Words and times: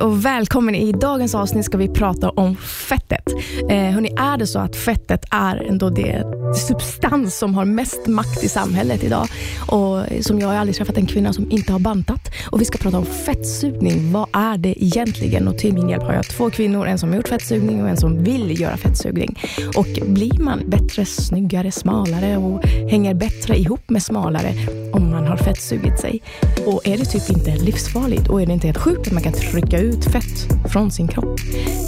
och 0.00 0.24
välkommen. 0.24 0.74
I 0.74 0.92
dagens 0.92 1.34
avsnitt 1.34 1.64
ska 1.64 1.78
vi 1.78 1.88
prata 1.88 2.30
om 2.30 2.56
fettet. 2.56 3.24
Eh, 3.70 3.76
hörni, 3.76 4.14
är 4.18 4.36
det 4.36 4.46
så 4.46 4.58
att 4.58 4.76
fettet 4.76 5.24
är 5.30 5.56
ändå 5.68 5.90
det 5.90 6.22
substans 6.54 7.38
som 7.38 7.54
har 7.54 7.64
mest 7.64 8.06
makt 8.06 8.44
i 8.44 8.48
samhället 8.48 9.04
idag? 9.04 9.28
Och 9.66 10.04
som 10.20 10.40
jag 10.40 10.48
har 10.48 10.54
aldrig 10.54 10.76
träffat 10.76 10.96
en 10.96 11.06
kvinna 11.06 11.32
som 11.32 11.50
inte 11.50 11.72
har 11.72 11.78
bantat. 11.78 12.30
Och 12.50 12.60
vi 12.60 12.64
ska 12.64 12.78
prata 12.78 12.98
om 12.98 13.06
fettsugning. 13.06 14.12
Vad 14.12 14.26
är 14.32 14.58
det 14.58 14.84
egentligen? 14.84 15.48
Och 15.48 15.58
till 15.58 15.74
min 15.74 15.88
hjälp 15.88 16.02
har 16.02 16.12
jag 16.12 16.28
två 16.28 16.50
kvinnor, 16.50 16.86
en 16.86 16.98
som 16.98 17.08
har 17.08 17.16
gjort 17.16 17.28
fettsugning 17.28 17.82
och 17.82 17.88
en 17.88 17.96
som 17.96 18.24
vill 18.24 18.60
göra 18.60 18.76
fettsugning. 18.76 19.38
Och 19.76 19.86
blir 20.06 20.38
man 20.42 20.62
bättre, 20.66 21.04
snyggare, 21.04 21.72
smalare 21.72 22.36
och 22.36 22.64
hänger 22.66 23.14
bättre 23.14 23.56
ihop 23.56 23.90
med 23.90 24.02
smalare 24.02 24.54
om 24.92 25.10
man 25.10 25.26
har 25.26 25.36
fettsugit 25.36 26.00
sig? 26.00 26.22
Och 26.66 26.88
är 26.88 26.98
det 26.98 27.04
typ 27.04 27.30
inte 27.30 27.56
livsfarligt 27.56 28.28
och 28.28 28.42
är 28.42 28.46
det 28.46 28.52
inte 28.52 28.66
helt 28.66 28.78
sjukt 28.78 29.06
att 29.06 29.12
man 29.12 29.22
kan 29.22 29.32
trycka 29.32 29.78
ut 29.78 30.04
fett 30.04 30.48
från 30.72 30.90
sin 30.90 31.08
kropp? 31.08 31.40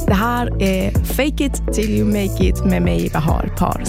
Det 0.06 0.14
här 0.14 0.62
är 0.62 0.90
Fake 0.90 1.44
it 1.44 1.74
till 1.74 1.90
you 1.90 2.04
make 2.04 2.44
it 2.44 2.64
med 2.64 2.82
mig, 2.82 3.10
Bahar 3.12 3.50
Pars. 3.58 3.88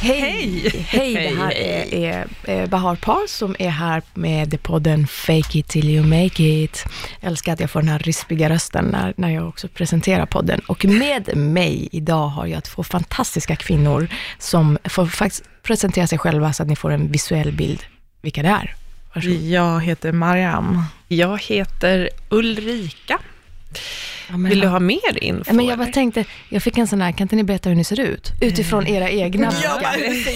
Hej! 0.00 0.70
Hej, 0.88 1.25
är, 2.06 2.26
är, 2.44 2.62
är 2.62 2.66
Bahar 2.66 2.96
Par 2.96 3.26
som 3.26 3.56
är 3.58 3.68
här 3.68 4.02
med 4.14 4.62
podden 4.62 5.06
Fake 5.06 5.58
it 5.58 5.68
till 5.68 5.90
you 5.90 6.06
make 6.06 6.42
it. 6.42 6.84
Jag 7.20 7.30
älskar 7.30 7.52
att 7.52 7.60
jag 7.60 7.70
får 7.70 7.80
den 7.80 7.88
här 7.88 7.98
rispiga 7.98 8.48
rösten 8.48 8.84
när, 8.84 9.14
när 9.16 9.30
jag 9.30 9.48
också 9.48 9.68
presenterar 9.68 10.26
podden. 10.26 10.60
Och 10.60 10.84
med 10.84 11.36
mig 11.36 11.88
idag 11.92 12.28
har 12.28 12.46
jag 12.46 12.64
två 12.64 12.82
fantastiska 12.82 13.56
kvinnor 13.56 14.08
som 14.38 14.78
får 14.84 15.06
faktiskt 15.06 15.44
presentera 15.62 16.06
sig 16.06 16.18
själva 16.18 16.52
så 16.52 16.62
att 16.62 16.68
ni 16.68 16.76
får 16.76 16.90
en 16.90 17.12
visuell 17.12 17.52
bild 17.52 17.82
vilka 18.22 18.42
det 18.42 18.48
är. 18.48 18.74
Varsågod. 19.14 19.42
Jag 19.42 19.80
heter 19.80 20.12
Mariam. 20.12 20.82
Jag 21.08 21.42
heter 21.42 22.10
Ulrika. 22.28 23.18
Ja, 24.28 24.36
Vill 24.36 24.60
du 24.60 24.66
ha 24.66 24.80
mer 24.80 25.24
info? 25.24 25.44
Ja, 25.46 25.52
men 25.52 25.66
jag 25.66 25.78
bara 25.78 25.92
tänkte, 25.92 26.24
jag 26.48 26.62
fick 26.62 26.78
en 26.78 26.86
sån 26.86 27.00
här, 27.00 27.12
kan 27.12 27.24
inte 27.24 27.36
ni 27.36 27.44
berätta 27.44 27.68
hur 27.68 27.76
ni 27.76 27.84
ser 27.84 28.00
ut? 28.00 28.32
Utifrån 28.40 28.86
era 28.86 29.10
egna 29.10 29.52
ja, 29.62 29.80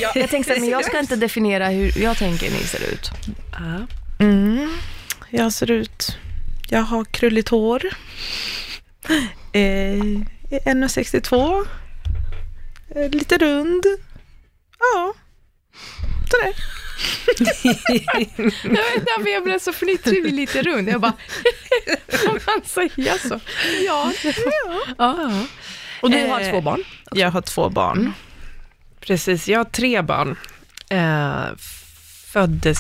jag, 0.01 0.17
jag 0.17 0.31
tänkte 0.31 0.61
men 0.61 0.69
jag 0.69 0.85
ska 0.85 1.01
inte 1.01 1.17
definiera 1.17 1.69
hur 1.69 1.99
jag 1.99 2.17
tänker 2.17 2.51
ni 2.51 2.59
ser 2.59 2.93
ut. 2.93 3.11
Mm, 4.19 4.71
jag 5.31 5.53
ser 5.53 5.71
ut, 5.71 6.17
jag 6.69 6.83
har 6.83 7.05
krulligt 7.05 7.49
hår, 7.49 7.83
eh, 9.53 9.61
1,62, 9.61 11.67
eh, 12.97 13.11
lite 13.11 13.39
rund, 13.39 13.85
ja, 14.79 15.15
sådär 16.31 16.55
jag 17.63 18.71
vet 18.71 18.97
inte 18.97 19.31
jag 19.31 19.45
blev 19.45 19.59
så 19.59 19.73
fnittrig 19.73 20.23
vid 20.23 20.35
lite 20.35 20.63
rund. 20.63 20.89
Jag 20.89 21.01
bara, 21.01 21.13
kan 22.25 22.41
man 22.47 22.65
säga 22.65 23.19
så? 23.19 23.41
Ja. 23.87 24.13
ja. 24.25 24.35
ja. 24.99 25.47
Och 26.01 26.11
du 26.11 26.27
har 26.27 26.41
eh, 26.41 26.51
två 26.51 26.61
barn? 26.61 26.85
Jag 27.11 27.31
har 27.31 27.43
två 27.43 27.69
barn. 27.69 27.99
Mm. 27.99 28.13
Precis, 29.01 29.49
jag 29.49 29.59
har 29.59 29.65
tre 29.65 30.03
barn. 30.03 30.37
Eh, 30.91 31.57
föddes 32.33 32.79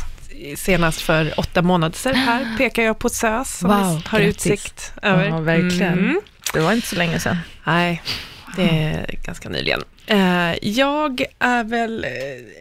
senast 0.56 1.00
för 1.00 1.40
åtta 1.40 1.62
månader 1.62 1.96
sedan. 1.96 2.14
Här 2.14 2.46
pekar 2.58 2.82
jag 2.82 2.98
på 2.98 3.08
SÖS 3.08 3.58
som 3.58 3.68
wow, 3.68 4.02
har 4.06 4.20
grattis. 4.20 4.46
utsikt 4.46 4.92
över. 5.02 5.24
Ja, 5.24 5.40
verkligen. 5.40 5.98
Mm. 5.98 6.20
Det 6.52 6.60
var 6.60 6.72
inte 6.72 6.86
så 6.86 6.96
länge 6.96 7.20
sedan. 7.20 7.36
Nej, 7.64 8.02
det 8.56 8.62
är 8.62 9.14
ganska 9.24 9.48
nyligen. 9.48 9.82
Eh, 10.06 10.54
jag 10.62 11.24
är 11.38 11.64
väl 11.64 12.06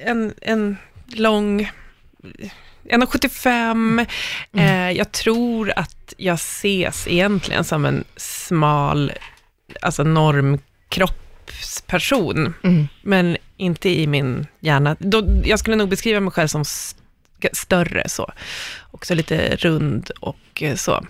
en, 0.05 0.33
en 0.41 0.77
lång, 1.09 1.71
1,75. 2.89 3.71
Mm. 3.71 4.05
Eh, 4.53 4.91
jag 4.97 5.11
tror 5.11 5.73
att 5.75 6.13
jag 6.17 6.35
ses 6.35 7.07
egentligen 7.07 7.63
som 7.63 7.85
en 7.85 8.03
smal, 8.15 9.11
alltså 9.81 10.03
normkroppsperson, 10.03 12.53
mm. 12.63 12.87
men 13.01 13.37
inte 13.57 13.89
i 13.89 14.07
min 14.07 14.47
hjärna. 14.59 14.95
Då, 14.99 15.23
jag 15.43 15.59
skulle 15.59 15.75
nog 15.75 15.89
beskriva 15.89 16.19
mig 16.19 16.31
själv 16.31 16.47
som 16.47 16.61
st 16.61 16.99
större 17.53 18.09
så, 18.09 18.31
också 18.91 19.15
lite 19.15 19.55
rund 19.55 20.11
och 20.19 20.61
eh, 20.61 20.75
så. 20.75 21.05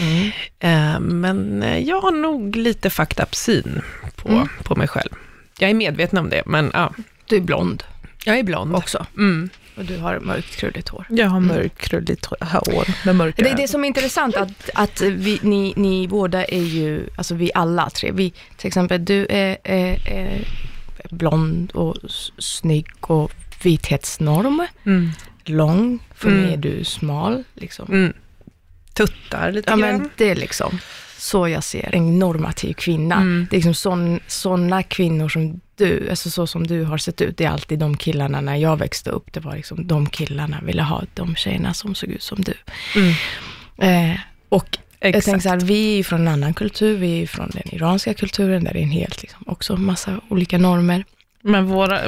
Mm. 0.00 0.30
Eh, 0.58 1.00
men 1.00 1.64
jag 1.86 2.00
har 2.00 2.12
nog 2.12 2.56
lite 2.56 2.90
fucked 2.90 3.24
up 3.24 3.34
syn 3.34 3.82
på, 4.16 4.28
mm. 4.28 4.48
på 4.64 4.76
mig 4.76 4.88
själv. 4.88 5.10
Jag 5.58 5.70
är 5.70 5.74
medveten 5.74 6.18
om 6.18 6.30
det, 6.30 6.42
men 6.46 6.70
ja. 6.74 6.92
Du 7.26 7.36
är 7.36 7.40
blond. 7.40 7.84
Jag 8.24 8.38
är 8.38 8.42
blond. 8.42 8.76
Också. 8.76 9.06
Mm. 9.16 9.50
Och 9.76 9.84
du 9.84 9.98
har 9.98 10.20
mörkt 10.20 10.56
krulligt 10.56 10.88
hår. 10.88 11.06
Jag 11.08 11.28
har 11.28 11.36
mm. 11.36 11.56
mörkt 11.56 11.78
krulligt 11.78 12.26
hår 12.26 13.06
med 13.06 13.16
mörka 13.16 13.42
Det 13.42 13.50
är 13.50 13.56
det 13.56 13.68
som 13.68 13.84
är 13.84 13.88
intressant, 13.88 14.36
att, 14.36 14.70
att 14.74 15.00
vi, 15.00 15.40
ni, 15.42 15.74
ni 15.76 16.08
båda 16.08 16.44
är 16.44 16.62
ju, 16.62 17.08
alltså 17.16 17.34
vi 17.34 17.50
alla 17.54 17.90
tre, 17.90 18.10
vi, 18.12 18.32
till 18.56 18.68
exempel 18.68 19.04
du 19.04 19.26
är, 19.30 19.56
är, 19.64 20.08
är 20.08 20.44
blond 21.10 21.70
och 21.70 21.96
snygg 22.38 22.86
och 23.00 23.32
vithetsnorm. 23.62 24.66
Mm. 24.86 25.10
Lång, 25.44 25.98
för 26.14 26.28
mm. 26.28 26.42
mig 26.42 26.52
är 26.52 26.56
du 26.56 26.84
smal. 26.84 27.44
Liksom. 27.54 27.92
Mm. 27.92 28.12
Tuttar 28.94 29.52
lite 29.52 29.70
ja, 29.70 29.76
grann. 29.76 29.98
Men 29.98 30.10
det 30.16 30.30
är 30.30 30.34
liksom 30.34 30.78
så 31.18 31.48
jag 31.48 31.64
ser 31.64 31.94
en 31.94 32.18
normativ 32.18 32.74
kvinna. 32.74 33.14
Mm. 33.14 33.46
Det 33.50 33.56
är 33.56 33.62
liksom 33.62 34.20
sådana 34.26 34.82
kvinnor 34.82 35.28
som 35.28 35.60
du, 35.80 36.10
alltså 36.10 36.30
så 36.30 36.46
som 36.46 36.66
du 36.66 36.84
har 36.84 36.98
sett 36.98 37.20
ut, 37.20 37.36
det 37.36 37.44
är 37.44 37.50
alltid 37.50 37.78
de 37.78 37.96
killarna 37.96 38.40
när 38.40 38.56
jag 38.56 38.76
växte 38.76 39.10
upp, 39.10 39.32
det 39.32 39.40
var 39.40 39.56
liksom 39.56 39.86
de 39.86 40.10
killarna 40.10 40.60
ville 40.62 40.82
ha 40.82 41.04
de 41.14 41.36
tjejerna 41.36 41.74
som 41.74 41.94
såg 41.94 42.08
ut 42.08 42.22
som 42.22 42.40
du. 42.40 42.54
Mm. 42.96 43.14
Eh, 43.78 44.20
och 44.48 44.78
Exakt. 45.00 45.14
jag 45.14 45.24
tänker 45.24 45.40
så 45.40 45.48
här, 45.48 45.60
vi 45.60 45.98
är 45.98 46.04
från 46.04 46.20
en 46.20 46.28
annan 46.28 46.54
kultur, 46.54 46.96
vi 46.98 47.22
är 47.22 47.26
från 47.26 47.50
den 47.52 47.74
iranska 47.74 48.14
kulturen, 48.14 48.64
där 48.64 48.72
det 48.72 48.78
är 48.78 48.82
en 48.82 48.90
helt, 48.90 49.22
liksom, 49.22 49.44
också 49.46 49.76
massa 49.76 50.20
olika 50.28 50.58
normer. 50.58 51.04
Men 51.42 51.66
våra, 51.66 52.00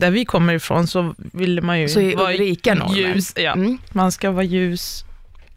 där 0.00 0.10
vi 0.10 0.24
kommer 0.24 0.54
ifrån 0.54 0.86
så 0.86 1.14
ville 1.18 1.60
man 1.60 1.80
ju 1.80 1.88
så 1.88 2.16
vara 2.16 2.32
rika 2.32 2.74
normer. 2.74 2.96
ljus. 2.96 3.32
Ja. 3.36 3.52
Mm. 3.52 3.78
Man 3.90 4.12
ska 4.12 4.30
vara 4.30 4.44
ljus, 4.44 5.04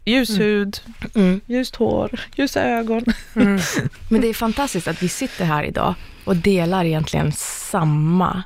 ljus 0.04 0.30
mm. 0.30 0.42
hud, 0.42 0.80
mm. 1.14 1.40
ljust 1.46 1.76
hår, 1.76 2.10
ljusa 2.36 2.62
ögon. 2.62 3.04
Mm. 3.34 3.60
Men 4.08 4.20
det 4.20 4.28
är 4.28 4.34
fantastiskt 4.34 4.88
att 4.88 5.02
vi 5.02 5.08
sitter 5.08 5.44
här 5.44 5.64
idag 5.64 5.94
och 6.24 6.36
delar 6.36 6.84
egentligen 6.84 7.32
samma 7.32 8.42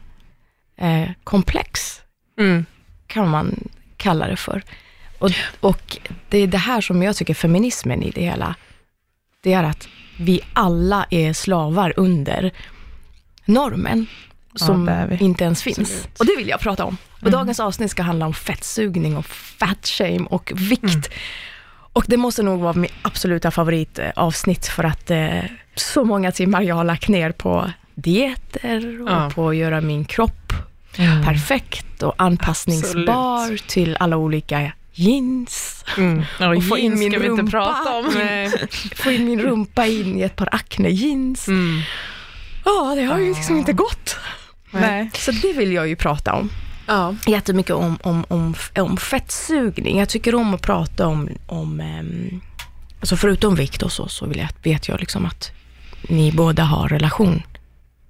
eh, 0.77 1.09
komplex, 1.25 2.01
mm. 2.39 2.67
kan 3.07 3.29
man 3.29 3.69
kalla 3.97 4.27
det 4.29 4.37
för. 4.37 4.63
Och, 5.19 5.31
och 5.61 5.99
det 6.29 6.39
är 6.39 6.47
det 6.47 6.59
här 6.59 6.81
som 6.81 7.03
jag 7.03 7.17
tycker 7.17 7.35
feminismen 7.35 8.03
i 8.03 8.11
det 8.11 8.23
hela, 8.23 8.55
det 9.43 9.53
är 9.53 9.65
att 9.65 9.89
vi 10.19 10.41
alla 10.53 11.07
är 11.11 11.33
slavar 11.33 11.93
under 11.97 12.53
normen 13.45 14.07
som 14.55 14.89
ja, 14.89 15.17
inte 15.17 15.45
ens 15.45 15.63
finns. 15.63 15.79
Absolut. 15.79 16.21
Och 16.21 16.27
det 16.27 16.37
vill 16.37 16.49
jag 16.49 16.61
prata 16.61 16.85
om. 16.85 16.97
Och 17.13 17.23
mm. 17.23 17.33
dagens 17.33 17.61
avsnitt 17.61 17.91
ska 17.91 18.03
handla 18.03 18.27
om 18.27 18.35
fettsugning 18.35 19.17
och 19.17 19.27
fat 19.27 19.87
shame 19.87 20.27
och 20.31 20.53
vikt. 20.55 20.85
Mm. 20.85 21.03
Och 21.97 22.05
det 22.07 22.17
måste 22.17 22.43
nog 22.43 22.61
vara 22.61 22.73
mitt 22.73 22.93
absoluta 23.03 23.51
favoritavsnitt 23.51 24.67
för 24.67 24.85
att 24.85 25.11
eh, 25.11 25.41
så 25.75 26.05
många 26.05 26.33
timmar 26.33 26.63
jag 26.63 26.75
har 26.75 26.85
lagt 26.85 27.09
ner 27.09 27.33
på 27.33 27.71
dieter 27.95 29.03
och 29.03 29.11
ja. 29.11 29.31
på 29.35 29.49
att 29.49 29.57
göra 29.57 29.81
min 29.81 30.05
kropp 30.05 30.53
mm. 30.97 31.25
perfekt 31.25 32.03
och 32.03 32.15
anpassningsbar 32.17 33.43
Absolut. 33.43 33.69
till 33.69 33.97
alla 34.01 34.17
olika 34.17 34.73
jeans. 34.93 35.85
Mm. 35.99 36.23
Ja, 36.41 36.57
och 36.57 36.65
få 36.65 36.79
in 36.79 36.99
min 36.99 37.13
ska 37.13 37.21
rumpa, 37.21 37.35
vi 37.35 37.41
inte 37.41 37.51
prata 37.51 37.95
om. 37.95 38.13
få 38.95 39.11
in 39.11 39.25
min 39.25 39.41
rumpa 39.41 39.87
in 39.87 40.19
i 40.19 40.23
ett 40.23 40.37
par 40.37 40.49
Acne-jeans. 40.53 41.49
Mm. 41.49 41.81
Ja, 42.65 42.95
det 42.97 43.05
har 43.05 43.19
ju 43.19 43.35
liksom 43.35 43.57
inte 43.57 43.73
gått. 43.73 44.17
Nej. 44.71 45.11
Så 45.15 45.31
det 45.31 45.53
vill 45.53 45.73
jag 45.73 45.89
ju 45.89 45.97
prata 45.97 46.33
om. 46.33 46.51
Ja. 46.87 47.15
Jättemycket 47.27 47.75
om, 47.75 47.99
om, 48.03 48.25
om, 48.29 48.55
om 48.77 48.97
fettsugning. 48.97 49.99
Jag 49.99 50.09
tycker 50.09 50.35
om 50.35 50.55
att 50.55 50.63
prata 50.63 51.07
om, 51.07 51.29
om 51.47 51.81
um, 51.81 52.41
alltså 53.01 53.17
förutom 53.17 53.55
vikt 53.55 53.83
och 53.83 53.93
så, 53.93 54.09
så 54.09 54.27
vill 54.27 54.39
jag, 54.39 54.49
vet 54.63 54.89
jag 54.89 55.01
liksom 55.01 55.27
att 55.27 55.53
ni 56.09 56.33
båda 56.33 56.63
har 56.63 56.89
relation 56.89 57.43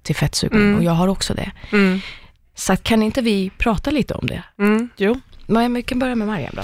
till 0.03 0.15
fettsugning 0.15 0.61
mm. 0.61 0.75
och 0.75 0.83
jag 0.83 0.91
har 0.91 1.07
också 1.07 1.33
det. 1.33 1.51
Mm. 1.71 1.99
Så 2.55 2.75
kan 2.75 3.03
inte 3.03 3.21
vi 3.21 3.49
prata 3.57 3.91
lite 3.91 4.13
om 4.13 4.27
det? 4.27 4.43
Mm. 4.59 4.89
Jo. 4.97 5.19
Men 5.45 5.73
vi 5.73 5.83
kan 5.83 5.99
börja 5.99 6.15
med 6.15 6.27
Mariam 6.27 6.53
då. 6.55 6.63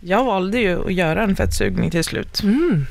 Jag 0.00 0.24
valde 0.24 0.58
ju 0.58 0.86
att 0.86 0.94
göra 0.94 1.22
en 1.22 1.36
fettsugning 1.36 1.90
till 1.90 2.04
slut. 2.04 2.42
Mm. 2.42 2.86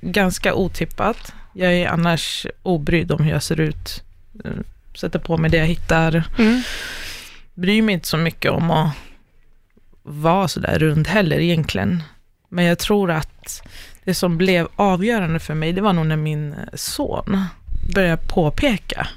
Ganska 0.00 0.54
otippat. 0.54 1.32
Jag 1.52 1.72
är 1.74 1.88
annars 1.88 2.46
obrydd 2.62 3.12
om 3.12 3.24
hur 3.24 3.32
jag 3.32 3.42
ser 3.42 3.60
ut. 3.60 4.02
Sätter 4.94 5.18
på 5.18 5.36
mig 5.36 5.50
det 5.50 5.56
jag 5.56 5.66
hittar. 5.66 6.24
Mm. 6.38 6.62
Bryr 7.54 7.82
mig 7.82 7.92
inte 7.92 8.08
så 8.08 8.16
mycket 8.16 8.50
om 8.50 8.70
att 8.70 8.92
vara 10.02 10.48
så 10.48 10.60
där 10.60 10.78
rund 10.78 11.08
heller 11.08 11.38
egentligen. 11.38 12.02
Men 12.48 12.64
jag 12.64 12.78
tror 12.78 13.10
att 13.10 13.62
det 14.04 14.14
som 14.14 14.38
blev 14.38 14.68
avgörande 14.76 15.38
för 15.38 15.54
mig, 15.54 15.72
det 15.72 15.80
var 15.80 15.92
nog 15.92 16.06
när 16.06 16.16
min 16.16 16.54
son 16.74 17.44
började 17.94 18.22
påpeka. 18.28 19.08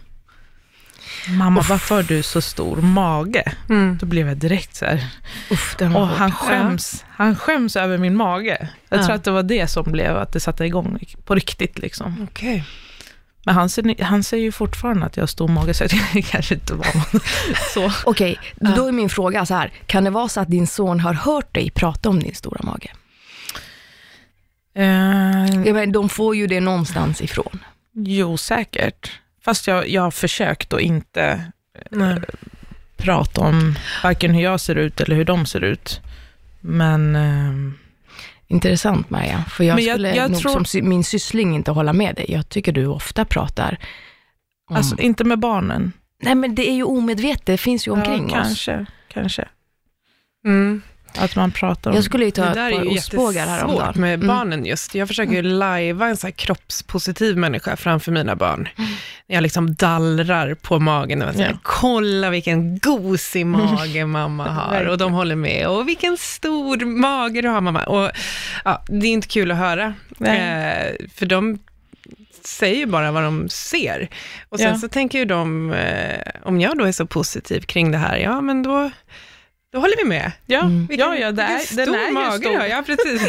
Mamma, 1.30 1.64
varför 1.70 1.96
har 1.96 2.04
du 2.04 2.24
så 2.24 2.42
stor 2.42 2.76
mage? 2.82 3.52
Mm. 3.70 3.98
Då 3.98 4.06
blev 4.06 4.28
jag 4.28 4.38
direkt 4.38 4.76
så 4.76 4.86
här, 4.86 5.06
Uff, 5.52 5.76
och 5.80 5.88
hård. 5.88 6.08
han 6.10 6.32
skäms, 6.32 7.06
han 7.10 7.36
skäms 7.36 7.76
över 7.76 7.98
min 7.98 8.16
mage. 8.16 8.68
Jag 8.90 9.00
Ja. 9.00 9.04
tror 9.06 9.16
att 9.16 9.24
det 9.24 9.32
var 9.32 9.44
det 9.44 9.68
som 9.68 9.92
blev 9.92 10.18
att 10.18 10.32
det 10.32 10.40
satte 10.40 10.66
igång 10.66 11.00
på 11.26 11.36
riktigt 11.36 11.80
liksom. 11.80 12.28
Okej. 12.32 12.64
Men 13.46 13.56
han, 13.56 13.70
ser, 13.70 14.04
han 14.04 14.24
säger 14.24 14.44
ju 14.44 14.52
fortfarande 14.52 15.06
att 15.06 15.18
jag 15.18 15.22
har 15.22 15.28
stor 15.28 15.48
mage, 15.48 15.74
så 15.74 15.84
det 16.14 16.22
kanske 16.22 16.54
inte 16.54 16.74
var 16.74 16.88
så. 17.74 17.92
Okej, 18.06 18.40
då 18.56 18.88
är 18.88 18.92
min 18.92 19.10
fråga 19.10 19.46
så 19.46 19.54
här. 19.54 19.72
Kan 19.86 20.04
det 20.04 20.10
vara 20.10 20.28
så 20.30 20.40
att 20.40 20.48
din 20.50 20.68
son 20.68 21.00
har 21.00 21.14
hört 21.14 21.54
dig 21.54 21.70
prata 21.72 22.10
om 22.10 22.20
din 22.20 22.36
stora 22.36 22.60
mage? 22.64 22.92
Eh, 24.76 24.86
Jag 25.66 25.74
menar, 25.74 25.86
de 25.86 26.10
får 26.10 26.36
ju 26.36 26.48
det 26.48 26.60
någonstans 26.60 27.22
ifrån. 27.22 27.60
jo, 27.94 28.38
säkert. 28.38 29.12
Fast 29.42 29.68
jag, 29.68 29.90
jag 29.90 30.02
har 30.02 30.12
försökt 30.12 30.74
att 30.74 30.82
inte 30.82 31.52
Nej. 31.90 32.20
prata 32.98 33.42
om 33.42 33.76
varken 34.04 34.34
hur 34.34 34.42
jag 34.44 34.60
ser 34.60 34.76
ut 34.76 35.02
eller 35.02 35.16
hur 35.16 35.26
de 35.26 35.46
ser 35.46 35.64
ut. 35.64 36.02
Men 36.62 37.16
ehm, 37.16 37.78
Intressant 38.54 39.10
Maria, 39.10 39.46
för 39.50 39.64
jag 39.64 39.80
jag- 39.80 39.94
skulle 39.94 40.16
jag 40.16 40.32
nog 40.32 40.42
tror- 40.42 40.64
som 40.64 40.90
min 40.90 41.04
syssling 41.04 41.56
inte 41.56 41.72
hålla 41.72 41.94
med 41.94 42.16
dig. 42.16 42.26
Jag 42.30 42.50
tycker 42.50 42.72
du 42.72 42.86
ofta 42.88 43.26
pratar 43.26 43.78
om... 44.70 44.76
alltså, 44.76 45.00
inte 45.00 45.24
med 45.24 45.40
barnen. 45.40 45.92
Nej 46.24 46.36
men 46.36 46.56
det 46.56 46.70
är 46.70 46.74
ju 46.74 46.84
omedvetet, 46.84 47.46
det 47.46 47.58
finns 47.58 47.88
ju 47.88 47.92
omkring 47.92 48.30
ja, 48.32 48.42
oss. 48.42 48.48
kanske, 48.48 48.86
kanske. 49.08 49.48
Mm. 50.46 50.82
Att 51.18 51.36
man 51.36 51.52
pratar 51.52 51.90
om... 51.92 51.96
Jag 51.96 52.04
skulle 52.06 52.26
ju 52.26 52.32
ta 52.32 52.42
Det 52.42 52.48
ett 52.50 52.56
där 52.56 52.72
är 52.72 52.78
par 52.86 52.92
ostbågar 52.98 53.48
häromdagen. 53.48 53.94
med 54.02 54.14
Mm. 54.14 54.28
barnen 54.28 54.66
just. 54.66 54.96
Jag 54.96 55.08
försöker 55.08 55.34
ju 55.34 55.42
lajva 55.42 56.08
en 56.08 56.18
så 56.18 56.28
här 56.28 56.32
kroppspositiv 56.32 57.38
människa 57.38 57.76
framför 57.76 58.12
mina 58.12 58.36
barn. 58.36 58.68
Jag 59.28 59.42
liksom 59.44 59.74
dallrar 59.76 60.54
på 60.56 60.80
magen 60.80 61.22
och 61.22 61.34
säger, 61.34 61.50
Ja. 61.50 61.58
kolla 61.64 62.30
vilken 62.30 62.80
gosig 62.80 63.46
mage 63.46 64.06
mamma 64.06 64.50
har. 64.50 64.86
Och 64.86 64.98
de 64.98 65.14
håller 65.14 65.36
med. 65.36 65.68
Och 65.68 65.88
vilken 65.88 66.18
stor 66.18 66.86
mage 66.86 67.42
du 67.42 67.48
har 67.50 67.62
mamma. 67.62 67.84
Och 67.84 68.12
ja, 68.66 68.84
det 68.88 69.08
är 69.08 69.12
inte 69.12 69.28
kul 69.28 69.52
att 69.52 69.58
höra. 69.58 69.94
Nej. 70.18 70.40
Eh, 71.00 71.08
för 71.16 71.26
de 71.26 71.60
säger 72.46 72.78
ju 72.78 72.86
bara 72.86 73.12
vad 73.12 73.24
de 73.24 73.50
ser. 73.50 74.10
Och 74.50 74.60
sen 74.60 74.68
Ja. 74.68 74.78
så 74.78 74.88
tänker 74.88 75.20
ju 75.20 75.26
de, 75.26 75.72
eh, 75.72 76.28
om 76.44 76.62
jag 76.62 76.78
då 76.78 76.86
är 76.86 76.92
så 76.92 77.06
positiv 77.06 77.62
kring 77.62 77.92
det 77.92 77.98
här, 77.98 78.18
ja 78.18 78.42
men 78.42 78.64
då, 78.64 78.92
då 79.74 79.80
håller 79.80 79.98
vi 79.98 80.04
med. 80.04 80.32
Ja, 80.46 80.60
Mm. 80.60 80.88
ja, 80.92 81.16
ja 81.18 81.32
det 81.32 81.48
vilken 81.68 81.80
är, 81.80 81.86
den 81.86 81.86
stor 81.86 81.98
är 81.98 82.08
ju 82.08 82.14
mage 82.14 82.38
stor. 82.38 82.58
har. 82.58 82.66
Ja, 82.66 82.84
precis. 82.86 83.22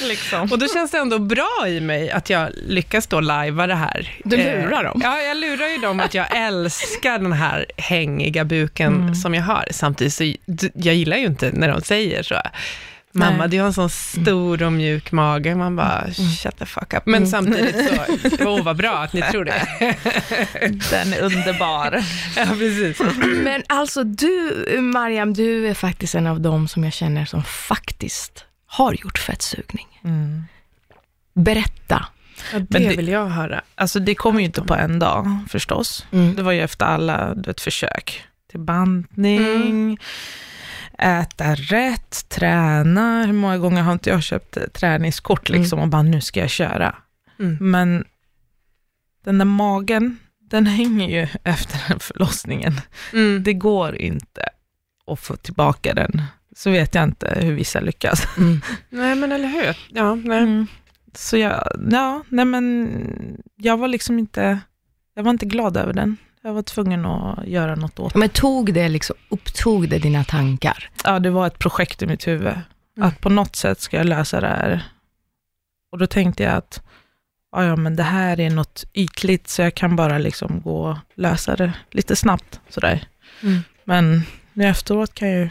liksom. 0.08 0.52
Och 0.52 0.58
då 0.58 0.68
känns 0.68 0.90
det 0.90 0.98
ändå 0.98 1.18
bra 1.18 1.64
i 1.68 1.80
mig 1.80 2.10
att 2.10 2.30
jag 2.30 2.50
lyckas 2.66 3.06
då 3.06 3.20
lajva 3.20 3.66
det 3.66 3.74
här. 3.74 4.10
Du 4.24 4.36
lurar 4.36 4.84
dem. 4.84 5.00
Ja, 5.04 5.18
jag 5.20 5.36
lurar 5.36 5.68
ju 5.68 5.78
dem 5.78 6.00
att 6.00 6.14
jag 6.14 6.26
älskar 6.36 7.18
den 7.18 7.32
här 7.32 7.66
hängiga 7.76 8.44
buken 8.44 8.94
Mm. 8.94 9.14
som 9.14 9.34
jag 9.34 9.42
har. 9.42 9.68
Samtidigt 9.70 10.14
så, 10.14 10.24
jag 10.74 10.94
gillar 10.94 11.16
ju 11.16 11.26
inte 11.26 11.50
när 11.52 11.68
de 11.68 11.80
säger 11.80 12.22
så. 12.22 12.34
Mamma, 13.18 13.36
Nej. 13.36 13.48
du 13.48 13.58
har 13.60 13.66
en 13.66 13.72
sån 13.72 13.90
stor 13.90 14.62
och 14.62 14.72
mjuk 14.72 15.12
mage. 15.12 15.54
Man 15.54 15.76
bara, 15.76 16.04
shut 16.42 16.56
the 16.58 16.66
fuck 16.66 16.94
up. 16.94 17.02
Men 17.06 17.26
samtidigt 17.26 17.76
så, 17.88 18.44
åh 18.48 18.62
vad 18.62 18.76
bra 18.76 18.96
att 18.98 19.12
ni 19.12 19.22
tror 19.22 19.44
det. 19.44 19.66
Den 20.90 21.12
är 21.12 21.20
underbar. 21.22 22.04
Ja, 22.36 22.46
precis. 22.46 23.00
Men 23.44 23.62
alltså 23.66 24.04
du, 24.04 24.52
Mariam, 24.80 25.34
du 25.34 25.68
är 25.68 25.74
faktiskt 25.74 26.14
en 26.14 26.26
av 26.26 26.40
dem 26.40 26.68
som 26.68 26.84
jag 26.84 26.92
känner 26.92 27.24
som 27.24 27.44
faktiskt 27.44 28.44
har 28.66 28.92
gjort 28.92 29.18
fettsugning. 29.18 30.00
Mm. 30.04 30.44
Berätta. 31.34 32.06
Ja, 32.52 32.58
det, 32.58 32.78
det- 32.78 32.96
vill 32.96 33.08
jag 33.08 33.26
höra. 33.26 33.60
Alltså 33.74 34.00
det 34.00 34.14
kom 34.14 34.38
ju 34.38 34.44
inte 34.44 34.62
på 34.62 34.74
en 34.74 34.98
dag 34.98 35.38
förstås. 35.50 36.06
Mm. 36.12 36.34
Det 36.36 36.42
var 36.42 36.52
ju 36.52 36.60
efter 36.62 36.84
alla 36.86 37.34
du 37.34 37.42
vet, 37.42 37.60
försök 37.60 38.22
till 38.50 38.60
bantning, 38.60 39.98
äta 40.98 41.54
rätt, 41.54 42.28
träna. 42.28 43.24
Hur 43.24 43.32
många 43.32 43.58
gånger 43.58 43.82
har 43.82 43.92
inte 43.92 44.10
jag 44.10 44.22
köpt 44.22 44.58
träningskort 44.72 45.48
liksom 45.48 45.78
och 45.78 45.88
bara 45.88 46.02
nu 46.02 46.20
ska 46.20 46.40
jag 46.40 46.50
köra. 46.50 46.94
Mm. 47.38 47.56
Men 47.60 48.04
den 49.24 49.38
där 49.38 49.44
magen, 49.44 50.18
den 50.50 50.66
hänger 50.76 51.08
ju 51.08 51.28
efter 51.44 51.88
den 51.88 52.00
förlossningen. 52.00 52.80
Mm. 53.12 53.42
Det 53.42 53.54
går 53.54 53.96
inte 53.96 54.48
att 55.06 55.20
få 55.20 55.36
tillbaka 55.36 55.94
den. 55.94 56.22
Så 56.56 56.70
vet 56.70 56.94
jag 56.94 57.04
inte 57.04 57.38
hur 57.40 57.52
vissa 57.52 57.80
lyckas. 57.80 58.28
Mm. 58.38 58.60
Nej, 58.90 59.14
men 59.14 59.32
eller 59.32 59.48
hur? 59.48 59.76
Ja, 59.88 60.14
nej. 60.14 60.38
Mm. 60.38 60.66
Så 61.14 61.36
jag, 61.36 61.68
ja, 61.90 62.22
nej 62.28 62.44
men 62.44 62.88
jag 63.56 63.76
var 63.76 63.88
liksom 63.88 64.18
inte, 64.18 64.60
jag 65.14 65.22
var 65.22 65.30
inte 65.30 65.46
glad 65.46 65.76
över 65.76 65.92
den. 65.92 66.16
Jag 66.46 66.54
var 66.54 66.62
tvungen 66.62 67.06
att 67.06 67.46
göra 67.46 67.74
något 67.74 67.98
åt 67.98 68.12
det. 68.12 68.18
Men 68.18 68.28
tog 68.28 68.74
det 68.74 68.88
liksom, 68.88 69.16
upptog 69.28 69.88
det 69.88 69.98
dina 69.98 70.24
tankar? 70.24 70.90
Ja, 71.04 71.18
det 71.18 71.30
var 71.30 71.46
ett 71.46 71.58
projekt 71.58 72.02
i 72.02 72.06
mitt 72.06 72.26
huvud. 72.26 72.54
Att 73.00 73.20
på 73.20 73.28
något 73.28 73.56
sätt 73.56 73.80
ska 73.80 73.96
jag 73.96 74.06
lösa 74.06 74.40
det 74.40 74.46
här. 74.46 74.82
Och 75.92 75.98
då 75.98 76.06
tänkte 76.06 76.42
jag 76.42 76.54
att, 76.54 76.82
ja 77.52 77.76
men 77.76 77.96
det 77.96 78.02
här 78.02 78.40
är 78.40 78.50
något 78.50 78.84
ytligt, 78.94 79.48
så 79.48 79.62
jag 79.62 79.74
kan 79.74 79.96
bara 79.96 80.18
liksom 80.18 80.60
gå 80.60 80.90
och 80.90 80.96
lösa 81.14 81.56
det 81.56 81.72
lite 81.90 82.16
snabbt 82.16 82.60
sådär. 82.68 83.08
Mm. 83.42 83.60
Men 83.84 84.22
nu 84.52 84.64
efteråt 84.64 85.14
kan 85.14 85.28
jag 85.28 85.38
ju, 85.38 85.50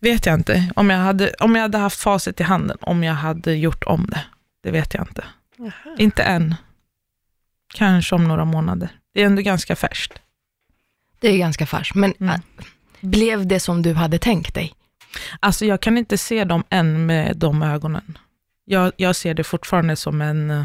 vet 0.00 0.26
jag 0.26 0.34
inte. 0.34 0.72
Om 0.76 0.90
jag, 0.90 0.98
hade, 0.98 1.34
om 1.40 1.54
jag 1.54 1.62
hade 1.62 1.78
haft 1.78 2.00
facit 2.00 2.40
i 2.40 2.42
handen, 2.42 2.78
om 2.80 3.04
jag 3.04 3.14
hade 3.14 3.54
gjort 3.54 3.84
om 3.84 4.06
det. 4.10 4.24
Det 4.62 4.70
vet 4.70 4.94
jag 4.94 5.02
inte. 5.02 5.24
Jaha. 5.56 5.96
Inte 5.98 6.22
än. 6.22 6.54
Kanske 7.74 8.14
om 8.14 8.24
några 8.24 8.44
månader. 8.44 8.88
Det 9.14 9.22
är 9.22 9.26
ändå 9.26 9.42
ganska 9.42 9.76
färskt. 9.76 10.18
Det 11.20 11.28
är 11.28 11.38
ganska 11.38 11.66
färskt, 11.66 11.94
men 11.94 12.14
Mm. 12.20 12.34
äh, 12.34 12.40
blev 13.00 13.46
det 13.46 13.60
som 13.60 13.82
du 13.82 13.94
hade 13.94 14.18
tänkt 14.18 14.54
dig? 14.54 14.72
Alltså 15.40 15.64
jag 15.64 15.80
kan 15.80 15.98
inte 15.98 16.18
se 16.18 16.44
dem 16.44 16.64
än 16.70 17.06
med 17.06 17.36
de 17.36 17.62
ögonen. 17.62 18.18
Jag, 18.64 18.92
jag 18.96 19.16
ser 19.16 19.34
det 19.34 19.44
fortfarande 19.44 19.96
som 19.96 20.20
en, 20.22 20.50
eh, 20.50 20.64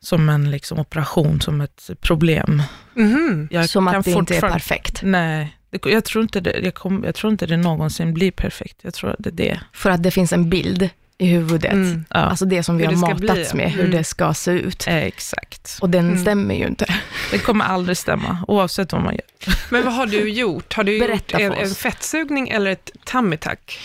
som 0.00 0.28
en 0.28 0.50
liksom 0.50 0.78
operation, 0.78 1.40
som 1.40 1.60
ett 1.60 1.90
problem. 2.00 2.62
Mhm. 2.94 3.48
Jag 3.50 3.68
som 3.68 3.88
att 3.88 4.04
det 4.04 4.10
inte 4.10 4.36
är 4.36 4.40
perfekt? 4.40 5.00
Nej, 5.02 5.56
jag, 5.70 6.04
tror 6.04 6.22
inte 6.22 6.40
det, 6.40 6.58
jag, 6.62 6.74
kom, 6.74 7.04
jag 7.04 7.14
tror 7.14 7.32
inte 7.32 7.46
det 7.46 7.56
någonsin 7.56 8.14
blir 8.14 8.30
perfekt. 8.30 8.78
Jag 8.82 8.94
tror 8.94 9.10
att 9.10 9.16
det 9.18 9.30
är 9.30 9.32
det. 9.32 9.60
För 9.72 9.90
att 9.90 10.02
det 10.02 10.10
finns 10.10 10.32
en 10.32 10.50
bild 10.50 10.90
i 11.22 11.26
huvudet. 11.26 11.72
Mm. 11.72 12.04
Ja, 12.10 12.16
Alltså 12.16 12.44
det 12.44 12.62
som 12.62 12.76
vi 12.78 12.86
Hur 12.86 12.92
har 12.92 13.00
matats 13.00 13.52
bli. 13.52 13.62
med, 13.62 13.70
hur 13.72 13.80
Mm. 13.84 13.90
det 13.96 14.04
ska 14.04 14.34
se 14.34 14.50
ut. 14.50 14.86
eh, 14.88 14.96
exakt. 14.96 15.78
Och 15.80 15.90
den 15.90 16.06
Mm. 16.08 16.22
stämmer 16.22 16.54
ju 16.54 16.66
inte. 16.66 16.86
Det 17.30 17.38
kommer 17.38 17.64
aldrig 17.64 17.96
stämma, 17.96 18.44
oavsett 18.48 18.92
vad 18.92 19.02
man 19.02 19.12
gör. 19.14 19.22
Men 19.70 19.84
vad 19.84 19.94
har 19.94 20.06
du 20.06 20.28
gjort? 20.30 20.72
Har 20.74 20.84
du 20.84 20.98
Berätta 21.00 21.40
gjort 21.42 21.56
en, 21.56 21.62
en 21.64 21.74
fettsugning 21.74 22.48
eller 22.48 22.70
ett 22.70 22.90
tummy 23.04 23.36
tuck? 23.36 23.78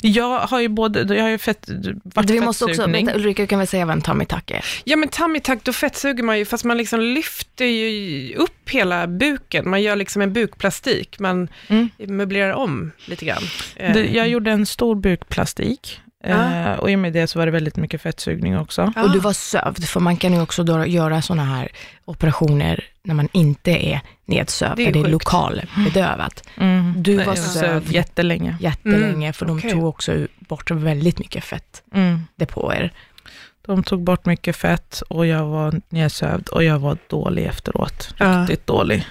Jag 0.00 0.38
har 0.38 0.60
ju 0.60 0.68
både, 0.68 1.14
jag 1.14 1.22
har 1.22 1.30
ju 1.30 1.38
fett, 1.38 1.68
varit 2.04 2.30
Vi 2.30 2.40
måste 2.40 2.64
också, 2.64 2.74
fettsugning. 2.74 3.06
vänta, 3.06 3.18
Ulrika 3.20 3.46
kan 3.46 3.58
väl 3.58 3.68
säga 3.68 3.86
vad 3.86 3.96
en 3.96 4.02
tummy 4.02 4.24
tuck 4.24 4.50
är? 4.50 4.64
Ja 4.84 4.96
men 4.96 5.08
tummy 5.08 5.40
tuck, 5.40 5.58
då 5.64 5.72
fettsuger 5.72 6.22
man 6.22 6.38
ju, 6.38 6.44
fast 6.44 6.64
man 6.64 6.76
liksom 6.78 7.00
lyfter 7.00 7.64
ju 7.64 8.34
upp 8.34 8.70
hela 8.70 9.06
buken. 9.06 9.70
Man 9.70 9.82
gör 9.82 9.96
liksom 9.96 10.22
en 10.22 10.32
bukplastik, 10.32 11.18
man 11.18 11.48
Mm. 11.68 11.88
möblerar 11.98 12.52
om 12.52 12.90
lite 13.04 13.24
grann. 13.24 13.42
Eh, 13.76 13.92
Det, 13.94 14.04
jag 14.06 14.28
gjorde 14.28 14.50
en 14.50 14.66
stor 14.66 14.94
bukplastik. 14.94 16.00
Ja. 16.22 16.54
Eh, 16.54 16.72
och 16.78 16.90
i 16.90 16.94
och 16.94 16.98
med 16.98 17.12
det 17.12 17.26
så 17.26 17.38
var 17.38 17.46
det 17.46 17.52
väldigt 17.52 17.76
mycket 17.76 18.00
fettsugning 18.02 18.58
också. 18.58 18.92
ah, 18.96 19.02
Och 19.02 19.10
du 19.12 19.18
var 19.18 19.32
sövd, 19.32 19.84
för 19.84 20.00
man 20.00 20.16
kan 20.16 20.32
ju 20.34 20.42
också 20.42 20.62
då 20.64 20.86
göra 20.86 21.22
sådana 21.22 21.44
här 21.44 21.68
operationer 22.04 22.84
när 23.02 23.14
man 23.14 23.28
inte 23.32 23.70
är 23.70 24.00
nedsövd, 24.26 24.76
Det 24.76 24.86
är 24.88 24.92
det 24.92 25.00
är 25.00 25.04
lokalbedövat. 25.08 26.42
Mm. 26.56 26.94
Du 27.02 27.16
Nej, 27.16 27.26
var 27.26 27.34
sövd 27.34 27.92
jättelänge. 27.92 28.56
jättelänge, 28.60 29.32
för 29.32 29.46
de 29.46 29.58
okej. 29.58 29.70
tog 29.70 29.84
också 29.84 30.26
bort 30.38 30.70
väldigt 30.70 31.18
mycket 31.18 31.44
fettdepåer. 31.44 32.76
Mm. 32.80 32.90
De 33.66 33.82
tog 33.82 34.02
bort 34.02 34.26
mycket 34.26 34.56
fett 34.56 35.02
och 35.08 35.26
jag 35.26 35.44
var 35.46 35.80
nedsövd 35.88 36.48
och 36.48 36.64
jag 36.64 36.78
var 36.78 36.98
dålig 37.08 37.44
efteråt. 37.44 38.14
Riktigt 38.18 38.66
dålig. 38.66 39.06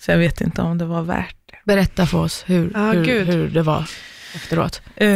Så 0.00 0.10
jag 0.10 0.18
vet 0.18 0.40
inte 0.40 0.62
om 0.62 0.78
det 0.78 0.84
var 0.84 1.02
värt 1.02 1.36
det. 1.46 1.56
Berätta 1.64 2.06
för 2.06 2.18
oss 2.18 2.44
hur, 2.46 2.72
Ah, 2.74 2.92
hur, 2.92 3.24
hur 3.24 3.48
det 3.48 3.62
var 3.62 3.90
efteråt. 4.34 4.82
Eh, 4.96 5.08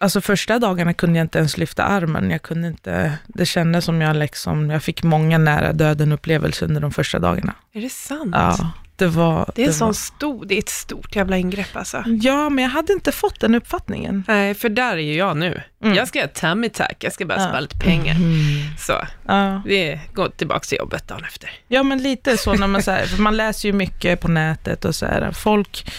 alltså 0.00 0.20
första 0.20 0.58
dagarna 0.58 0.94
kunde 0.94 1.18
jag 1.18 1.24
inte 1.24 1.38
ens 1.38 1.58
lyfta 1.58 1.84
armen. 1.84 2.30
Jag 2.30 2.42
kunde 2.42 2.68
inte, 2.68 3.12
det 3.26 3.46
kändes 3.46 3.84
som 3.84 4.00
jag 4.00 4.16
liksom, 4.16 4.70
jag 4.70 4.82
fick 4.82 5.02
många 5.02 5.38
nära 5.38 5.72
döden 5.72 6.12
upplevelser 6.12 6.66
under 6.66 6.80
de 6.80 6.90
första 6.92 7.18
dagarna. 7.18 7.54
Är 7.72 7.80
det 7.80 7.92
sant? 7.92 8.30
Ja, 8.32 8.70
Det 8.96 9.06
var... 9.06 9.50
Det 9.54 9.62
är, 9.62 9.66
var- 9.66 9.72
sån 9.72 9.94
stor, 9.94 10.44
det 10.44 10.54
är 10.54 10.58
ett 10.58 10.68
stort 10.68 11.16
jävla 11.16 11.36
ingrepp 11.36 11.76
alltså. 11.76 12.04
Ja, 12.06 12.48
men 12.50 12.64
jag 12.64 12.70
hade 12.70 12.92
inte 12.92 13.12
fått 13.12 13.40
den 13.40 13.54
uppfattningen. 13.54 14.24
Nej, 14.28 14.54
för 14.54 14.68
där 14.68 14.92
är 14.92 14.96
ju 15.00 15.14
jag 15.14 15.36
nu. 15.36 15.62
Mm. 15.82 15.94
Jag 15.96 16.08
ska 16.08 16.20
ha 16.20 16.26
tummy 16.28 16.68
tack, 16.68 16.96
jag 17.04 17.12
ska 17.12 17.26
bara 17.26 17.40
Ja. 17.40 17.46
spara 17.48 17.60
lite 17.60 17.78
pengar. 17.78 18.14
Mm. 18.14 18.76
Så, 18.78 18.92
Ja. 19.26 19.62
vi 19.66 20.00
går 20.14 20.28
tillbaka 20.28 20.60
till 20.60 20.78
jobbet 20.78 21.08
dagen 21.08 21.24
efter. 21.24 21.50
Ja, 21.68 21.82
men 21.82 22.02
lite 22.02 22.36
så 22.36 22.54
när 22.54 22.66
man, 22.66 22.82
så 22.82 22.90
här, 22.90 23.06
för 23.06 23.22
man 23.22 23.36
läser 23.36 23.68
ju 23.68 23.72
mycket 23.72 24.20
på 24.20 24.28
nätet 24.28 24.84
och 24.84 24.94
så 24.94 25.06
här, 25.06 25.32
folk, 25.32 25.92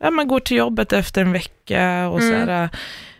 ja, 0.00 0.10
man 0.10 0.28
går 0.28 0.40
till 0.40 0.56
jobbet 0.56 0.92
efter 0.92 1.20
en 1.22 1.32
vecka 1.32 2.08
och 2.08 2.20
så 2.20 2.28
Mm. 2.32 2.48
här, 2.48 2.68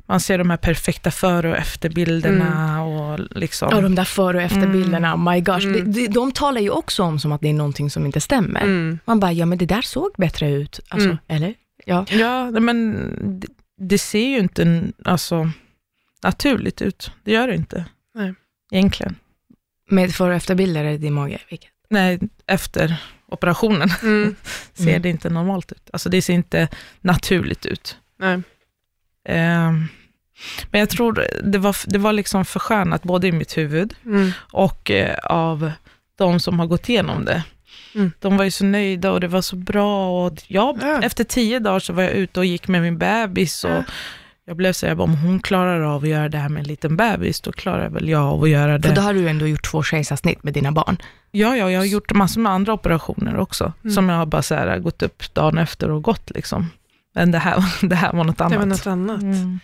man 0.09 0.21
ser 0.21 0.39
de 0.39 0.51
här 0.51 0.57
perfekta 0.57 1.11
före 1.11 1.51
och 1.51 1.57
efterbilderna 1.57 2.83
och 2.83 3.21
liksom. 3.31 3.75
Och 3.75 3.83
de 3.83 3.95
där 3.95 4.05
före 4.05 4.37
och 4.37 4.43
efterbilderna, 4.43 5.15
oh 5.15 5.33
my 5.33 5.41
gosh, 5.41 5.67
Mm. 5.67 5.93
de, 5.93 6.07
de, 6.07 6.09
de 6.09 6.33
talar 6.33 6.61
ju 6.61 6.71
också 6.71 7.03
om 7.03 7.19
som 7.21 7.33
att 7.33 7.41
det 7.41 7.49
är 7.49 7.53
någonting 7.55 7.91
som 7.91 8.07
inte 8.07 8.21
stämmer. 8.21 8.61
Mm. 8.61 8.99
Man 9.05 9.21
bara, 9.21 9.33
ja 9.33 9.47
men 9.47 9.59
det 9.59 9.67
där 9.67 9.83
såg 9.83 10.11
bättre 10.19 10.51
ut, 10.51 10.81
alltså, 10.89 11.09
Mm. 11.09 11.19
eller? 11.29 11.55
Ja. 11.85 12.07
Ja, 12.11 12.51
men 12.51 12.97
det, 13.41 13.49
det 13.81 13.99
ser 13.99 14.29
ju 14.29 14.39
inte 14.39 14.83
alltså, 15.05 15.51
naturligt 16.23 16.83
ut. 16.83 17.11
Det 17.25 17.33
gör 17.33 17.49
det 17.49 17.55
inte. 17.55 17.85
Nej. 18.15 18.35
Egentligen. 18.73 19.15
Med 19.91 20.15
före 20.15 20.31
och 20.31 20.37
efterbilder 20.37 20.85
i 20.85 20.99
din 20.99 21.13
mage, 21.13 21.39
vilket? 21.51 21.71
Nej, 21.91 22.19
efter 22.47 22.97
operationen 23.29 23.89
Mm. 24.03 24.37
ser 24.75 24.89
Mm. 24.89 25.03
det 25.03 25.09
inte 25.09 25.31
normalt 25.31 25.73
ut. 25.73 25.91
Alltså 25.93 26.09
det 26.09 26.23
ser 26.23 26.35
inte 26.35 26.69
naturligt 27.01 27.67
ut. 27.67 27.97
Nej. 28.19 28.43
Ehm, 29.29 29.89
men 30.71 30.79
jag 30.81 30.91
tror 30.91 31.25
det 31.45 31.59
var, 31.59 31.77
det 31.87 31.99
var 31.99 32.13
liksom 32.13 32.45
förskönat 32.45 33.03
både 33.03 33.27
i 33.27 33.33
mitt 33.33 33.57
huvud 33.59 33.95
Mm. 34.05 34.31
och 34.53 34.91
eh, 34.91 35.17
av 35.25 35.73
de 36.19 36.41
som 36.41 36.59
har 36.59 36.67
gått 36.67 36.89
igenom 36.89 37.25
det. 37.25 37.43
Mm. 37.95 38.13
De 38.21 38.37
var 38.37 38.45
ju 38.45 38.51
så 38.51 38.65
nöjda 38.65 39.11
och 39.13 39.21
det 39.21 39.29
var 39.29 39.43
så 39.43 39.57
bra. 39.57 40.25
Och 40.27 40.39
jag, 40.47 40.79
Ja. 40.83 41.03
Efter 41.03 41.25
tio 41.25 41.59
dagar 41.59 41.79
så 41.79 41.93
var 41.93 42.03
jag 42.03 42.13
ute 42.13 42.41
och 42.41 42.47
gick 42.47 42.69
med 42.69 42.83
min 42.83 42.99
bebis 42.99 43.65
och 43.65 43.71
Ja. 43.71 43.83
jag 44.47 44.57
blev 44.57 44.73
så 44.73 44.87
här, 44.87 45.01
om 45.01 45.15
hon 45.17 45.41
klarar 45.41 45.81
av 45.81 46.03
att 46.03 46.09
göra 46.09 46.29
det 46.29 46.39
här 46.39 46.49
med 46.49 46.61
en 46.61 46.67
liten 46.69 46.97
bebis, 46.97 47.41
då 47.41 47.53
klarar 47.53 47.89
väl 47.89 48.09
jag 48.09 48.23
av 48.23 48.43
att 48.43 48.49
göra 48.51 48.83
För 48.83 48.89
då 48.89 48.95
det. 48.95 49.01
har 49.01 49.15
du 49.15 49.29
ändå 49.29 49.47
gjort 49.47 49.65
två 49.71 49.83
kejsarsnitt 49.83 50.43
med 50.45 50.55
dina 50.55 50.73
barn. 50.73 50.97
Ja, 51.31 51.57
ja, 51.57 51.71
jag 51.71 51.81
har 51.81 51.85
gjort 51.85 52.13
massor 52.15 52.41
med 52.41 52.53
andra 52.53 52.73
operationer 52.73 53.37
också, 53.37 53.73
Mm. 53.85 53.95
som 53.95 54.09
jag 54.09 54.17
har 54.17 54.27
bara 54.27 54.43
så 54.43 54.55
här, 54.55 54.79
gått 54.79 55.03
upp 55.03 55.35
dagen 55.35 55.59
efter 55.59 55.91
och 55.91 56.03
gått 56.03 56.31
liksom. 56.35 56.71
Men 57.15 57.31
det 57.31 57.39
här, 57.39 57.65
det 57.89 57.97
här 57.97 58.13
var 58.13 58.25
något 58.25 58.41
annat. 58.41 58.53
Det 58.53 58.59
var 58.59 58.67
något 58.67 58.87
annat. 58.87 59.23
Mm. 59.23 59.61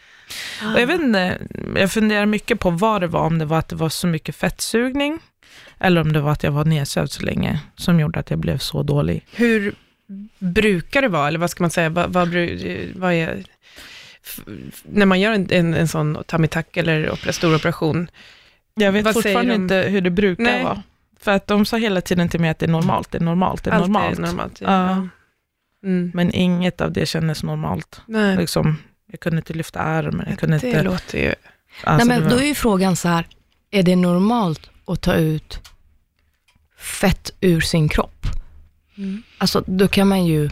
Och 0.75 0.81
jag 0.81 0.87
vet 0.87 1.01
inte, 1.01 1.39
jag 1.77 1.93
funderar 1.93 2.27
mycket 2.27 2.61
på 2.61 2.71
vad 2.71 3.01
det 3.01 3.07
var, 3.07 3.21
om 3.21 3.39
det 3.39 3.45
var 3.45 3.59
att 3.59 3.69
det 3.69 3.77
var 3.77 3.89
så 3.89 4.07
mycket 4.07 4.37
fettsugning, 4.37 5.19
eller 5.79 6.01
om 6.01 6.13
det 6.13 6.21
var 6.21 6.33
att 6.33 6.43
jag 6.43 6.53
var 6.53 6.65
nedsövd 6.65 7.11
så 7.11 7.23
länge, 7.23 7.61
som 7.77 8.01
gjorde 8.01 8.19
att 8.21 8.31
jag 8.31 8.39
blev 8.39 8.59
så 8.59 8.83
dålig. 8.83 9.27
Hur 9.35 9.75
brukar 10.39 11.03
det 11.03 11.09
vara, 11.09 11.29
eller 11.29 11.39
vad 11.39 11.51
ska 11.51 11.63
man 11.63 11.71
säga, 11.71 11.89
vad, 11.89 12.13
vad, 12.13 12.29
vad 12.95 13.13
är, 13.13 13.45
när 14.83 15.07
man 15.07 15.21
gör 15.21 15.33
en, 15.33 15.47
en, 15.51 15.75
en 15.75 15.89
sån 15.89 16.25
tuck 16.51 16.77
eller 16.77 17.11
opera, 17.13 17.33
stor 17.33 17.55
operation, 17.55 18.09
Jag 18.75 18.93
vet 18.93 19.05
Vad 19.05 19.15
fortfarande 19.15 19.53
de? 19.53 19.63
inte 19.63 19.77
hur 19.77 20.01
det 20.01 20.11
brukar 20.11 20.45
Nej. 20.45 20.65
vara. 20.65 20.83
För 21.21 21.31
att 21.33 21.47
de 21.47 21.65
sa 21.67 21.77
hela 21.77 22.01
tiden 22.01 22.29
till 22.29 22.41
mig 22.41 22.51
att 22.51 22.59
det 22.59 22.67
är 22.67 22.71
normalt, 22.71 23.11
det 23.11 23.19
är 23.19 23.23
normalt, 23.23 23.65
det 23.65 23.71
är 23.71 23.75
allt 23.75 23.87
normalt. 23.87 24.19
är 24.19 24.23
normalt. 24.23 24.61
Ja. 24.61 25.09
Mm. 25.85 26.11
Men 26.15 26.35
inget 26.35 26.81
av 26.81 26.93
det 26.93 27.07
kändes 27.07 27.43
normalt. 27.43 28.01
Nej, 28.07 28.37
Liksom, 28.37 28.77
jag 29.15 29.21
kunde 29.21 29.37
inte 29.39 29.53
lyfta 29.53 29.81
armen, 29.81 30.27
jag 30.29 30.39
kunde 30.39 30.59
det 30.59 30.67
inte... 30.67 30.83
låter 30.83 31.19
ju... 31.19 31.35
Alltså, 31.85 32.07
Nej, 32.09 32.19
men 32.19 32.23
var- 32.23 32.37
då 32.37 32.43
är 32.43 32.47
ju 32.47 32.55
frågan 32.55 32.97
så 32.97 33.09
här, 33.09 33.27
är 33.71 33.83
det 33.83 33.97
normalt 33.97 34.71
att 34.87 35.01
ta 35.01 35.15
ut 35.15 35.61
fett 36.79 37.31
ur 37.41 37.61
sin 37.61 37.89
kropp? 37.89 38.27
Mm. 38.97 39.23
Alltså, 39.39 39.65
då 39.67 39.89
kan 39.89 40.09
man 40.09 40.27
ju... 40.27 40.51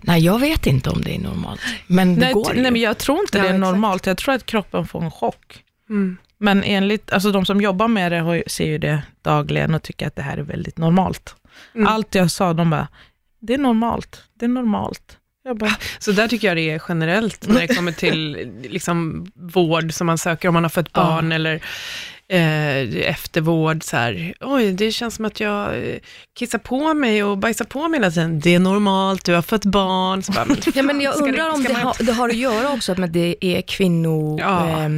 Nej, 0.00 0.24
jag 0.24 0.38
vet 0.38 0.66
inte 0.66 0.90
om 0.90 1.02
det 1.02 1.14
är 1.14 1.18
normalt, 1.18 1.60
men 1.86 2.14
det 2.14 2.20
nej, 2.20 2.32
går 2.32 2.54
ju. 2.54 2.62
nej, 2.62 2.70
men 2.70 2.80
jag 2.80 2.98
tror 2.98 3.20
inte 3.20 3.38
Ja, 3.38 3.42
det 3.44 3.48
är 3.50 3.54
exakt. 3.54 3.72
normalt. 3.72 4.06
Jag 4.06 4.18
tror 4.18 4.34
att 4.34 4.46
kroppen 4.46 4.86
får 4.86 5.04
en 5.04 5.10
chock. 5.10 5.64
Mm. 5.90 6.16
Men 6.38 6.64
enligt, 6.64 7.12
alltså 7.12 7.32
de 7.32 7.44
som 7.46 7.60
jobbar 7.60 7.88
med 7.88 8.12
det 8.12 8.18
har, 8.18 8.42
ser 8.46 8.66
ju 8.66 8.78
det 8.78 9.02
dagligen 9.22 9.74
och 9.74 9.82
tycker 9.82 10.06
att 10.06 10.16
det 10.16 10.22
här 10.22 10.36
är 10.36 10.42
väldigt 10.42 10.78
normalt. 10.78 11.34
Mm. 11.74 11.86
Allt 11.86 12.14
jag 12.14 12.30
sa, 12.30 12.52
de 12.52 12.70
bara, 12.70 12.88
det 13.40 13.54
är 13.54 13.58
normalt, 13.58 14.24
det 14.34 14.44
är 14.44 14.48
normalt. 14.48 15.16
Bara, 15.54 15.76
Så 15.98 16.12
där 16.12 16.28
tycker 16.28 16.48
jag 16.48 16.56
det 16.56 16.70
är 16.70 16.82
generellt 16.88 17.48
när 17.48 17.60
det 17.60 17.74
kommer 17.76 17.92
till 17.92 18.50
liksom, 18.62 19.26
vård 19.34 19.92
som 19.92 20.06
man 20.06 20.18
söker 20.18 20.48
om 20.48 20.54
man 20.54 20.62
har 20.64 20.70
fött 20.70 20.88
Ja. 20.94 21.02
barn 21.04 21.32
eller 21.32 21.54
eh, 22.28 23.08
eftervård. 23.10 23.84
Så 23.84 23.96
här, 23.96 24.34
Oj, 24.40 24.72
det 24.72 24.92
känns 24.92 25.14
som 25.14 25.24
att 25.24 25.40
jag 25.40 25.76
eh, 25.88 25.96
kissar 26.38 26.58
på 26.58 26.94
mig 26.94 27.24
och 27.24 27.38
bajsar 27.38 27.64
på 27.64 27.88
mig 27.88 28.00
hela 28.00 28.10
tiden. 28.10 28.40
Det 28.40 28.54
är 28.54 28.58
normalt, 28.58 29.24
du 29.24 29.34
har 29.34 29.42
fött 29.42 29.64
barn. 29.64 30.22
Bara, 30.34 30.44
men, 30.44 30.56
Ja, 30.74 30.82
men 30.82 31.00
jag 31.00 31.14
ska 31.14 31.24
det- 31.24 31.30
undrar 31.30 31.50
om 31.54 31.62
det, 31.62 31.72
man- 31.72 31.82
har, 31.82 31.96
det 32.06 32.12
har 32.12 32.28
att 32.28 32.36
göra 32.36 32.70
också 32.72 32.94
med 32.94 33.04
att 33.04 33.12
det 33.12 33.36
är 33.40 33.62
Ja. 34.40 34.88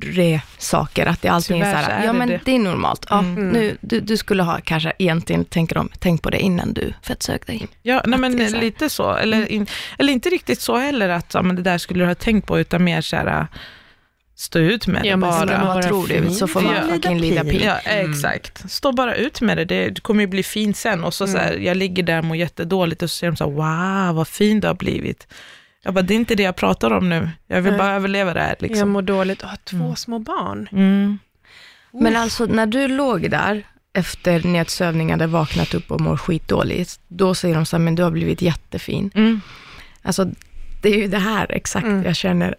Kvinnorelaterad 0.00 0.40
saker, 0.58 1.06
att 1.06 1.22
det 1.22 1.28
alltid 1.28 1.56
är 1.56 1.60
så 1.60 1.64
Tyvärr 1.66 1.82
här, 1.82 2.00
är 2.00 2.04
ja 2.06 2.12
det 2.12 2.18
men 2.18 2.28
det. 2.28 2.40
det 2.44 2.54
är 2.54 2.58
normalt. 2.58 3.06
Ja, 3.10 3.18
Mm. 3.18 3.48
nu, 3.48 3.76
du, 3.80 4.00
du 4.00 4.16
skulle 4.16 4.42
ha 4.42 4.58
kanske 4.64 4.92
egentligen 4.98 5.44
tänkt, 5.44 5.76
om, 5.76 5.88
tänkt 5.98 6.22
på 6.22 6.30
det 6.30 6.38
innan 6.40 6.72
du 6.72 6.94
fettsökte 7.02 7.52
dig. 7.52 7.68
ja, 7.82 8.02
nej, 8.06 8.18
men 8.20 8.50
så 8.50 8.56
lite 8.56 8.90
så. 8.90 9.14
Eller, 9.14 9.52
in, 9.52 9.66
eller 9.98 10.12
inte 10.12 10.28
riktigt 10.30 10.60
så 10.60 10.76
heller, 10.76 11.08
att 11.08 11.34
ja, 11.34 11.42
men 11.42 11.56
det 11.56 11.62
där 11.62 11.78
skulle 11.78 12.04
du 12.04 12.06
ha 12.08 12.14
tänkt 12.14 12.46
på, 12.46 12.60
utan 12.60 12.84
mer 12.84 13.00
så 13.00 13.16
här, 13.16 13.46
stå 14.36 14.58
ut 14.58 14.86
med 14.86 15.04
Ja, 15.06 15.10
det 15.10 15.16
bara. 15.16 15.32
ska 15.46 15.58
man 15.58 15.66
vara 15.66 16.06
fin? 16.06 16.34
Så 16.34 16.46
får 16.48 16.60
man 16.60 16.74
Ja. 16.74 16.82
fucking 16.94 17.20
lida 17.20 17.44
pin. 17.44 17.60
Ja, 17.64 17.78
Mm. 17.84 18.10
exakt. 18.12 18.70
Stå 18.70 18.92
bara 18.92 19.14
ut 19.14 19.40
med 19.40 19.56
det. 19.56 19.64
Det, 19.64 19.90
det 19.90 20.00
kommer 20.00 20.20
ju 20.20 20.26
bli 20.26 20.42
fint 20.42 20.76
sen. 20.76 21.04
Och 21.04 21.14
så, 21.14 21.26
så 21.26 21.38
här, 21.38 21.52
jag 21.52 21.76
ligger 21.76 22.02
där 22.02 22.18
och 22.18 22.24
mår 22.24 22.36
jättedåligt 22.36 23.02
och 23.02 23.10
så 23.10 23.16
säger 23.16 23.30
de 23.30 23.36
så 23.36 23.44
här, 23.44 23.52
wow, 24.06 24.16
vad 24.16 24.28
fin 24.28 24.60
du 24.60 24.66
har 24.66 24.74
blivit. 24.74 25.26
Jag 25.82 25.94
bara, 25.94 26.02
det 26.02 26.14
är 26.14 26.16
inte 26.16 26.34
det 26.34 26.42
jag 26.42 26.56
pratar 26.56 26.90
om 26.90 27.08
nu. 27.08 27.28
Jag 27.46 27.62
vill 27.62 27.72
Nej. 27.72 27.78
bara 27.78 27.94
överleva 27.94 28.34
det 28.34 28.40
här. 28.40 28.56
Jag 28.60 28.68
Liksom. 28.68 28.88
mår 28.90 29.02
dåligt 29.02 29.42
och 29.42 29.48
har 29.48 29.56
två 29.56 29.76
Mm. 29.76 29.96
små 29.96 30.18
barn. 30.18 30.68
Mm. 30.72 31.18
Men 31.92 32.16
alltså 32.16 32.46
när 32.46 32.66
du 32.66 32.88
låg 32.88 33.30
där 33.30 33.66
efter 33.92 34.42
nedsövning, 34.42 35.10
hade 35.10 35.26
vaknat 35.26 35.74
upp 35.74 35.90
och 35.90 36.00
mår 36.00 36.16
skitdåligt, 36.16 37.00
då 37.08 37.34
säger 37.34 37.54
de 37.54 37.66
så 37.66 37.76
här, 37.76 37.84
men 37.84 37.94
du 37.94 38.02
har 38.02 38.10
blivit 38.10 38.42
jättefin. 38.42 39.10
Mm. 39.14 39.40
Alltså 40.02 40.24
det 40.82 40.88
är 40.88 40.96
ju 40.98 41.08
det 41.08 41.18
här 41.18 41.46
exakt 41.52 41.86
Mm. 41.86 42.04
jag 42.04 42.16
känner, 42.16 42.54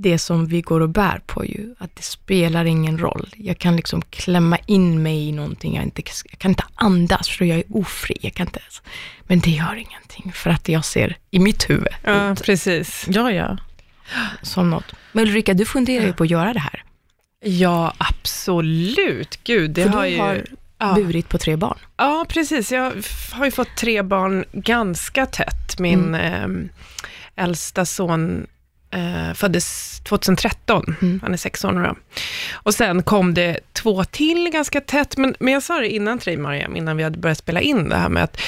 det 0.00 0.18
som 0.18 0.46
vi 0.46 0.60
går 0.60 0.80
och 0.80 0.88
bär 0.88 1.20
på 1.26 1.44
ju, 1.44 1.74
att 1.78 1.96
det 1.96 2.02
spelar 2.02 2.64
ingen 2.64 2.98
roll. 2.98 3.28
Jag 3.36 3.58
kan 3.58 3.76
liksom 3.76 4.02
klämma 4.02 4.58
in 4.66 5.02
mig 5.02 5.28
i 5.28 5.32
någonting, 5.32 5.74
jag, 5.74 5.84
inte, 5.84 6.02
jag 6.30 6.38
kan 6.38 6.50
inte 6.50 6.64
andas 6.74 7.28
för 7.28 7.44
jag 7.44 7.58
är 7.58 7.64
ofri. 7.70 8.16
Jag 8.20 8.34
kan 8.34 8.46
inte, 8.46 8.58
ens- 8.60 8.82
men 9.26 9.40
det 9.40 9.50
gör 9.50 9.74
ingenting, 9.74 10.32
för 10.34 10.50
att 10.50 10.68
jag 10.68 10.84
ser 10.84 11.16
i 11.30 11.38
mitt 11.38 11.70
huvud 11.70 11.88
Ja, 12.04 12.32
ut 12.32 12.42
precis. 12.42 13.04
Ja, 13.08 13.32
ja. 13.32 13.56
som 14.42 14.70
något. 14.70 14.94
Men 15.12 15.24
Ulrika, 15.24 15.54
du 15.54 15.64
funderar 15.66 16.06
ju 16.06 16.12
på 16.12 16.24
att 16.24 16.30
göra 16.30 16.52
det 16.52 16.60
här, 16.60 16.84
Ja, 17.40 17.92
absolut. 17.98 19.38
Gud, 19.44 19.70
det 19.70 19.82
för 19.82 19.90
har 19.90 20.02
du 20.02 20.08
ju... 20.08 20.18
har 20.18 20.44
ja. 20.78 20.94
burit 20.94 21.28
på 21.28 21.38
tre 21.38 21.56
barn. 21.56 21.78
Ja, 21.96 22.26
precis. 22.28 22.72
Jag 22.72 22.92
har 23.32 23.44
ju 23.44 23.50
fått 23.50 23.76
tre 23.76 24.02
barn 24.02 24.44
ganska 24.52 25.26
tätt. 25.26 25.78
Min 25.78 26.14
eh, 26.14 26.46
äldsta 27.36 27.84
son 27.84 28.46
eh, 28.90 29.34
föddes 29.34 30.00
2013. 30.00 30.96
Mm. 31.02 31.20
Han 31.22 31.32
är 31.32 31.36
sex 31.36 31.64
år 31.64 31.72
nu 31.72 31.82
då. 31.82 31.94
Och 32.52 32.74
sen 32.74 33.02
kom 33.02 33.34
det 33.34 33.58
två 33.72 34.04
till 34.04 34.50
ganska 34.52 34.80
tätt. 34.80 35.16
Men, 35.16 35.34
men 35.40 35.52
jag 35.52 35.62
sa 35.62 35.78
det 35.80 35.88
innan 35.88 36.18
till 36.18 36.26
dig, 36.26 36.36
Mariam, 36.36 36.76
innan 36.76 36.96
vi 36.96 37.02
hade 37.02 37.18
börjat 37.18 37.38
spela 37.38 37.60
in 37.60 37.88
det 37.88 37.96
här 37.96 38.08
med 38.08 38.24
att 38.24 38.40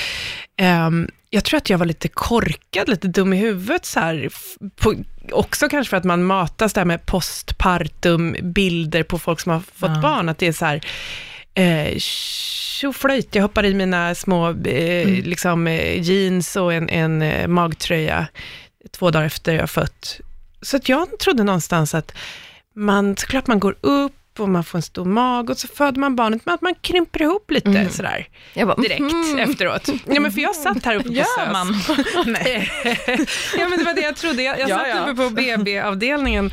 ehm, 0.57 1.09
jag 1.31 1.45
tror 1.45 1.59
att 1.59 1.71
jag 1.71 1.79
var 1.79 1.87
lite 1.87 2.09
korkad, 2.09 2.89
lite 2.89 3.09
dum 3.09 3.33
i 3.33 3.37
huvudet 3.37 3.85
så 3.87 4.01
här. 4.01 4.29
På, 4.77 4.95
också 5.33 5.69
kanske 5.69 5.91
för 5.91 5.97
att 5.97 6.05
man 6.05 6.25
matas 6.25 6.73
där 6.73 6.85
med 6.85 7.07
postpartum, 7.07 8.37
bilder 8.43 9.03
på 9.03 9.19
folk 9.19 9.41
som 9.41 9.53
har 9.53 9.61
fått 9.61 9.91
Ja. 9.95 10.01
barn, 10.03 10.29
att 10.29 10.39
det 10.39 10.47
är 10.47 10.53
så 10.53 10.65
här, 10.65 10.81
eh, 11.55 11.95
tjoflöjt, 11.99 13.35
jag 13.35 13.43
hoppar 13.43 13.65
i 13.65 13.75
mina 13.75 14.15
små 14.15 14.49
eh, 14.51 15.09
Mm. 15.09 15.23
liksom, 15.25 15.67
eh, 15.67 16.01
jeans 16.03 16.57
och 16.57 16.73
en, 16.75 16.89
en 16.89 17.23
eh, 17.23 17.49
magtröja 17.49 18.27
två 18.91 19.11
dagar 19.11 19.27
efter 19.27 19.55
jag 19.55 19.71
fött. 19.71 20.21
Så 20.62 20.76
att 20.76 20.88
jag 20.88 21.19
trodde 21.19 21.45
någonstans 21.45 21.95
att 21.95 22.12
man, 22.76 23.17
såklart 23.17 23.47
man 23.47 23.61
går 23.61 23.76
upp 23.81 24.12
och 24.38 24.49
man 24.49 24.64
får 24.64 24.79
en 24.79 24.83
stor 24.83 25.05
mag 25.05 25.50
och 25.50 25.59
så 25.59 25.69
föder 25.69 26.00
man 26.00 26.17
barnet, 26.17 26.43
men 26.47 26.55
att 26.55 26.62
man 26.62 26.75
krymper 26.81 27.23
ihop 27.23 27.50
lite 27.50 27.69
Mm. 27.69 27.90
sådär 27.90 28.26
bara, 28.55 28.75
direkt 28.76 29.00
mm. 29.00 29.38
efteråt. 29.38 29.88
Ja, 30.07 30.21
men 30.21 30.33
för 30.33 30.40
jag 30.40 30.55
satt 30.55 30.85
här 30.85 30.95
uppe 30.97 31.09
på 31.09 31.14
Gör 31.14 31.52
man? 31.52 31.75
Nej. 32.33 32.71
ja, 33.59 33.69
men 33.69 33.79
det 33.79 33.85
var 33.85 33.95
det 33.95 34.00
jag 34.00 34.17
trodde. 34.17 34.43
Jag, 34.43 34.59
jag 34.61 34.69
Ja, 34.69 34.79
satt 34.79 34.88
ja. 34.88 35.02
uppe 35.11 35.23
på 35.23 35.31
BB-avdelningen 35.31 36.50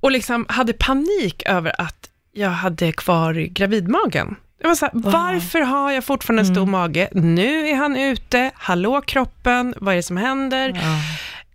och 0.00 0.10
liksom 0.10 0.46
hade 0.48 0.72
panik 0.72 1.42
över 1.46 1.80
att 1.80 1.96
jag 2.32 2.50
hade 2.50 2.92
kvar 2.92 3.34
gravidmagen. 3.34 4.36
Jag 4.62 4.68
var 4.68 4.74
så 4.74 4.84
här, 4.84 4.92
Wow. 4.94 5.12
varför 5.12 5.60
har 5.60 5.92
jag 5.92 6.04
fortfarande 6.04 6.42
en 6.42 6.46
stor 6.46 6.62
Mm. 6.62 6.70
mage? 6.70 7.08
Nu 7.12 7.68
är 7.68 7.74
han 7.76 7.96
ute, 7.96 8.50
hallå 8.54 9.00
kroppen, 9.00 9.74
vad 9.76 9.92
är 9.92 9.96
det 9.96 10.02
som 10.02 10.16
händer? 10.16 10.68
Ja. 10.74 10.80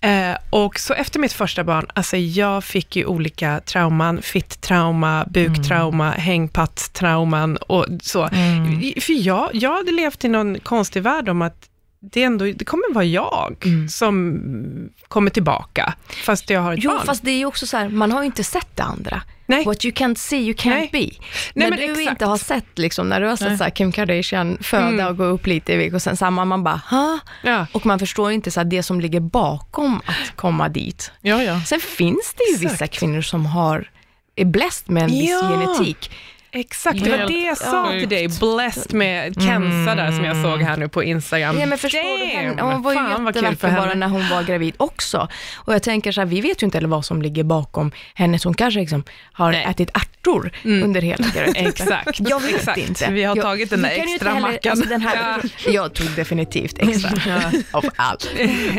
Eh, 0.06 0.38
och 0.50 0.80
så 0.80 0.94
efter 0.94 1.20
mitt 1.20 1.34
första 1.34 1.64
barn, 1.64 1.88
alltså 1.94 2.18
jag 2.18 2.64
fick 2.64 2.96
ju 2.96 3.06
olika 3.06 3.60
trauman, 3.60 4.22
fitt-trauma, 4.22 5.26
buktrauma, 5.30 6.08
mm. 6.08 6.20
hängpatt-trauman 6.20 7.58
och 7.58 7.86
så. 8.02 8.24
Mm. 8.24 8.94
För 9.02 9.28
jag, 9.28 9.50
jag 9.54 9.76
hade 9.78 9.92
levt 9.92 10.26
i 10.26 10.28
någon 10.28 10.60
konstig 10.60 11.04
värld 11.04 11.30
om 11.30 11.42
att 11.42 11.70
det, 12.12 12.24
ändå, 12.24 12.46
det 12.46 12.66
kommer 12.66 12.94
vara 12.94 13.04
jag 13.06 13.56
mm. 13.66 13.90
som 13.90 14.90
kommer 15.08 15.30
tillbaka, 15.30 15.94
fast 16.26 16.50
jag 16.50 16.62
har 16.62 16.74
ett 16.74 16.80
jo, 16.84 16.92
barn. 16.92 17.06
fast 17.06 17.24
det 17.24 17.32
är 17.32 17.38
ju 17.38 17.46
också 17.46 17.68
så 17.68 17.78
här, 17.78 17.90
man 17.90 18.12
har 18.12 18.22
ju 18.22 18.26
inte 18.26 18.44
sett 18.44 18.76
det 18.76 18.84
andra. 18.84 19.22
Nej. 19.48 19.66
What 19.66 19.86
you 19.86 19.94
can't 19.94 20.16
see, 20.16 20.38
you 20.38 20.54
can't 20.54 20.70
Nej. 20.70 20.90
be. 20.92 21.00
Nej, 21.00 21.12
när 21.54 21.70
men 21.70 21.80
du 21.80 21.86
exakt. 21.92 22.10
inte 22.10 22.26
har 22.26 22.38
sett, 22.38 22.78
liksom, 22.80 23.10
när 23.10 23.22
du 23.22 23.28
har 23.28 23.36
sett 23.36 23.58
så 23.58 23.64
här, 23.64 23.72
Kim 23.72 23.92
Kardashian 23.92 24.58
föda 24.62 24.88
Mm. 24.88 25.08
och 25.08 25.18
gå 25.18 25.24
upp 25.24 25.48
lite 25.48 25.74
i 25.74 25.76
vikt 25.78 25.96
och 25.96 26.02
sen 26.02 26.18
samma, 26.18 26.46
man 26.46 26.64
bara, 26.64 26.82
ha? 26.90 27.20
Ja. 27.44 27.68
Och 27.72 27.86
man 27.86 28.00
förstår 28.00 28.32
inte 28.32 28.52
så 28.52 28.60
här, 28.60 28.66
det 28.66 28.84
som 28.84 29.02
ligger 29.02 29.20
bakom 29.20 30.02
att 30.06 30.36
komma 30.36 30.70
dit. 30.70 31.12
Ja, 31.22 31.44
ja. 31.44 31.62
Sen 31.62 31.80
finns 31.80 32.34
det 32.38 32.44
ju 32.44 32.56
Exakt. 32.56 32.74
vissa 32.74 32.88
kvinnor 32.88 33.22
som 33.22 33.46
har, 33.46 33.90
är 34.36 34.46
blessed 34.46 34.90
med 34.92 35.04
en 35.04 35.10
viss 35.10 35.42
genetik. 35.42 36.12
Exakt, 36.56 37.04
det 37.04 37.10
var 37.10 37.18
det 37.28 37.34
jag 37.42 37.58
sa 37.58 37.90
till 38.00 38.10
dig. 38.10 38.28
Blessed 38.28 38.94
med 38.94 39.34
Kenza 39.42 39.96
där 39.96 40.12
som 40.12 40.24
jag 40.26 40.42
såg 40.44 40.62
här 40.62 40.78
nu 40.78 40.88
på 40.88 41.04
Instagram. 41.04 41.60
Ja, 41.60 41.66
men 41.66 41.78
förstår 41.78 42.20
du, 42.20 42.26
henne, 42.26 42.54
Damn, 42.56 42.72
hon 42.72 42.82
var 42.82 42.92
ju 42.92 42.98
fan 42.98 43.26
jättevacker 43.26 43.76
bara 43.78 43.94
när 43.94 44.08
hon 44.08 44.30
var 44.30 44.44
gravid 44.44 44.74
också. 44.78 45.28
Och 45.56 45.74
jag 45.74 45.84
tänker 45.84 46.12
så 46.12 46.22
här, 46.22 46.26
vi 46.26 46.42
vet 46.42 46.62
ju 46.64 46.66
inte 46.66 46.78
heller 46.78 46.88
vad 46.90 47.06
som 47.06 47.22
ligger 47.22 47.44
bakom 47.44 47.92
henne, 48.14 48.40
så 48.40 48.48
hon 48.50 48.54
kanske 48.56 48.80
liksom 48.80 49.04
har 49.34 49.52
Nej. 49.52 49.66
ätit 49.70 49.90
ärtor 49.94 50.52
under 50.64 51.02
hela 51.02 51.28
graviditeten. 51.36 51.68
Exakt. 51.68 52.20
Jag 52.20 52.40
vet 52.40 52.56
Exakt. 52.56 52.78
inte. 52.78 53.12
Vi 53.12 53.24
har 53.24 53.36
jag, 53.36 53.46
tagit 53.46 53.70
den 53.70 53.82
där 53.82 53.90
extra 53.90 54.30
heller- 54.30 54.42
mackan. 54.42 54.72
Alltså 54.72 54.90
den 54.90 55.02
här, 55.02 55.42
Jag 55.68 55.94
tog 55.94 56.08
definitivt 56.16 56.78
extra. 56.80 57.12
Av 57.72 57.86
allt. 57.96 58.30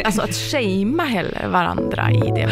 Alltså 0.04 0.22
att 0.22 0.34
shamea 0.34 1.06
heller 1.06 1.48
varandra 1.48 2.10
i 2.10 2.20
det. 2.20 2.50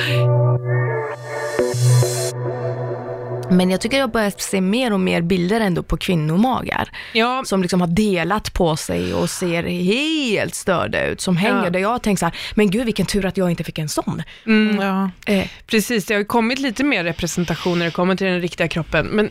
Men 3.57 3.71
jag 3.71 3.81
tycker 3.81 3.99
jag 3.99 4.11
börjar 4.11 4.33
se 4.39 4.61
mer 4.61 4.93
och 4.93 5.01
mer 5.01 5.23
bilder 5.23 5.61
ändå 5.61 5.83
på 5.83 5.97
kvinnomagar. 5.97 6.89
Ja, 7.13 7.43
Som 7.47 7.63
liksom 7.63 7.81
har 7.81 7.89
delat 7.89 8.53
på 8.53 8.77
sig 8.77 9.15
och 9.15 9.31
ser 9.31 9.63
helt 9.63 10.55
störda 10.55 11.07
ut. 11.07 11.21
Som 11.21 11.37
hänger 11.37 11.65
Ja. 11.65 11.71
där 11.71 11.81
jag 11.81 12.03
tänkt 12.03 12.19
så 12.19 12.27
här, 12.27 12.35
men 12.55 12.71
gud 12.71 12.85
vilken 12.85 13.07
tur 13.07 13.27
att 13.27 13.37
jag 13.37 13.51
inte 13.51 13.65
fick 13.65 13.79
en 13.79 13.89
sån. 13.89 14.23
mm, 14.47 14.81
ja. 14.81 15.11
Eh, 15.35 15.47
precis. 15.67 16.05
Det 16.07 16.15
har 16.15 16.19
ju 16.19 16.25
kommit 16.25 16.59
lite 16.59 16.85
mer 16.85 17.05
representation 17.05 17.79
när 17.79 17.87
det 17.87 17.93
kommer 17.93 18.17
till 18.17 18.27
den 18.27 18.41
riktiga 18.41 18.69
kroppen. 18.69 19.07
Men, 19.07 19.31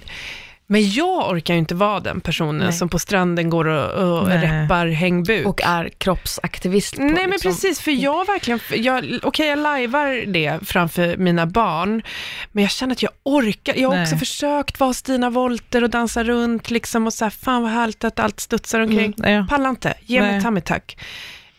men 0.68 0.90
jag 0.92 1.30
orkar 1.32 1.54
ju 1.54 1.58
inte 1.60 1.76
vara 1.76 2.00
den 2.00 2.22
personen 2.22 2.58
Nej. 2.68 2.74
som 2.74 2.90
på 2.90 3.00
stranden 3.00 3.50
går 3.50 3.66
och, 3.66 4.20
och 4.22 4.28
reppar 4.28 4.88
hängbuk. 4.88 5.46
och 5.48 5.62
är 5.64 5.90
kroppsaktivist. 5.90 6.96
På, 6.96 7.02
Nej 7.02 7.12
men 7.14 7.30
liksom. 7.30 7.52
precis, 7.52 7.80
för 7.80 7.92
jag 7.92 8.28
verkligen, 8.28 8.60
jag, 8.76 9.20
okej 9.24 9.48
jag 9.48 9.60
lajvar 9.60 10.26
det 10.34 10.60
framför 10.66 11.18
mina 11.18 11.46
barn, 11.46 12.02
men 12.52 12.62
jag 12.62 12.72
känner 12.72 12.94
att 12.94 13.04
jag 13.04 13.12
orkar, 13.24 13.76
jag 13.76 13.90
har 13.90 13.96
Nej. 13.96 14.04
också 14.04 14.18
försökt 14.18 14.80
vara 14.80 14.94
Stina 14.94 15.30
Wolter 15.30 15.84
och 15.84 15.90
dansa 15.90 16.24
runt 16.24 16.72
liksom 16.72 17.06
och 17.08 17.14
så 17.14 17.26
här, 17.26 17.30
fan 17.30 17.62
vad 17.64 17.72
härligt 17.72 18.04
att 18.04 18.20
allt 18.20 18.40
studsar 18.40 18.80
omkring. 18.80 19.14
Mm, 19.18 19.32
ja. 19.34 19.46
Pallar 19.50 19.70
inte, 19.70 19.94
ge 20.02 20.22
mig 20.22 20.32
Nej. 20.32 20.42
ta 20.42 20.52
mig 20.52 20.62
tack. 20.64 20.98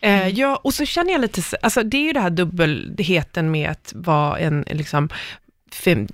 Eh, 0.01 0.27
ja, 0.27 0.59
och 0.63 0.73
så 0.73 0.85
känner 0.85 1.11
jag 1.11 1.21
lite, 1.21 1.41
så- 1.41 1.57
alltså 1.61 1.83
det 1.83 1.97
är 1.97 2.01
ju 2.01 2.13
det 2.13 2.19
här 2.19 2.29
dubbelheten 2.29 3.51
med 3.51 3.69
att 3.69 3.91
vara 3.95 4.39
en, 4.39 4.65
liksom, 4.71 5.09
fem, 5.75 6.07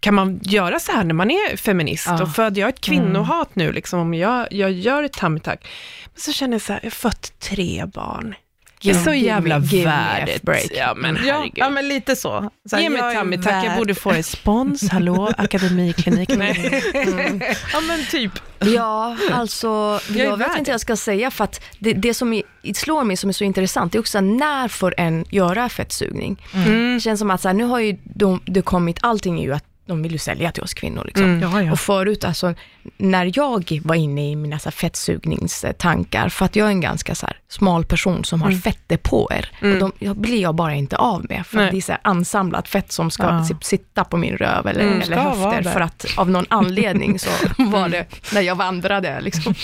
kan 0.00 0.14
man 0.14 0.40
göra 0.42 0.78
så 0.78 0.92
här 0.92 1.04
när 1.04 1.14
man 1.14 1.30
är 1.30 1.56
feminist? 1.56 2.06
Ja. 2.06 2.22
Och 2.22 2.34
föder 2.34 2.60
jag 2.60 2.68
ett 2.68 2.80
kvinnohat 2.80 3.56
nu, 3.56 3.72
liksom, 3.72 4.00
om 4.00 4.14
jag, 4.14 4.52
jag 4.52 4.72
gör 4.72 5.02
ett 5.02 5.12
tummy 5.12 5.40
tuck, 5.40 5.68
men 6.04 6.20
så 6.20 6.32
känner 6.32 6.54
jag 6.54 6.62
så 6.62 6.72
här, 6.72 6.80
jag 6.82 6.90
har 6.90 6.90
fått 6.90 7.40
tre 7.40 7.84
barn. 7.86 8.34
Det 8.82 8.90
är 8.90 8.94
så 8.94 9.12
jävla 9.14 9.58
värdigt. 9.58 10.42
break. 10.42 10.66
Ja, 10.74 10.94
men 10.96 11.18
Ja, 11.26 11.34
herregud. 11.34 11.52
ja, 11.56 11.70
men 11.70 11.88
lite 11.88 12.16
så. 12.16 12.50
så 12.70 12.76
här, 12.76 12.82
Ge 12.82 12.90
mig 12.90 12.98
jag 13.00 13.12
är 13.14 13.20
tummy 13.20 13.36
tuck, 13.36 13.46
jag 13.46 13.62
värd- 13.62 13.78
borde 13.78 13.94
få 13.94 14.10
respons. 14.10 14.88
Hallå, 14.92 15.32
akademiklinik. 15.38 16.28
Nej. 16.36 16.82
Ja, 17.72 17.80
men 17.88 18.04
typ. 18.10 18.32
Ja, 18.58 19.16
alltså, 19.32 19.68
Jag 20.08 20.16
är 20.16 20.24
jag, 20.24 20.36
vet 20.36 20.48
värd 20.48 20.58
inte 20.58 20.70
vad 20.70 20.74
jag 20.74 20.80
ska 20.80 20.96
säga, 20.96 21.30
för 21.30 21.44
att 21.44 21.60
det, 21.78 21.92
det 21.92 22.14
som 22.14 22.32
i- 22.32 22.42
slår 22.74 23.04
mig 23.04 23.16
som 23.16 23.28
är 23.30 23.32
så 23.34 23.44
intressant, 23.44 23.92
det 23.92 23.98
är 23.98 24.00
också 24.00 24.20
när 24.20 24.68
får 24.68 24.94
en 24.96 25.24
göra 25.30 25.68
fettsugning? 25.68 26.42
Mm. 26.54 26.94
Det 26.94 27.00
känns 27.00 27.18
som 27.20 27.30
att 27.30 27.40
så 27.40 27.48
här, 27.48 27.54
nu 27.54 27.64
har 27.64 27.80
ju 27.80 27.96
de, 28.04 28.40
det 28.46 28.62
kommit, 28.62 28.98
allting 29.02 29.38
är 29.40 29.44
ju 29.44 29.52
att 29.54 29.64
de 29.86 30.02
vill 30.02 30.12
ju 30.12 30.18
sälja 30.18 30.52
till 30.52 30.62
oss 30.62 30.74
kvinnor. 30.74 31.04
Liksom. 31.06 31.24
Mm. 31.24 31.40
Ja, 31.40 31.62
ja. 31.62 31.72
Och 31.72 31.80
förut, 31.80 32.24
alltså, 32.24 32.54
när 32.96 33.32
jag 33.34 33.80
var 33.84 33.94
inne 33.94 34.30
i 34.30 34.36
mina 34.36 34.58
så 34.58 34.64
här, 34.68 34.72
fettsugningstankar, 34.72 36.28
för 36.28 36.44
att 36.44 36.56
jag 36.56 36.66
är 36.66 36.70
en 36.70 36.80
ganska 36.80 37.14
så 37.14 37.26
här, 37.26 37.36
smal 37.48 37.84
person 37.84 38.24
som 38.24 38.42
har 38.42 38.52
fettdepåer, 38.52 39.50
och 39.60 39.92
de 40.00 40.14
blir 40.14 40.42
jag 40.42 40.54
bara 40.54 40.74
inte 40.74 40.96
av 40.96 41.26
med, 41.28 41.46
för 41.46 41.56
Mm. 41.58 41.70
Det 41.70 41.76
är 41.76 41.80
så 41.80 41.92
här, 41.92 42.00
ansamlat 42.04 42.68
fett 42.68 42.92
som 42.92 43.10
ska 43.10 43.22
Ja. 43.24 43.44
si- 43.44 43.54
sitta 43.60 44.04
på 44.04 44.16
min 44.16 44.36
röv 44.36 44.66
eller, 44.66 44.80
Mm, 44.80 45.00
eller 45.00 45.16
höfter, 45.16 45.62
för 45.62 45.80
att 45.80 46.06
av 46.16 46.30
någon 46.30 46.46
anledning 46.50 47.18
så 47.18 47.30
var 47.58 47.88
det, 47.88 48.06
när 48.34 48.40
jag 48.40 48.54
vandrade 48.54 49.20
liksom, 49.20 49.54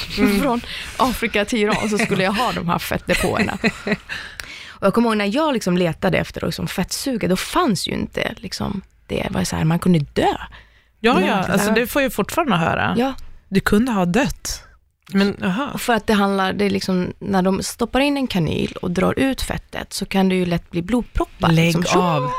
från 0.41 0.61
Afrika 0.97 1.45
till 1.45 1.59
Iran, 1.59 1.89
så 1.91 1.99
skulle 1.99 2.23
jag 2.25 2.33
ha 2.33 2.53
de 2.53 2.69
här 2.69 2.79
fettdepåerna. 2.79 3.59
Och 4.69 4.87
jag 4.87 4.95
kommer 4.95 5.09
ihåg 5.09 5.17
när 5.17 5.35
jag 5.35 5.53
liksom 5.55 5.79
letade 5.79 6.19
efter 6.19 6.47
liksom 6.47 6.67
fettsuga, 6.69 7.29
då 7.29 7.37
fanns 7.37 7.89
ju 7.89 7.93
inte 7.93 8.35
liksom, 8.37 8.83
det 9.07 9.27
var 9.31 9.45
så 9.45 9.57
här, 9.57 9.65
man 9.65 9.79
kunde 9.79 9.99
dö. 9.99 10.35
Ja, 11.01 11.21
Ja, 11.21 11.35
alltså 11.35 11.73
det 11.73 11.87
får 11.87 12.03
jag 12.03 12.13
fortfarande 12.13 12.57
höra. 12.57 12.95
Ja, 12.99 13.15
Du 13.49 13.61
kunde 13.61 13.93
ha 13.93 14.05
dött. 14.05 14.65
Men, 15.15 15.37
aha. 15.45 15.71
och 15.75 15.81
för 15.81 15.93
att 15.93 16.07
det 16.07 16.15
handlar, 16.15 16.53
det 16.53 16.65
är 16.65 16.71
liksom, 16.71 17.13
när 17.19 17.43
de 17.43 17.63
stoppar 17.63 18.01
in 18.01 18.17
en 18.17 18.27
kanyl 18.27 18.73
och 18.83 18.91
drar 18.91 19.19
ut 19.19 19.43
fettet 19.43 19.93
så 19.93 20.07
kan 20.07 20.29
det 20.29 20.35
ju 20.35 20.47
lätt 20.47 20.71
bli 20.71 20.83
blodproppar. 20.83 21.53
Lägg 21.53 21.77
liksom. 21.77 22.01
av. 22.01 22.23
Och 22.25 22.31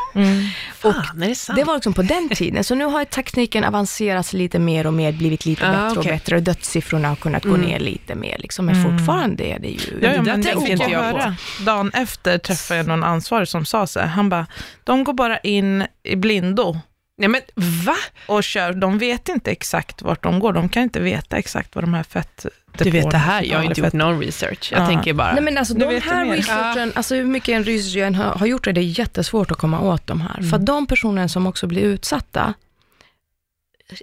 Fan, 0.95 1.23
är 1.23 1.29
det 1.29 1.35
sant? 1.35 1.57
det 1.59 1.63
var 1.63 1.73
liksom 1.75 1.93
på 1.93 2.01
den 2.01 2.29
tiden, 2.29 2.63
så 2.63 2.75
nu 2.75 2.85
har 2.85 3.05
tekniken 3.05 3.63
avancerats 3.63 4.33
lite 4.33 4.59
mer 4.59 4.87
och 4.87 4.93
mer, 4.93 5.11
blivit 5.11 5.45
lite 5.45 5.67
Ah, 5.67 5.71
bättre 5.71 5.89
och 5.91 5.97
okej. 5.97 6.11
bättre 6.11 6.35
och 6.35 6.43
dödssiffrorna 6.43 7.07
har 7.09 7.15
kunnat 7.15 7.43
gå 7.43 7.49
Mm. 7.55 7.61
ner 7.61 7.79
lite 7.79 8.15
mer 8.15 8.37
liksom, 8.39 8.65
men 8.65 8.75
Mm. 8.75 8.97
fortfarande 8.97 9.43
är 9.43 9.59
det 9.59 9.67
ju... 9.67 9.79
Ja, 10.01 10.09
det 10.09 10.15
ja, 10.15 10.21
där 10.23 10.37
det 10.37 10.43
tänkte 10.43 10.61
fick 10.61 10.69
inte 10.69 10.91
jag 10.91 11.11
på. 11.11 11.17
höra. 11.17 11.35
Dagen 11.65 11.91
efter 11.93 12.37
träffade 12.37 12.77
jag 12.79 12.87
någon 12.87 13.03
ansvarig 13.03 13.47
som 13.47 13.65
sa 13.65 13.87
så 13.87 13.99
här, 13.99 14.07
han 14.07 14.29
bara, 14.29 14.45
de 14.83 15.03
går 15.03 15.13
bara 15.13 15.37
in 15.37 15.85
i 16.03 16.15
blindo 16.15 16.77
Nej 17.17 17.29
men 17.29 17.41
va? 17.85 17.95
och 18.27 18.43
kör, 18.43 18.73
de 18.73 18.97
vet 18.97 19.29
inte 19.29 19.51
exakt 19.51 20.01
vart 20.01 20.23
de 20.23 20.39
går, 20.39 20.53
de 20.53 20.69
kan 20.69 20.83
inte 20.83 20.99
veta 20.99 21.37
exakt 21.37 21.75
vad 21.75 21.83
de 21.83 21.93
här 21.93 22.03
fett 22.03 22.45
Du 22.77 22.89
vet 22.91 23.11
det 23.11 23.17
här, 23.17 23.43
jag 23.43 23.57
har 23.57 23.63
inte 23.63 23.75
fett- 23.75 23.83
gjort 23.83 23.93
någon 23.93 24.19
research. 24.19 24.69
Jag 24.71 24.81
Ja. 24.81 24.87
tänker 24.87 25.13
bara... 25.13 25.33
Nej 25.33 25.43
men 25.43 25.57
alltså 25.57 25.73
de 25.73 25.93
jag 25.93 26.01
här 26.01 26.25
researchen, 26.25 26.91
alltså 26.95 27.15
hur 27.15 27.23
mycket 27.25 27.49
en 27.55 27.63
research 27.63 27.97
än 28.03 28.15
har, 28.15 28.23
har 28.35 28.45
gjort 28.45 28.63
det, 28.63 28.71
det 28.71 28.81
är 28.81 28.99
jättesvårt 28.99 29.51
att 29.51 29.57
komma 29.57 29.79
åt 29.79 30.07
de 30.07 30.21
här. 30.21 30.41
För 30.41 30.57
att 30.57 30.65
de 30.65 30.87
personer 30.87 31.27
som 31.27 31.47
också 31.47 31.67
blir 31.67 31.81
utsatta 31.83 32.53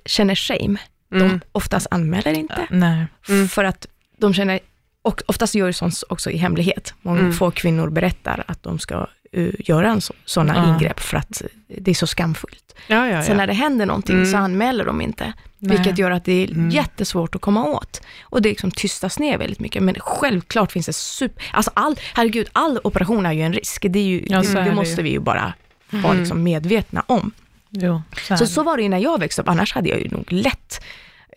känner 0.04 0.34
shame. 0.34 0.78
Mm. 1.14 1.28
De 1.28 1.40
oftast 1.52 1.86
anmäler 1.90 2.32
inte, 2.32 2.66
Nej. 2.70 3.06
Mm. 3.28 3.48
för 3.48 3.64
att 3.64 3.86
de 4.18 4.34
känner, 4.34 4.60
och 5.02 5.22
oftast 5.26 5.54
gör 5.54 5.66
det 5.66 5.72
sånt 5.72 6.02
också 6.08 6.30
i 6.30 6.36
hemlighet. 6.36 6.94
Många 7.02 7.20
Mm. 7.20 7.32
få 7.32 7.50
kvinnor 7.50 7.90
berättar 7.90 8.44
att 8.48 8.62
de 8.62 8.78
ska 8.78 9.06
uh, 9.36 9.52
göra 9.58 9.90
en 9.90 10.00
så, 10.00 10.14
sådana 10.24 10.54
Ja. 10.56 10.74
ingrepp 10.74 11.00
för 11.00 11.16
att 11.16 11.42
det 11.78 11.90
är 11.90 11.94
så 11.94 12.06
skamfullt. 12.06 12.74
Ja, 12.86 13.08
ja, 13.08 13.22
Sen 13.22 13.36
när 13.36 13.46
det 13.46 13.52
händer 13.52 13.86
någonting 13.86 14.16
Mm. 14.16 14.30
så 14.30 14.36
anmäler 14.36 14.84
de 14.84 15.00
inte, 15.00 15.32
Nej. 15.58 15.76
vilket 15.76 15.98
gör 15.98 16.10
att 16.10 16.24
det 16.24 16.32
är 16.32 16.50
Mm. 16.50 16.70
jättesvårt 16.70 17.34
att 17.34 17.40
komma 17.40 17.64
åt. 17.64 18.00
Och 18.22 18.42
det 18.42 18.48
liksom 18.48 18.70
tystas 18.70 19.18
ner 19.18 19.38
väldigt 19.38 19.60
mycket. 19.60 19.82
Men 19.82 19.94
självklart 20.00 20.72
finns 20.72 20.86
det 20.86 20.92
super... 20.92 21.44
Alltså 21.52 21.70
all, 21.74 21.96
herregud, 22.14 22.48
all 22.52 22.80
operation 22.84 23.26
är 23.26 23.32
ju 23.32 23.42
en 23.42 23.52
risk. 23.52 23.86
Det, 23.90 23.98
är 23.98 24.02
ju, 24.04 24.20
det, 24.20 24.34
är 24.34 24.54
det 24.54 24.62
det 24.64 24.74
måste 24.74 25.02
vi 25.02 25.10
ju 25.10 25.20
bara 25.20 25.52
vara 25.90 26.04
Mm. 26.10 26.20
liksom 26.20 26.42
medvetna 26.42 27.02
om. 27.06 27.30
Jo, 27.70 28.02
så, 28.28 28.36
Så, 28.36 28.46
så 28.46 28.62
var 28.62 28.76
det 28.76 28.82
ju 28.82 28.88
när 28.88 28.98
jag 28.98 29.20
växte 29.20 29.42
upp, 29.42 29.48
annars 29.48 29.72
hade 29.74 29.88
jag 29.88 30.00
ju 30.00 30.08
nog 30.08 30.32
lätt 30.32 30.80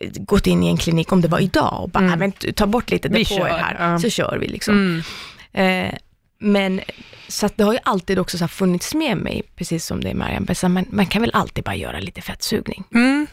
eh, 0.00 0.10
gått 0.14 0.46
in 0.46 0.62
i 0.62 0.68
en 0.68 0.76
klinik 0.76 1.12
om 1.12 1.20
det 1.20 1.28
var 1.28 1.38
idag 1.38 1.82
och 1.82 1.88
bara, 1.90 2.04
Mm. 2.04 2.32
"Ah, 2.48 2.52
ta 2.56 2.66
bort 2.66 2.90
lite 2.90 3.08
depåer 3.08 3.48
här, 3.58 3.76
ja. 3.92 3.98
så 3.98 4.10
kör 4.10 4.38
vi 4.40 4.46
liksom. 4.48 4.74
Mm. 5.52 5.88
Eh, 5.88 5.94
men 6.44 6.80
så 7.28 7.46
att 7.46 7.56
det 7.56 7.64
har 7.64 7.72
ju 7.72 7.78
alltid 7.82 8.18
också 8.18 8.38
så 8.38 8.48
funnits 8.48 8.94
med 8.94 9.16
mig, 9.16 9.42
precis 9.56 9.86
som 9.86 10.00
det 10.00 10.10
är 10.10 10.14
Mariam, 10.14 10.46
här, 10.48 10.68
man, 10.68 10.84
man 10.90 11.06
kan 11.06 11.22
väl 11.22 11.30
alltid 11.34 11.64
bara 11.64 11.74
göra 11.76 12.00
lite 12.00 12.20
fettsugning. 12.20 12.84
Mm. 12.94 13.26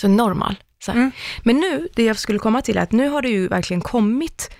Så 0.00 0.08
normal. 0.08 0.56
Så. 0.84 0.92
Mm. 0.92 1.10
Men 1.42 1.56
nu, 1.56 1.88
det 1.94 2.04
jag 2.04 2.18
skulle 2.18 2.38
komma 2.38 2.62
till 2.62 2.76
är 2.76 2.82
att 2.82 2.92
nu 2.92 3.08
har 3.08 3.22
det 3.22 3.28
ju 3.28 3.48
verkligen 3.48 3.80
kommit, 3.80 4.50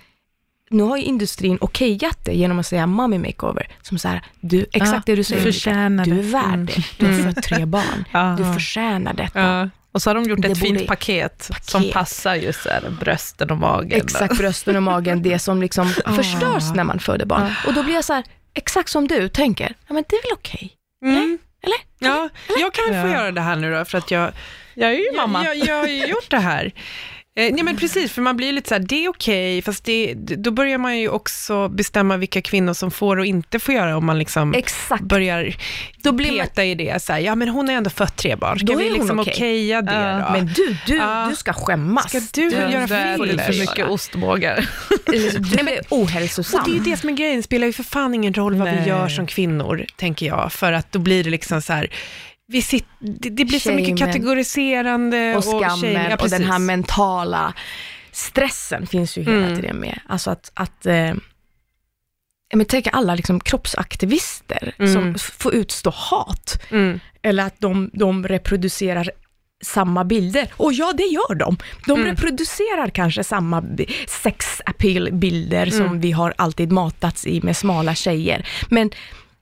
nu 0.69 0.83
har 0.83 0.97
ju 0.97 1.03
industrin 1.03 1.57
okejat 1.61 2.25
det 2.25 2.33
genom 2.33 2.59
att 2.59 2.65
säga 2.67 2.87
mommy 2.87 3.17
makeover, 3.19 3.67
som 3.81 3.99
så 3.99 4.07
här, 4.07 4.21
du, 4.41 4.65
exakt 4.71 4.93
Ja, 4.93 5.01
det 5.05 5.15
du 5.15 5.23
säger, 5.23 6.05
du 6.05 6.11
du 6.11 6.19
är 6.19 6.23
värd 6.31 6.53
Mm. 6.53 6.65
det, 6.65 6.83
du 6.97 7.05
har 7.05 7.31
fött 7.31 7.43
tre 7.43 7.65
barn, 7.65 8.05
du 8.37 8.53
förtjänar 8.53 9.13
detta. 9.13 9.69
Och 9.97 10.01
så 10.01 10.09
har 10.09 10.15
de 10.15 10.23
gjort 10.23 10.41
Det 10.41 10.47
ett 10.47 10.59
fint 10.59 10.87
paket, 10.87 11.47
Paket. 11.49 11.65
som 11.65 11.91
passar 11.91 12.35
just 12.35 12.63
så 12.63 12.69
här, 12.69 12.89
brösten 12.99 13.51
och 13.51 13.57
magen. 13.57 14.01
Exakt, 14.01 14.37
brösten 14.37 14.75
och 14.75 14.83
magen, 14.83 15.21
det 15.23 15.39
som 15.39 15.61
liksom 15.61 15.89
förstörs 16.15 16.63
när 16.75 16.83
man 16.83 16.99
föder 16.99 17.25
barn. 17.25 17.53
Och 17.67 17.73
då 17.73 17.83
blir 17.83 17.93
jag 17.93 18.03
så 18.05 18.13
här, 18.13 18.23
exakt 18.53 18.89
som 18.89 19.07
du 19.07 19.29
tänker, 19.29 19.73
ja 19.87 19.93
men 19.93 20.03
det 20.09 20.15
är 20.15 20.21
väl 20.23 20.31
okej. 20.33 20.71
Mm. 21.05 21.37
Eller? 21.63 21.77
Ja, 21.99 22.29
jag 22.59 22.73
kan 22.73 22.85
få 22.85 22.93
Ja. 22.93 23.13
göra 23.13 23.31
det 23.31 23.41
här 23.41 23.55
nu 23.55 23.73
då, 23.73 23.85
för 23.85 23.97
att 23.97 24.11
jag, 24.11 24.31
Jag 24.73 24.89
är 24.89 24.95
ju 24.95 25.17
mamma. 25.17 25.45
Jag, 25.45 25.55
jag, 25.57 25.67
jag 25.67 25.75
har 25.75 25.87
ju 25.87 26.05
gjort 26.07 26.29
det 26.29 26.37
här. 26.39 26.71
Eh, 27.37 27.53
nej 27.53 27.63
men 27.63 27.77
precis, 27.77 28.11
för 28.11 28.21
man 28.21 28.37
blir 28.37 28.53
lite 28.53 28.69
så 28.69 28.75
här, 28.75 28.79
det 28.89 29.05
är 29.05 29.09
okej, 29.09 29.61
fast 29.61 29.83
det, 29.83 30.13
då 30.13 30.51
börjar 30.51 30.77
man 30.77 30.97
ju 30.99 31.09
också 31.09 31.69
bestämma 31.69 32.17
vilka 32.17 32.41
kvinnor 32.41 32.73
som 32.73 32.91
får 32.91 33.17
och 33.17 33.25
inte 33.25 33.59
får 33.59 33.73
göra, 33.73 33.97
om 33.97 34.05
man 34.05 34.19
liksom 34.19 34.53
Exakt. 34.53 35.03
börjar 35.03 35.55
Då 35.97 36.11
blir 36.11 36.31
man, 36.37 36.39
peta 36.47 36.65
i 36.65 36.75
det, 36.75 37.03
så 37.03 37.13
här, 37.13 37.19
ja 37.19 37.35
men 37.35 37.47
hon 37.49 37.67
har 37.67 37.75
ändå 37.75 37.89
fött 37.89 38.15
tre 38.17 38.35
barn, 38.35 38.57
ska 38.59 38.67
Då 38.67 38.75
vi 38.77 38.89
liksom 38.89 39.19
okej. 39.19 39.33
okeja 39.33 39.81
det 39.81 39.93
Ja, 39.93 40.25
då? 40.27 40.31
men 40.33 40.45
du, 40.55 40.77
du, 40.87 40.95
Ja. 40.95 41.27
du 41.29 41.35
ska 41.35 41.53
skämmas. 41.53 42.09
Ska 42.09 42.19
du 42.33 42.49
göra 42.49 42.81
Du 42.81 42.87
filler? 42.87 43.33
ätit 43.33 43.41
för 43.41 43.59
mycket 43.59 43.87
ostbågar. 43.87 44.69
Nej, 45.55 45.63
men 45.63 45.73
ohälsosam. 45.89 46.59
Och 46.61 46.65
det 46.69 46.71
är 46.71 46.77
ju 46.85 46.91
det 46.91 46.97
som 46.97 47.09
är 47.09 47.13
grejen, 47.13 47.37
det 47.37 47.43
spelar 47.43 47.67
ju 47.67 47.73
för 47.73 47.83
fan 47.83 48.13
ingen 48.13 48.33
roll 48.33 48.55
vad 48.55 48.69
vi 48.69 48.75
Nej. 48.75 48.87
gör 48.87 49.07
som 49.09 49.27
kvinnor, 49.27 49.85
tänker 49.95 50.25
jag, 50.25 50.51
för 50.53 50.71
att 50.73 50.91
då 50.91 50.99
blir 50.99 51.23
det 51.23 51.29
liksom 51.29 51.61
så 51.61 51.73
här, 51.73 51.87
vi 52.47 52.61
sit, 52.61 52.85
det, 52.99 53.29
det 53.29 53.45
blir 53.45 53.59
så 53.59 53.71
mycket 53.71 53.99
Shamen. 53.99 54.13
kategoriserande 54.13 55.35
och 55.35 55.43
skammen 55.43 55.69
shaming. 55.69 55.93
Ja, 56.09 56.15
och 56.19 56.29
den 56.29 56.43
här 56.43 56.59
mentala 56.59 57.53
stressen 58.11 58.87
finns 58.87 59.17
ju 59.17 59.21
hela 59.23 59.37
Mm. 59.37 59.55
tiden 59.55 59.75
med. 59.77 59.99
Alltså 60.07 60.29
att, 60.31 60.51
att 60.53 60.85
eh, 60.85 61.13
men 62.53 62.65
tänk 62.65 62.87
alla 62.91 63.15
liksom 63.15 63.39
kroppsaktivister 63.39 64.75
Mm. 64.79 64.93
som 64.93 65.15
får 65.33 65.53
utstå 65.53 65.89
hat. 65.89 66.61
Mm. 66.71 66.99
Eller 67.21 67.43
att 67.45 67.59
de, 67.59 67.89
de 67.93 68.27
reproducerar 68.27 69.11
samma 69.63 70.03
bilder. 70.03 70.51
Och 70.57 70.73
ja, 70.73 70.93
det 70.97 71.03
gör 71.03 71.35
de. 71.35 71.57
De 71.85 71.91
Mm. 71.99 72.05
reproducerar 72.11 72.89
kanske 72.89 73.23
samma 73.23 73.63
sex 74.23 74.61
appeal-bilder 74.65 75.65
som 75.69 75.81
Mm. 75.85 75.99
vi 76.01 76.11
har 76.11 76.33
alltid 76.37 76.71
matats 76.71 77.27
i 77.27 77.41
med 77.43 77.57
smala 77.57 77.95
tjejer. 77.95 78.47
Men 78.69 78.91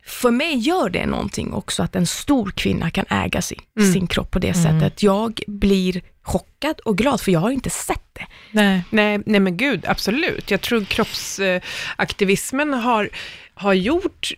för 0.05 0.31
mig 0.31 0.55
gör 0.57 0.89
det 0.89 1.05
någonting 1.05 1.53
också 1.53 1.83
att 1.83 1.95
en 1.95 2.07
stor 2.07 2.51
kvinna 2.51 2.89
kan 2.91 3.05
äga 3.09 3.41
sin, 3.41 3.61
Mm. 3.79 3.93
sin 3.93 4.07
kropp 4.07 4.31
på 4.31 4.39
det 4.39 4.53
sättet. 4.53 5.03
Jag 5.03 5.39
blir 5.47 6.01
chockad 6.21 6.79
och 6.79 6.97
glad 6.97 7.21
för 7.21 7.31
jag 7.31 7.39
har 7.39 7.49
inte 7.51 7.69
sett 7.69 8.01
det. 8.13 8.25
Nej. 8.51 8.81
Nej, 8.89 9.19
nej 9.25 9.39
men 9.39 9.57
gud, 9.57 9.85
absolut. 9.87 10.51
Jag 10.51 10.61
tror 10.61 10.85
kroppsaktivismen 10.85 12.73
har, 12.73 13.09
har 13.53 13.73
gjort 13.73 14.31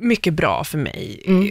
mycket 0.00 0.34
bra 0.34 0.64
för 0.64 0.78
mig, 0.78 1.22
Mm. 1.26 1.42
eh, 1.44 1.50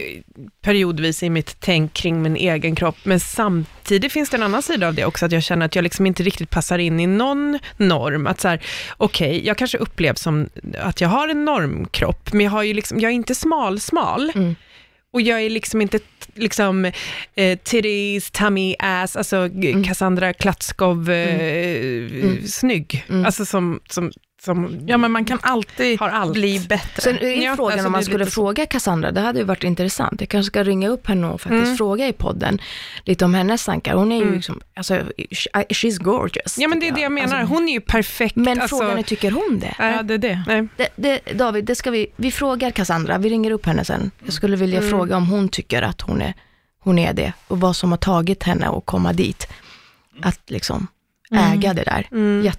periodvis 0.62 1.22
i 1.22 1.30
mitt 1.30 1.56
tänk 1.60 1.92
kring 1.92 2.22
min 2.22 2.36
egen 2.36 2.74
kropp, 2.76 2.96
men 3.02 3.20
samtidigt 3.20 4.12
finns 4.12 4.30
det 4.30 4.36
en 4.36 4.42
annan 4.42 4.62
sida 4.62 4.88
av 4.88 4.94
det 4.94 5.04
också, 5.04 5.26
att 5.26 5.32
jag 5.32 5.42
känner 5.42 5.66
att 5.66 5.74
jag 5.74 5.82
liksom 5.82 6.06
inte 6.06 6.22
riktigt 6.22 6.50
passar 6.50 6.78
in 6.78 7.00
i 7.00 7.06
någon 7.06 7.58
norm, 7.76 8.26
att 8.26 8.40
så 8.40 8.48
här, 8.48 8.60
okej, 8.96 9.46
jag 9.46 9.56
kanske 9.56 9.78
upplevs 9.78 10.20
som 10.20 10.48
att 10.78 11.00
jag 11.00 11.08
har 11.08 11.28
en 11.28 11.44
normkropp, 11.44 12.32
men 12.32 12.44
jag 12.44 12.50
har 12.52 12.62
ju 12.62 12.74
liksom, 12.74 13.00
jag 13.00 13.10
är 13.10 13.14
inte 13.14 13.34
smal-smal, 13.34 14.32
Mm. 14.34 14.54
och 15.12 15.20
jag 15.20 15.42
är 15.42 15.50
liksom 15.50 15.80
inte 15.80 15.98
liksom 16.34 16.84
eh, 17.34 17.58
titties, 17.58 18.30
tummy, 18.30 18.74
ass, 18.78 19.16
alltså 19.16 19.36
Mm. 19.36 19.84
Cassandra 19.84 20.32
Klatskov 20.32 21.10
eh, 21.10 21.40
Mm. 21.40 22.46
snygg. 22.46 23.04
Mm. 23.08 23.24
Alltså 23.24 23.44
som, 23.44 23.80
som, 23.90 24.12
som 24.42 24.84
Ja, 24.86 24.96
men 24.96 25.10
man 25.12 25.24
kan 25.24 25.38
alltid 25.42 26.00
har 26.00 26.08
allt. 26.08 26.32
bli 26.32 26.60
bättre. 26.68 27.02
Sen 27.02 27.18
är 27.18 27.42
Ja, 27.44 27.56
frågan 27.56 27.72
alltså 27.72 27.86
om 27.86 27.92
man 27.92 28.04
skulle 28.04 28.26
fråga 28.26 28.66
Cassandra, 28.66 29.10
det 29.10 29.20
hade 29.20 29.38
ju 29.38 29.44
varit 29.44 29.64
intressant. 29.64 30.20
Jag 30.20 30.28
kanske 30.28 30.46
ska 30.50 30.64
ringa 30.64 30.88
upp 30.88 31.06
henne 31.06 31.26
och 31.26 31.40
faktiskt 31.40 31.64
Mm. 31.64 31.76
fråga 31.76 32.08
i 32.08 32.12
podden 32.12 32.60
lite 33.04 33.24
om 33.24 33.34
hennes 33.34 33.64
tankar. 33.64 33.94
Hon 33.94 34.12
är 34.12 34.16
ju 34.16 34.22
Mm. 34.22 34.34
liksom, 34.34 34.60
alltså, 34.76 34.94
sh- 34.94 35.66
she's 35.68 36.02
gorgeous. 36.02 36.58
Ja 36.58 36.68
men 36.68 36.80
det 36.80 36.88
är 36.88 36.92
det 36.92 37.00
jag 37.00 37.12
menar, 37.12 37.38
Alltså, 37.38 37.54
hon 37.54 37.68
är 37.68 37.72
ju 37.72 37.80
perfekt. 37.80 38.36
men 38.36 38.60
alltså, 38.60 38.78
frågan 38.78 38.98
är, 38.98 39.02
tycker 39.02 39.30
hon 39.30 39.58
det? 39.60 39.74
ja, 39.78 40.02
det 40.02 40.14
är 40.14 40.18
det. 40.18 40.42
nej. 40.46 40.68
det, 40.76 40.88
det 40.96 41.32
David, 41.38 41.64
det 41.64 41.74
ska 41.74 41.90
vi, 41.90 42.06
vi 42.16 42.30
frågar 42.30 42.70
Cassandra, 42.70 43.18
vi 43.18 43.28
ringer 43.28 43.50
upp 43.50 43.66
henne 43.66 43.84
sen. 43.84 44.10
Jag 44.24 44.32
skulle 44.32 44.56
vilja 44.56 44.78
Mm. 44.78 44.90
fråga 44.90 45.16
om 45.16 45.26
hon 45.26 45.48
tycker 45.48 45.82
att 45.82 46.00
hon 46.00 46.22
är, 46.22 46.34
hon 46.80 46.98
är 46.98 47.12
det 47.12 47.32
och 47.48 47.60
vad 47.60 47.76
som 47.76 47.90
har 47.90 47.98
tagit 47.98 48.42
henne 48.42 48.68
att 48.68 48.86
komma 48.86 49.12
dit. 49.12 49.46
Att 50.22 50.40
liksom 50.50 50.86
äga 51.52 51.74
det 51.74 51.82
där. 51.82 52.08
Mm. 52.12 52.52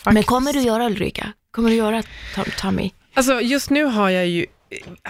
Jätteintressant. 0.00 0.14
Men 0.14 0.22
kommer 0.22 0.52
du 0.52 0.60
göra 0.60 0.86
Ulrika? 0.86 1.32
Kommer 1.50 1.70
du 1.70 1.76
göra 1.76 2.02
Tom- 2.34 2.44
Tommy? 2.60 2.90
Alltså 3.14 3.40
just 3.40 3.70
nu 3.70 3.84
har 3.84 4.10
jag 4.10 4.26
ju, 4.26 4.46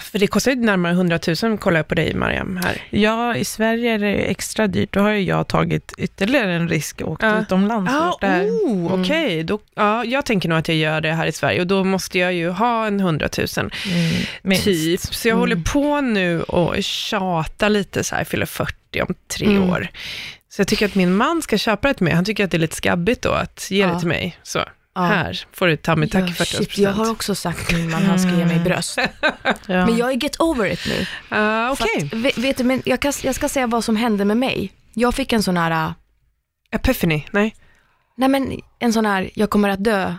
för 0.01 0.19
det 0.19 0.27
kostar 0.27 0.51
ju 0.53 0.57
närmare 0.61 0.93
100 0.93 1.19
000 1.43 1.59
kollar 1.59 1.79
jag 1.79 1.89
på 1.89 1.95
dig 1.95 2.15
Mariam 2.15 2.57
här. 2.57 2.83
Ja, 2.91 3.37
i 3.37 3.45
Sverige 3.45 3.91
är 3.95 3.99
det 3.99 4.15
extra 4.15 4.67
dyrt. 4.67 4.93
Då 4.93 5.01
har 5.01 5.11
ju 5.11 5.23
jag 5.23 5.49
tagit 5.49 5.93
ytterligare 5.99 6.53
en 6.55 6.69
risk 6.69 7.01
och 7.01 7.11
åkt 7.13 7.23
Ja. 7.23 7.41
utomlands. 7.41 7.93
Ah, 7.95 8.11
oh, 8.11 8.25
Mm. 8.25 8.87
okej. 9.03 9.43
Då- 9.45 9.59
Ja, 9.75 10.05
jag 10.05 10.25
tänker 10.27 10.49
nog 10.49 10.59
att 10.59 10.69
jag 10.69 10.77
gör 10.77 11.01
det 11.01 11.13
här 11.13 11.27
i 11.27 11.33
Sverige 11.33 11.61
och 11.61 11.67
då 11.67 11.85
måste 11.85 12.19
jag 12.19 12.33
ju 12.33 12.49
ha 12.51 12.87
en 12.87 13.01
100 13.01 13.29
000 13.39 13.47
Mm, 13.59 13.71
minst. 14.43 14.65
typ. 14.65 15.01
Så 15.01 15.29
jag 15.29 15.33
Mm. 15.33 15.41
håller 15.41 15.57
på 15.73 16.01
nu 16.01 16.43
och 16.43 16.83
tjata 16.83 17.69
lite 17.69 18.05
så 18.05 18.15
här, 18.15 18.25
fyller 18.25 18.47
40 18.47 19.03
om 19.03 19.15
tre 19.29 19.47
Mm. 19.47 19.71
år. 19.71 19.89
Så 20.49 20.61
jag 20.61 20.69
tycker 20.69 20.87
att 20.87 20.95
min 20.95 21.15
man 21.17 21.43
ska 21.43 21.59
köpa 21.59 21.89
det 21.89 21.95
till 21.95 22.05
mig. 22.05 22.13
Han 22.15 22.25
tycker 22.25 22.45
att 22.45 22.51
det 22.51 22.57
är 22.57 22.59
lite 22.59 22.77
skabbigt 22.77 23.23
då 23.23 23.31
att 23.31 23.71
ge 23.71 23.81
Ja. 23.81 23.87
det 23.89 23.99
till 23.99 24.09
mig. 24.09 24.39
Så, 24.43 24.61
Ja. 24.95 25.01
här 25.03 25.45
får 25.53 25.67
du 25.67 25.77
ta 25.77 25.97
mig 25.97 26.09
tack 26.09 26.31
Ja, 26.31 26.35
för 26.35 26.45
shit, 26.45 26.79
jag 26.79 26.93
har 26.93 27.11
också 27.11 27.35
sagt 27.35 27.67
till 27.69 27.77
min 27.77 27.91
man 27.91 28.03
han 28.03 28.19
ska 28.19 28.31
ge 28.31 28.45
mig 28.47 28.59
bröst. 28.61 28.99
Ja. 29.67 29.87
Men 29.87 29.97
jag 29.97 30.11
är 30.13 30.15
get 30.23 30.41
over 30.41 30.67
it 30.73 30.81
nu. 30.87 31.01
Uh, 31.39 31.71
Okej, 31.73 32.09
att, 32.13 32.19
vet, 32.19 32.39
vet 32.39 32.57
du, 32.57 32.65
men 32.65 32.83
jag, 32.85 33.01
kan, 33.01 33.13
jag 33.23 33.35
ska 33.35 33.49
säga 33.49 33.67
vad 33.67 33.85
som 33.85 33.97
hände 33.97 34.25
med 34.25 34.37
mig. 34.37 34.73
Jag 34.95 35.15
fick 35.15 35.33
en 35.33 35.43
sån 35.43 35.57
här, 35.57 35.71
äh, 35.71 35.93
epiphany, 36.71 37.27
nej. 37.31 37.55
nej 38.17 38.29
men 38.29 38.61
en 38.79 38.93
sån 38.93 39.07
här, 39.07 39.31
jag 39.35 39.51
kommer 39.51 39.69
att 39.69 39.85
dö 39.85 40.15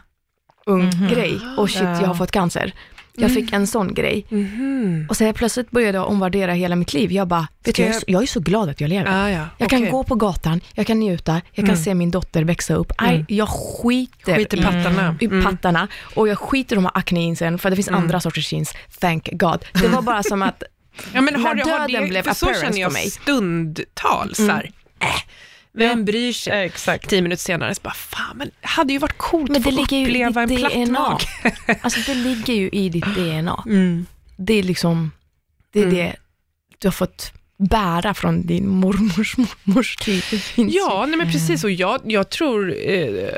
ung 0.66 0.84
Mhm. 0.86 1.08
grej. 1.10 1.40
Och 1.58 1.70
shit, 1.70 1.82
Ja. 1.82 2.02
jag 2.02 2.08
har 2.08 2.16
fått 2.16 2.32
cancer. 2.32 2.74
Jag 3.14 3.34
fick 3.34 3.54
en 3.54 3.68
sån 3.68 3.94
grej. 3.94 4.26
Mhm. 4.30 5.06
Och 5.10 5.18
sen 5.18 5.34
plötsligt 5.34 5.72
började 5.72 5.98
jag 5.98 6.08
omvärdera 6.08 6.54
hela 6.54 6.76
mitt 6.76 6.94
liv. 6.94 7.12
Jag 7.12 7.28
bara, 7.28 7.48
vet 7.64 7.76
du, 7.76 7.82
jag, 7.82 7.90
är 7.90 7.94
jag- 7.94 8.02
så, 8.02 8.06
jag 8.08 8.22
är 8.24 8.28
så 8.28 8.40
glad 8.40 8.70
att 8.70 8.82
jag 8.82 8.88
lever. 8.90 9.12
Ah, 9.26 9.30
ja. 9.30 9.46
Jag 9.58 9.70
kan 9.70 9.80
okej. 9.80 9.92
gå 9.92 10.04
på 10.04 10.16
gatan, 10.16 10.62
jag 10.74 10.88
kan 10.88 11.00
njuta, 11.00 11.34
jag 11.52 11.66
kan 11.66 11.76
Mm. 11.76 11.84
se 11.84 11.94
min 11.94 12.12
dotter 12.12 12.44
växa 12.44 12.74
upp. 12.74 12.92
Nej, 13.02 13.14
Mm. 13.16 13.26
jag 13.30 13.50
skiter, 13.50 14.36
Skit 14.36 14.54
i 14.54 14.62
pattarna. 14.62 15.16
i 15.22 15.26
Mm. 15.26 15.44
pattarna 15.44 15.88
och 16.16 16.28
jag 16.28 16.38
skiter 16.40 16.76
i 16.76 16.78
de 16.78 16.86
här 16.86 16.98
akneinsen 16.98 17.58
för 17.58 17.70
det 17.70 17.76
finns 17.76 17.88
Mm. 17.88 18.02
andra 18.02 18.20
sorters 18.20 18.54
jeans, 18.54 18.74
thank 19.00 19.30
God. 19.32 19.66
Det 19.74 19.88
var 19.88 20.02
bara 20.02 20.24
som 20.24 20.42
att, 20.42 20.64
Ja, 21.14 21.22
men 21.22 21.36
har, 21.36 21.56
när 21.56 21.64
det- 21.66 21.72
har 21.72 21.80
döden 21.88 22.02
det, 22.04 22.08
blev 22.10 22.24
för 22.24 22.34
så 22.34 22.46
appearance 22.46 22.66
känner 22.68 22.82
jag 22.82 22.94
mig. 22.94 23.10
stundtals. 23.10 24.40
Mm. 24.40 24.50
Så 24.50 24.56
här, 24.56 24.72
äh, 25.00 25.08
vem 25.74 26.06
bryr 26.06 26.34
sig? 26.34 26.66
Exakt. 26.66 27.10
Tio 27.10 27.22
minuter 27.22 27.44
senare, 27.44 27.76
så 27.76 27.82
bara, 27.82 27.94
fan, 27.94 28.38
men 28.38 28.48
det 28.62 28.68
hade 28.68 28.94
ju 28.94 29.00
varit 29.00 29.18
coolt 29.18 29.52
men 29.52 29.58
att 29.58 29.64
få 29.64 29.82
uppleva 29.82 30.42
en 30.42 30.50
platt 30.58 30.74
DNA. 30.74 31.00
mag. 31.00 31.22
Alltså 31.82 32.00
det 32.12 32.14
ligger 32.18 32.54
ju 32.54 32.70
i 32.70 32.90
ditt 32.90 33.16
DNA. 33.16 33.64
Mm. 33.68 34.06
Det 34.38 34.54
är 34.54 34.64
liksom, 34.64 35.12
det 35.74 35.80
är 35.80 35.84
Mm. 35.84 35.96
det 35.96 36.16
du 36.80 36.88
har 36.88 36.92
fått 36.92 37.32
bära 37.58 38.14
från 38.14 38.46
din 38.48 38.68
mormors 38.68 39.38
mormors 39.38 39.96
tid. 39.96 40.24
Ja, 40.56 41.06
nej, 41.08 41.18
men 41.18 41.32
precis. 41.32 41.64
Och 41.64 41.72
jag, 41.72 42.02
jag 42.04 42.30
tror, 42.30 42.76
eh, 42.90 43.30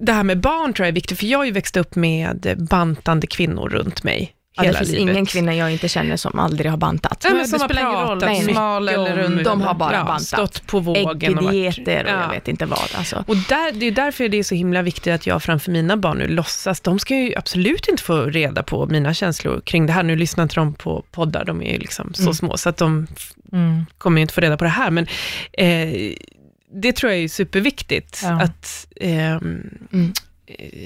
det 0.00 0.12
här 0.12 0.22
med 0.24 0.40
barn 0.40 0.72
tror 0.72 0.84
jag 0.84 0.88
är 0.88 0.94
viktigt, 0.94 1.18
för 1.18 1.26
jag 1.26 1.38
har 1.38 1.44
ju 1.44 1.50
växt 1.52 1.76
upp 1.76 1.94
med 1.94 2.56
bantande 2.70 3.26
kvinnor 3.26 3.68
runt 3.68 4.02
mig 4.04 4.32
Ja, 4.56 4.62
det 4.72 4.78
finns 4.78 4.90
livet. 4.90 5.12
ingen 5.12 5.26
kvinna 5.26 5.54
jag 5.54 5.72
inte 5.72 5.88
känner 5.88 6.16
som 6.16 6.38
aldrig 6.38 6.70
har 6.70 6.78
bantat. 6.78 7.20
Ja, 7.24 7.30
men 7.30 7.38
det 7.38 7.48
som 7.48 7.60
har 7.60 7.68
roll, 7.68 7.76
pratat 8.20 8.28
nej, 8.28 8.42
smal 8.42 8.82
mycket 8.84 8.98
eller 8.98 9.16
rund. 9.16 9.44
De 9.44 9.60
har 9.60 9.74
bara 9.74 9.92
ja, 9.92 10.04
bantat. 10.04 10.22
Stått 10.26 10.66
på 10.66 10.80
vågen 10.80 11.38
och 11.38 11.44
Äggdieter 11.54 12.04
och 12.04 12.10
Ja. 12.10 12.20
jag 12.20 12.30
vet 12.30 12.48
inte 12.48 12.66
vad. 12.66 12.88
Alltså. 12.94 13.24
Och 13.26 13.36
där, 13.36 13.72
det 13.72 13.86
är 13.86 13.90
därför 13.90 14.28
det 14.28 14.36
är 14.36 14.42
så 14.42 14.54
himla 14.54 14.82
viktigt 14.82 15.12
att 15.12 15.26
jag 15.26 15.42
framför 15.42 15.70
mina 15.72 15.96
barn 15.96 16.18
nu 16.18 16.28
låtsas, 16.28 16.80
de 16.80 16.98
ska 16.98 17.14
ju 17.14 17.34
absolut 17.36 17.88
inte 17.88 18.02
få 18.02 18.24
reda 18.24 18.62
på 18.62 18.86
mina 18.86 19.14
känslor 19.14 19.60
kring 19.60 19.86
det 19.86 19.92
här. 19.92 20.02
Nu 20.02 20.16
lyssnar 20.16 20.42
inte 20.42 20.54
de 20.54 20.74
på 20.74 21.04
poddar, 21.10 21.44
de 21.44 21.62
är 21.62 21.72
ju 21.72 21.78
liksom 21.78 22.14
så 22.14 22.22
Mm. 22.22 22.34
små, 22.34 22.56
så 22.56 22.68
att 22.68 22.76
de 22.76 23.06
Mm. 23.52 23.86
kommer 23.98 24.18
ju 24.18 24.22
inte 24.22 24.34
få 24.34 24.40
reda 24.40 24.56
på 24.56 24.64
det 24.64 24.70
här. 24.70 24.90
Men 24.90 25.06
eh, 25.52 25.88
det 26.82 26.92
tror 26.96 27.12
jag 27.12 27.20
är 27.22 27.28
superviktigt, 27.28 28.20
Ja. 28.22 28.40
att 28.42 28.86
ehm, 29.00 29.70
Mm. 29.92 30.12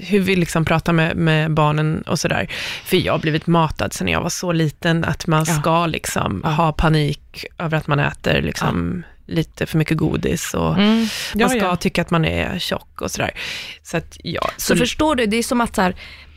Hur 0.02 0.20
vi 0.20 0.36
liksom 0.36 0.64
pratar 0.64 0.92
med, 0.92 1.16
med 1.16 1.50
barnen 1.54 2.02
och 2.02 2.18
sådär. 2.18 2.50
För 2.84 2.96
jag 2.96 3.12
har 3.12 3.18
blivit 3.18 3.46
matad 3.46 3.92
sedan 3.92 4.08
jag 4.08 4.20
var 4.20 4.28
så 4.30 4.52
liten, 4.52 5.04
att 5.04 5.26
man 5.26 5.44
Ja. 5.48 5.54
ska 5.54 5.86
liksom 5.86 6.40
Ja. 6.44 6.50
ha 6.50 6.72
panik 6.72 7.44
över 7.58 7.76
att 7.78 7.86
man 7.86 7.98
äter 7.98 8.42
liksom 8.42 9.02
lite 9.26 9.66
för 9.66 9.78
mycket 9.78 9.96
godis 9.96 10.54
och 10.54 10.74
Mm. 10.78 11.06
Ja, 11.34 11.40
man 11.40 11.48
ska 11.50 11.58
ja. 11.58 11.76
tycka 11.76 12.02
att 12.02 12.10
man 12.10 12.24
är 12.24 12.58
tjock 12.58 13.00
och 13.02 13.10
sådär. 13.10 13.30
Så 13.82 13.96
att 13.96 14.16
ja, 14.24 14.50
Så 14.56 14.76
förstår 14.76 15.14
du, 15.14 15.26
det 15.26 15.36
är 15.36 15.42
som 15.42 15.60
att 15.60 15.74
så 15.74 15.82
här, 15.82 15.94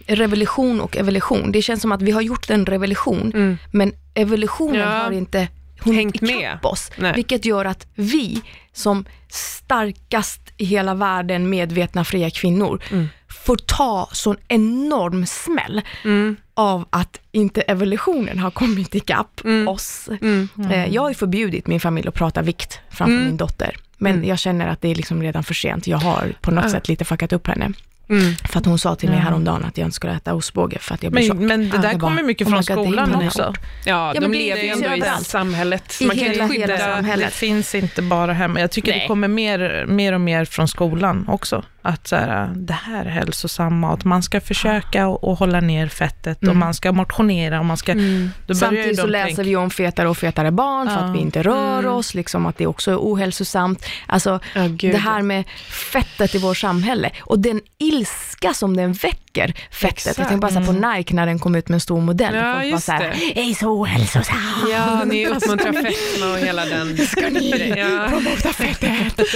revolution 0.08 0.82
och 0.82 0.98
evolution, 0.98 1.52
det 1.52 1.62
känns 1.62 1.82
som 1.82 1.92
att 1.92 2.02
vi 2.02 2.12
har 2.12 2.22
gjort 2.22 2.50
en 2.50 2.66
revolution, 2.66 3.32
mm, 3.36 3.58
men 3.72 3.94
evolutionen 4.14 4.76
Ja. 4.82 4.86
har 5.04 5.12
inte 5.12 5.48
hunnit 5.80 6.24
ikapp 6.24 6.66
oss. 6.66 6.92
Nej. 6.98 7.14
Vilket 7.16 7.46
gör 7.46 7.66
att 7.66 7.88
vi, 7.96 8.42
som 8.74 9.06
starkast 9.30 10.42
i 10.58 10.66
hela 10.66 10.94
världen 10.94 11.50
medvetna 11.50 12.04
fria 12.06 12.30
kvinnor, 12.30 12.82
Mm. 12.92 13.08
får 13.30 13.58
ta 13.58 14.10
sån 14.12 14.36
enorm 14.48 15.26
smäll 15.26 15.82
mm, 16.04 16.36
av 16.54 16.86
att 16.90 17.20
inte 17.32 17.62
evolutionen 17.62 18.40
har 18.40 18.52
kommit 18.52 18.96
ikapp 18.96 19.42
Mm. 19.44 19.68
oss. 19.68 20.10
mm, 20.22 20.50
Eh, 20.72 20.86
Jag 20.94 21.02
har 21.02 21.10
ju 21.10 21.16
förbjudit 21.16 21.68
min 21.68 21.80
familj 21.80 22.08
att 22.08 22.14
prata 22.14 22.42
vikt 22.42 22.80
framför 22.90 23.14
Mm. 23.14 23.26
min 23.26 23.38
dotter. 23.38 23.76
Men 23.98 24.14
Mm. 24.14 24.26
jag 24.28 24.40
känner 24.40 24.68
att 24.68 24.82
det 24.82 24.88
är 24.92 24.96
liksom 24.96 25.22
redan 25.24 25.44
för 25.44 25.54
sent. 25.54 25.88
Jag 25.88 25.98
har 25.98 26.34
på 26.42 26.52
något 26.52 26.66
Ah. 26.66 26.70
sätt 26.70 26.88
lite 26.88 27.06
fuckat 27.06 27.34
upp 27.34 27.48
henne. 27.48 27.72
Mm. 28.10 28.36
För 28.52 28.60
att 28.60 28.66
hon 28.66 28.80
sa 28.80 28.96
till 28.96 29.10
mig 29.10 29.20
häromdagen 29.20 29.66
att 29.66 29.78
jag 29.78 29.86
inte 29.88 29.96
skulle 29.96 30.13
äta 30.13 30.34
ostbåge 30.34 30.80
för 30.80 30.94
att 30.94 31.04
jag 31.04 31.12
blir 31.12 31.28
tjock. 31.28 31.38
Men, 31.38 31.48
men 31.48 31.70
det 31.70 31.78
där 31.78 31.92
jag 31.92 32.00
bara, 32.00 32.10
kommer 32.10 32.24
mycket 32.24 32.48
oh 32.48 32.52
från 32.52 32.63
skolan 32.63 33.16
också. 33.28 33.54
Ja, 33.86 34.13
Ja, 34.16 34.22
de 34.22 34.32
det 34.32 34.38
lever 34.38 34.62
ju 34.63 34.70
ändå 34.70 34.86
i 34.89 34.98
överallt. 34.98 35.28
samhället. 35.28 35.98
I 36.02 36.06
Man 36.06 36.16
kan 36.18 36.26
hela- 36.26 36.44
inte 36.44 36.56
skydda... 36.56 36.74
hela 36.76 36.96
samhället. 36.96 37.28
Det 37.28 37.34
finns 37.36 37.76
inte 37.76 38.02
bara 38.02 38.34
hemma. 38.34 38.60
Jag 38.60 38.72
tycker 38.72 38.92
Nej. 38.92 39.00
det 39.02 39.08
kommer 39.08 39.28
mer, 39.28 39.86
mer 39.88 40.13
och 40.13 40.22
mer 40.22 40.46
från 40.46 40.68
skolan 40.68 41.26
också. 41.30 41.63
Att 41.86 42.08
så 42.08 42.15
här, 42.15 42.52
det 42.56 42.74
här 42.74 43.06
är 43.06 43.10
hälsosam 43.10 43.80
mat. 43.80 44.04
Man 44.04 44.24
ska 44.24 44.41
försöka 44.41 45.08
och, 45.08 45.24
och 45.24 45.38
hålla 45.38 45.60
ner 45.60 45.88
fettet 45.88 46.38
och 46.38 46.43
Mm. 46.43 46.58
man 46.60 46.74
ska 46.74 46.91
motionera 46.91 47.60
och 47.60 47.65
man 47.65 47.78
ska... 47.78 47.91
Mm. 47.91 48.30
Samtidigt 48.56 49.00
så 49.00 49.06
läser 49.08 49.26
tänka- 49.28 49.43
vi 49.43 49.56
om 49.56 49.69
fetare 49.69 50.10
och 50.10 50.17
fetare 50.17 50.52
barn 50.52 50.88
för 50.88 50.96
Ja. 50.96 51.00
att 51.02 51.15
vi 51.15 51.19
inte 51.19 51.43
rör 51.43 51.80
Mm. 51.80 51.91
oss, 51.93 52.13
liksom 52.13 52.46
att 52.46 52.58
det 52.58 52.67
också 52.67 52.91
är 52.91 52.98
ohälsosamt. 52.98 53.86
Alltså 54.08 54.39
gud. 54.69 54.91
det 54.93 54.98
här 54.98 55.22
med 55.22 55.43
fettet 55.69 56.36
i 56.36 56.38
vårt 56.38 56.58
samhälle 56.58 57.12
och 57.22 57.39
den 57.39 57.62
ilska 57.78 58.54
som 58.54 58.78
den 58.78 58.93
väcker, 58.93 59.23
fettet. 59.72 59.98
Exakt. 59.98 60.17
Jag 60.17 60.28
tänker 60.28 60.48
bara 60.48 60.65
på 60.65 60.72
Nike 60.72 61.13
när 61.13 61.26
den 61.26 61.39
kom 61.39 61.56
ut 61.56 61.69
med 61.69 61.74
en 61.74 61.80
stor 61.80 62.02
modell. 62.02 62.36
Ja, 62.36 62.54
Folk 62.54 62.65
just 62.65 62.86
så 62.86 62.91
här, 62.91 63.15
är 63.36 63.54
så 63.54 63.67
ohälsosamt. 63.67 64.69
Ja, 64.72 65.04
ni 65.06 65.28
uppmuntrar 65.28 65.74
fetma 65.74 66.34
och 66.34 66.38
hela 66.38 66.65
den... 66.65 66.98
Ska 67.08 67.30
ni 67.30 67.74
ja. 67.78 68.08
promota 68.10 68.54
fettet? 68.54 69.13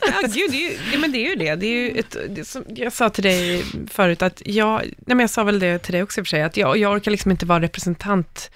ja, 0.00 0.20
gud, 0.22 0.50
det 0.50 0.66
är 0.66 0.92
ju, 0.92 0.98
men 0.98 1.12
det 1.12 1.18
är 1.18 1.28
ju 1.28 1.34
det. 1.34 1.54
det, 1.54 1.66
är 1.66 1.70
ju 1.70 1.98
ett, 1.98 2.16
det 2.28 2.44
som 2.44 2.64
jag 2.68 2.92
sa 2.92 3.08
till 3.08 3.24
dig 3.24 3.64
förut, 3.90 4.22
att 4.22 4.42
jag, 4.44 4.80
nej 4.82 4.92
men 5.06 5.20
jag 5.20 5.30
sa 5.30 5.44
väl 5.44 5.58
det 5.58 5.78
till 5.78 5.92
dig 5.92 6.02
också 6.02 6.20
i 6.20 6.22
och 6.22 6.26
för 6.26 6.30
sig, 6.30 6.42
att 6.42 6.56
jag, 6.56 6.78
jag 6.78 6.92
orkar 6.92 7.10
liksom 7.10 7.30
inte 7.30 7.46
vara 7.46 7.60
representant 7.60 8.50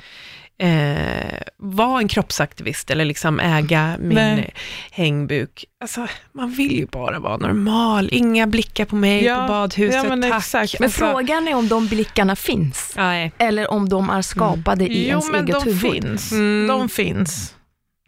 Eh, 0.62 1.42
vara 1.56 1.98
en 2.00 2.08
kroppsaktivist 2.08 2.90
eller 2.90 3.04
liksom 3.04 3.40
äga 3.40 3.96
min 4.00 4.14
Nej. 4.14 4.54
hängbuk. 4.90 5.64
Alltså, 5.80 6.06
man 6.32 6.50
vill 6.52 6.72
ju 6.78 6.86
bara 6.86 7.18
vara 7.18 7.36
normal. 7.36 8.08
Inga 8.12 8.46
blickar 8.46 8.84
på 8.84 8.96
mig 8.96 9.24
Ja, 9.24 9.36
på 9.46 9.52
badhuset, 9.52 9.94
ja, 9.94 10.08
men 10.08 10.22
tack. 10.22 10.38
exakt. 10.38 10.80
Men 10.80 10.86
Alltså, 10.86 10.98
frågan 10.98 11.48
är 11.48 11.54
om 11.54 11.68
de 11.68 11.86
blickarna 11.88 12.36
finns. 12.36 12.92
Nej. 12.96 13.32
Eller 13.38 13.70
om 13.70 13.88
de 13.88 14.10
är 14.10 14.22
skapade 14.22 14.84
i 14.84 15.02
Jo, 15.02 15.08
ens 15.08 15.30
men 15.30 15.44
eget 15.44 15.54
de 15.54 15.64
huvud. 15.64 15.80
finns. 16.04 16.32
Mm. 16.32 16.66
De 16.68 16.88
finns. 16.88 17.54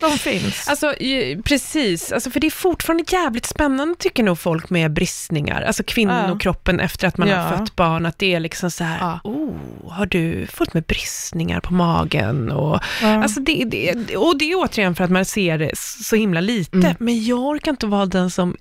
De 0.01 0.11
finns. 0.19 0.69
Alltså, 0.69 0.95
ju- 1.01 1.43
precis. 1.43 2.13
Alltså, 2.13 2.31
för 2.31 2.41
det 2.41 2.47
är 2.47 2.51
fortfarande 2.51 3.05
jävligt 3.09 3.47
spännande, 3.47 3.95
tycker 3.99 4.23
nog 4.23 4.39
folk 4.39 4.71
med 4.71 4.93
bristningar. 4.93 5.63
Alltså 5.63 5.83
kvinnokroppen 5.87 6.81
efter 6.81 7.09
att 7.09 7.17
man 7.19 7.29
Ja. 7.29 7.37
har 7.37 7.57
fött 7.59 7.77
barn. 7.77 8.07
Att 8.07 8.19
det 8.19 8.35
är 8.35 8.41
liksom 8.41 8.71
så 8.71 8.85
här, 8.85 8.99
Ja. 9.01 9.21
oh, 9.25 9.55
har 9.91 10.07
du 10.07 10.47
fått 10.47 10.75
med 10.75 10.83
bristningar 10.83 11.61
på 11.61 11.73
magen? 11.75 12.51
Och, 12.53 12.81
Ja. 13.03 13.23
alltså 13.23 13.41
det, 13.41 13.65
det, 13.65 14.17
och 14.17 14.39
det 14.39 14.51
är 14.53 14.55
återigen 14.57 14.95
för 14.95 15.05
att 15.05 15.11
man 15.11 15.25
ser 15.25 15.59
det 15.59 15.71
så 15.79 16.17
himla 16.17 16.41
lite. 16.41 16.77
Mm. 16.77 16.95
Men 16.99 17.25
jag 17.25 17.39
orkar 17.39 17.71
inte 17.71 17.87
vara 17.87 18.07
den 18.07 18.31
som 18.31 18.57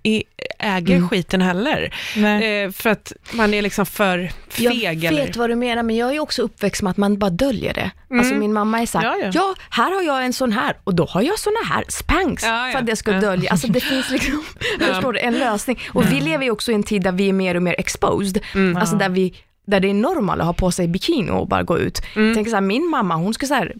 äger 0.59 0.95
Mm. 0.95 1.09
skiten 1.09 1.41
heller. 1.41 1.93
Nej. 2.15 2.63
Eh, 2.63 2.71
för 2.71 2.89
att 2.89 3.13
man 3.33 3.53
är 3.53 3.61
liksom 3.61 3.85
för 3.85 4.31
Jag 4.57 4.73
feg. 4.73 4.99
vet 5.01 5.11
eller, 5.11 5.31
vad 5.37 5.49
du 5.49 5.55
menar, 5.55 5.83
men 5.83 5.95
jag 5.95 6.09
är 6.09 6.13
ju 6.13 6.19
också 6.19 6.41
uppväxt 6.41 6.81
med 6.81 6.91
att 6.91 6.97
man 6.97 7.17
bara 7.19 7.29
döljer 7.29 7.73
det. 7.73 7.91
Mm. 8.09 8.19
Alltså 8.19 8.35
min 8.35 8.53
mamma 8.53 8.81
är 8.81 8.85
så 8.85 8.97
här, 8.97 9.05
Ja, 9.05 9.15
ja, 9.21 9.29
ja. 9.33 9.55
här 9.69 9.91
har 9.95 10.01
jag 10.01 10.25
en 10.25 10.33
sån 10.33 10.51
här 10.51 10.77
och 10.83 10.95
då 10.95 11.05
har 11.05 11.22
jag 11.23 11.39
såna 11.39 11.59
här 11.69 11.83
spanks 11.89 12.43
Ja, 12.43 12.67
ja. 12.67 12.71
för 12.71 12.79
att 12.79 12.85
det 12.85 12.95
ska 12.95 13.11
Ja. 13.11 13.19
dölja. 13.19 13.51
Alltså 13.51 13.67
det 13.67 13.79
finns 13.79 14.11
liksom, 14.11 14.43
förstår 14.79 15.13
du, 15.13 15.19
en 15.19 15.33
lösning. 15.33 15.79
Och 15.89 16.11
vi 16.11 16.21
lever 16.21 16.43
ju 16.45 16.51
också 16.51 16.71
i 16.71 16.75
en 16.75 16.83
tid 16.83 17.01
där 17.03 17.11
vi 17.11 17.29
är 17.29 17.33
mer 17.33 17.55
och 17.55 17.63
mer 17.63 17.75
exposed. 17.77 18.39
Mm. 18.55 18.77
Alltså 18.77 18.95
där 18.95 19.09
vi 19.09 19.33
där 19.65 19.79
det 19.79 19.89
är 19.89 19.93
normalt 19.93 20.41
att 20.41 20.45
ha 20.45 20.53
på 20.53 20.71
sig 20.71 20.87
bikini 20.87 21.31
och 21.31 21.47
bara 21.47 21.63
gå 21.63 21.79
ut. 21.79 22.01
Mm. 22.15 22.35
Tänk 22.35 22.49
så 22.49 22.55
här, 22.55 22.61
min 22.61 22.89
mamma 22.89 23.15
hon 23.15 23.33
skulle 23.33 23.47
så 23.47 23.53
här 23.53 23.73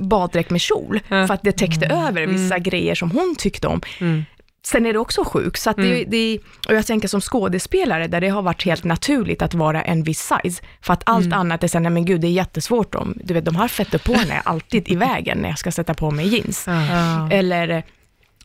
baddräkt 0.00 0.50
med 0.50 0.60
kjol 0.60 1.00
för 1.08 1.30
att 1.32 1.42
det 1.42 1.52
täckte 1.52 1.86
över 1.86 2.26
vissa 2.26 2.58
grejer 2.58 2.94
som 2.94 3.10
hon 3.10 3.34
tyckte 3.38 3.66
om. 3.66 3.80
Mm. 4.00 4.24
Sen 4.66 4.86
är 4.86 4.92
det 4.92 4.98
också 4.98 5.24
sjukt, 5.24 5.60
så 5.60 5.70
att 5.70 5.76
det, 5.76 6.04
det, 6.04 6.38
och 6.68 6.74
jag 6.74 6.86
tänker 6.86 7.08
som 7.08 7.20
skådespelare 7.20 8.06
där 8.06 8.20
det 8.20 8.28
har 8.28 8.42
varit 8.42 8.64
helt 8.64 8.84
naturligt 8.84 9.42
att 9.42 9.54
vara 9.54 9.82
en 9.82 10.02
viss 10.02 10.32
size. 10.42 10.62
För 10.80 10.92
att 10.92 11.02
allt 11.06 11.32
annat 11.32 11.64
är 11.64 11.68
såhär, 11.68 11.82
nej 11.82 11.92
men 11.92 12.04
gud 12.04 12.20
det 12.20 12.26
är 12.26 12.32
jättesvårt 12.32 12.94
om, 12.94 13.14
du 13.24 13.34
vet 13.34 13.44
de 13.44 13.56
här 13.56 13.68
fettdepåerna 13.68 14.34
är 14.34 14.42
alltid 14.44 14.88
i 14.88 14.96
vägen 14.96 15.38
när 15.38 15.48
jag 15.48 15.58
ska 15.58 15.72
sätta 15.72 15.94
på 15.94 16.10
mig 16.10 16.26
jeans. 16.28 16.64
Ja. 16.66 17.30
Eller, 17.30 17.82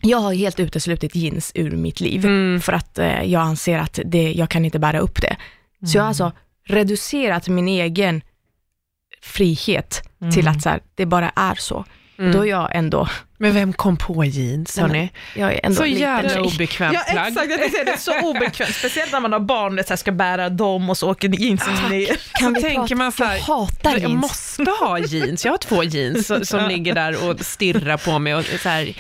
jag 0.02 0.18
har 0.18 0.34
helt 0.34 0.60
uteslutit 0.60 1.16
jeans 1.16 1.52
ur 1.56 1.72
mitt 1.72 2.00
liv, 2.00 2.26
Mm. 2.26 2.62
för 2.62 2.74
att 2.74 3.00
eh, 3.00 3.24
jag 3.24 3.42
anser 3.42 3.80
att 3.80 4.00
det, 4.06 4.32
jag 4.34 4.50
kan 4.50 4.66
inte 4.66 4.80
bära 4.80 5.00
upp 5.00 5.22
det. 5.22 5.36
Så 5.88 5.98
jag 5.98 6.04
har 6.04 6.08
alltså 6.08 6.32
reducerat 6.68 7.48
min 7.48 7.68
egen 7.68 8.22
frihet 9.22 10.10
till 10.34 10.48
att 10.48 10.62
så 10.62 10.70
här, 10.70 10.80
det 10.96 11.06
bara 11.06 11.30
är 11.30 11.56
så. 11.56 11.86
Mm. 12.20 12.32
Då 12.32 12.46
är 12.46 12.50
jag 12.50 12.70
ändå, 12.76 13.08
Men 13.38 13.54
vem 13.54 13.74
kom 13.74 13.98
på 13.98 14.26
jeans, 14.26 14.78
Nej, 14.78 14.88
men- 14.88 14.96
hörni? 14.96 15.12
jag 15.36 15.54
är 15.54 15.60
ändå 15.64 15.76
Så 15.76 15.86
jävla 15.86 16.42
obekvämt 16.42 16.94
Ja 16.94 17.12
plagg. 17.12 17.28
exakt, 17.28 17.50
jag 17.50 17.60
tänkte 17.60 17.78
säga 17.78 17.84
det 17.84 17.92
är 17.92 17.98
så 17.98 18.20
obekvämt. 18.30 18.76
Speciellt 18.76 19.12
när 19.12 19.20
man 19.20 19.34
har 19.34 19.40
barn 19.40 19.80
och 19.80 19.86
så 19.86 19.98
ska 19.98 20.12
bära 20.12 20.50
dem 20.50 20.90
och 20.90 20.98
så 20.98 21.12
åker 21.12 21.30
jeansen 21.30 21.74
ner. 21.90 22.18
Kan 22.40 22.54
vi 22.54 22.62
Så 22.62 22.68
tänker 22.68 22.96
man 22.96 23.12
så 23.12 23.24
här, 23.24 23.36
jag 23.36 23.42
hatar 23.44 23.92
Jag 23.92 24.00
jeans. 24.00 24.22
måste 24.22 24.64
ha 24.80 25.00
jeans. 25.00 25.46
Jag 25.46 25.54
har 25.54 25.58
två 25.58 25.84
jeans 25.84 26.32
som, 26.50 26.68
ligger 26.68 26.94
där 26.96 27.30
och 27.30 27.40
stirrar 27.46 27.98
på 27.98 28.20
mig 28.20 28.36
och 28.36 28.46
så 28.46 28.70
här, 28.70 28.94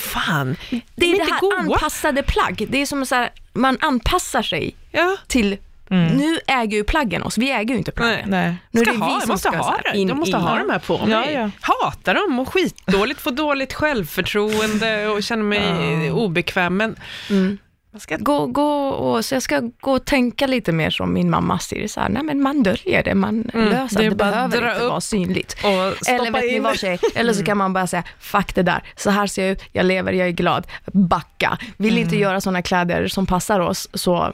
fan, 0.00 0.56
Det 0.70 0.80
de 0.94 1.06
är 1.06 1.08
är 1.08 1.12
det 1.12 1.20
inte 1.20 1.32
här 1.32 1.40
goa. 1.40 1.56
anpassade 1.58 2.22
plagg. 2.22 2.66
Det 2.68 2.82
är 2.82 2.86
som 2.86 3.06
så 3.06 3.14
här, 3.14 3.30
man 3.52 3.78
anpassar 3.80 4.42
sig 4.42 4.74
Ja, 4.90 5.16
till, 5.26 5.56
Mm. 5.90 6.06
nu 6.16 6.38
äger 6.46 6.76
ju 6.78 6.84
plaggen 6.84 7.22
oss, 7.22 7.38
vi 7.38 7.50
äger 7.50 7.72
ju 7.74 7.78
inte 7.78 7.92
plaggen. 7.92 8.30
Nej. 8.30 8.54
Nu 8.70 8.80
är 8.80 8.84
det 8.84 8.90
ha, 8.96 9.14
vi 9.14 9.20
som 9.20 9.30
måste 9.32 9.48
ska 9.48 9.58
ha 9.58 9.76
det. 9.92 9.98
in 9.98 10.08
Jag 10.08 10.16
måste 10.16 10.36
i- 10.36 10.40
ha 10.40 10.58
de 10.58 10.70
här 10.70 10.78
på 10.78 10.98
mig. 11.06 11.10
Ja, 11.10 11.30
ja. 11.30 11.50
Hatar 11.60 12.14
dem 12.14 12.38
och 12.38 12.48
skitdåligt, 12.52 13.20
får 13.20 13.30
dåligt 13.30 13.72
självförtroende 13.74 15.08
och 15.08 15.22
känner 15.22 15.42
mig 15.42 16.10
obekväm. 16.12 16.76
Men 16.76 16.96
Mm. 17.30 17.58
ska 17.98 18.16
Gå, 18.16 18.46
gå 18.46 18.88
och, 18.88 19.24
så 19.24 19.34
jag 19.34 19.42
ska 19.42 19.60
gå 19.80 19.92
och 19.92 20.04
tänka 20.04 20.46
lite 20.46 20.72
mer 20.72 20.90
som 20.90 21.12
min 21.12 21.30
mamma 21.30 21.58
säger, 21.58 21.88
så 21.88 22.00
här, 22.00 22.08
nej 22.08 22.22
men 22.22 22.42
man 22.42 22.62
döljer 22.62 23.02
det, 23.04 23.14
man 23.14 23.50
Mm, 23.54 23.68
löser 23.68 24.02
det 24.02 24.08
det, 24.08 24.14
behöver 24.14 24.72
inte 24.72 24.84
vara 24.88 25.00
synligt. 25.00 25.56
Eller 25.64 26.30
vet 26.32 26.42
ni 26.42 26.48
in. 26.56 26.62
vad 26.62 26.78
tjej, 26.78 26.98
eller 27.14 27.32
så 27.32 27.44
kan 27.44 27.56
man 27.58 27.72
bara 27.72 27.86
säga, 27.86 28.02
fuck 28.20 28.54
det 28.54 28.62
där, 28.62 28.82
så 28.96 29.10
här 29.10 29.26
ser 29.26 29.42
jag 29.42 29.52
ut, 29.52 29.62
jag 29.72 29.86
lever, 29.86 30.12
jag 30.12 30.28
är 30.28 30.32
glad, 30.32 30.66
backa. 30.92 31.58
Vill 31.76 31.98
inte 31.98 32.16
göra 32.16 32.40
sådana 32.40 32.62
kläder 32.62 33.08
som 33.08 33.26
passar 33.26 33.60
oss, 33.60 33.88
så 33.94 34.32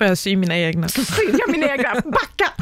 Får 0.00 0.06
jag 0.06 0.18
sy 0.18 0.36
mina 0.36 0.58
egna? 0.58 0.88
syr 0.88 1.38
jag 1.38 1.50
min 1.50 1.62
egna, 1.62 1.94
backa! 1.94 2.52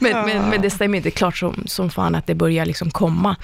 men, 0.00 0.26
men, 0.26 0.50
men 0.50 0.62
det 0.62 0.70
stämmer 0.70 0.96
inte, 0.96 1.10
klart 1.10 1.36
som, 1.36 1.62
som 1.66 1.90
fan 1.90 2.14
att 2.14 2.26
det 2.26 2.34
börjar 2.34 2.66
liksom 2.66 2.90
komma 2.90 3.36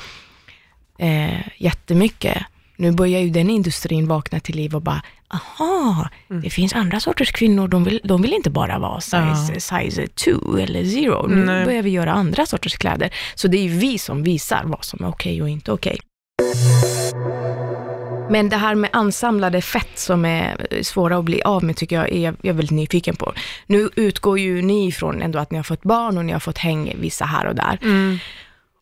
eh, 0.98 1.40
jättemycket. 1.56 2.42
Nu 2.76 2.92
börjar 2.92 3.20
ju 3.20 3.30
den 3.30 3.50
industrin 3.50 4.08
vakna 4.08 4.40
till 4.40 4.56
liv 4.56 4.74
och 4.74 4.82
bara, 4.82 5.02
aha, 5.28 6.08
det 6.42 6.50
finns 6.50 6.74
andra 6.74 7.00
sorters 7.00 7.32
kvinnor, 7.32 7.68
de 7.68 7.84
vill, 7.84 8.00
de 8.04 8.22
vill 8.22 8.32
inte 8.32 8.50
bara 8.50 8.78
vara 8.78 9.00
size, 9.00 9.60
size 9.60 10.06
2 10.06 10.58
eller 10.58 11.06
0. 11.08 11.30
Nu 11.30 11.44
Nej. 11.44 11.64
börjar 11.64 11.82
vi 11.82 11.90
göra 11.90 12.12
andra 12.12 12.46
sorters 12.46 12.76
kläder. 12.76 13.10
Så 13.34 13.48
det 13.48 13.58
är 13.58 13.62
ju 13.62 13.78
vi 13.78 13.98
som 13.98 14.22
visar 14.22 14.62
vad 14.64 14.84
som 14.84 15.04
är 15.04 15.08
okej 15.08 15.42
och 15.42 15.48
inte 15.48 15.72
okej. 15.72 15.98
Men 18.32 18.48
det 18.48 18.56
här 18.56 18.74
med 18.74 18.90
ansamlade 18.92 19.60
fett 19.60 19.98
som 19.98 20.24
är 20.24 20.66
svåra 20.82 21.16
att 21.18 21.24
bli 21.24 21.42
av 21.42 21.64
med 21.64 21.76
tycker 21.76 21.96
jag 21.96 22.12
är 22.12 22.20
jag 22.20 22.36
är 22.42 22.52
väldigt 22.52 22.70
nyfiken 22.70 23.16
på. 23.16 23.32
Nu 23.66 23.88
utgår 23.96 24.38
ju 24.38 24.62
ni 24.62 24.86
ifrån 24.88 25.22
ändå 25.22 25.38
att 25.38 25.50
ni 25.50 25.56
har 25.58 25.64
fått 25.64 25.82
barn 25.82 26.18
och 26.18 26.24
ni 26.24 26.32
har 26.32 26.40
fått 26.40 26.58
häng 26.58 26.94
vissa 27.00 27.24
här 27.24 27.46
och 27.46 27.54
där. 27.54 27.78
Mm. 27.82 28.18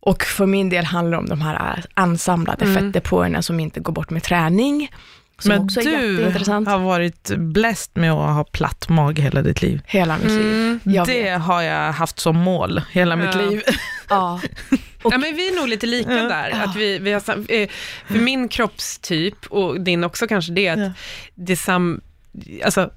Och 0.00 0.22
för 0.22 0.46
min 0.46 0.68
del 0.68 0.84
handlar 0.84 1.12
det 1.12 1.18
om 1.18 1.28
de 1.28 1.40
här 1.40 1.84
ansamlade 1.94 2.64
Mm. 2.64 2.74
fettdepåerna 2.76 3.42
som 3.42 3.60
inte 3.60 3.80
går 3.80 3.92
bort 3.92 4.10
med 4.10 4.22
träning. 4.22 4.90
Som 5.40 5.48
Men 5.48 5.62
också 5.64 5.80
är 5.80 5.84
du 5.84 6.12
jätteintressant. 6.12 6.68
har 6.68 6.78
varit 6.78 7.30
bläst 7.36 7.96
med 7.96 8.12
att 8.12 8.34
ha 8.34 8.44
platt 8.44 8.88
mage 8.88 9.22
hela 9.22 9.42
ditt 9.42 9.62
liv. 9.62 9.80
Hela 9.86 10.16
mitt 10.18 10.30
liv. 10.30 10.52
Mm. 10.54 10.80
Jag 10.84 11.06
det 11.06 11.22
vet. 11.22 11.40
har 11.40 11.62
jag 11.62 11.92
haft 11.92 12.20
som 12.20 12.36
mål 12.36 12.82
hela 12.92 13.16
mitt 13.16 13.34
Ja. 13.34 13.40
liv. 13.40 13.62
Ja. 14.08 14.40
Och- 15.02 15.12
Ja, 15.14 15.18
men 15.18 15.36
vi 15.36 15.48
är 15.48 15.56
nog 15.56 15.68
lite 15.68 15.86
lika 15.86 16.16
Ja. 16.16 16.22
där. 16.22 16.50
Att 16.64 16.76
vi, 16.76 16.98
vi 16.98 17.12
har, 17.12 17.22
eh, 17.52 17.68
för 18.06 18.18
min 18.18 18.48
kroppstyp, 18.48 19.46
och 19.46 19.80
din 19.80 20.04
också 20.04 20.26
kanske, 20.26 20.52
det 20.52 20.66
är 20.66 20.72
att 20.72 20.78
Ja. 20.78 20.92
det 21.34 21.56
sam, 21.56 22.00
alltså, 22.64 22.90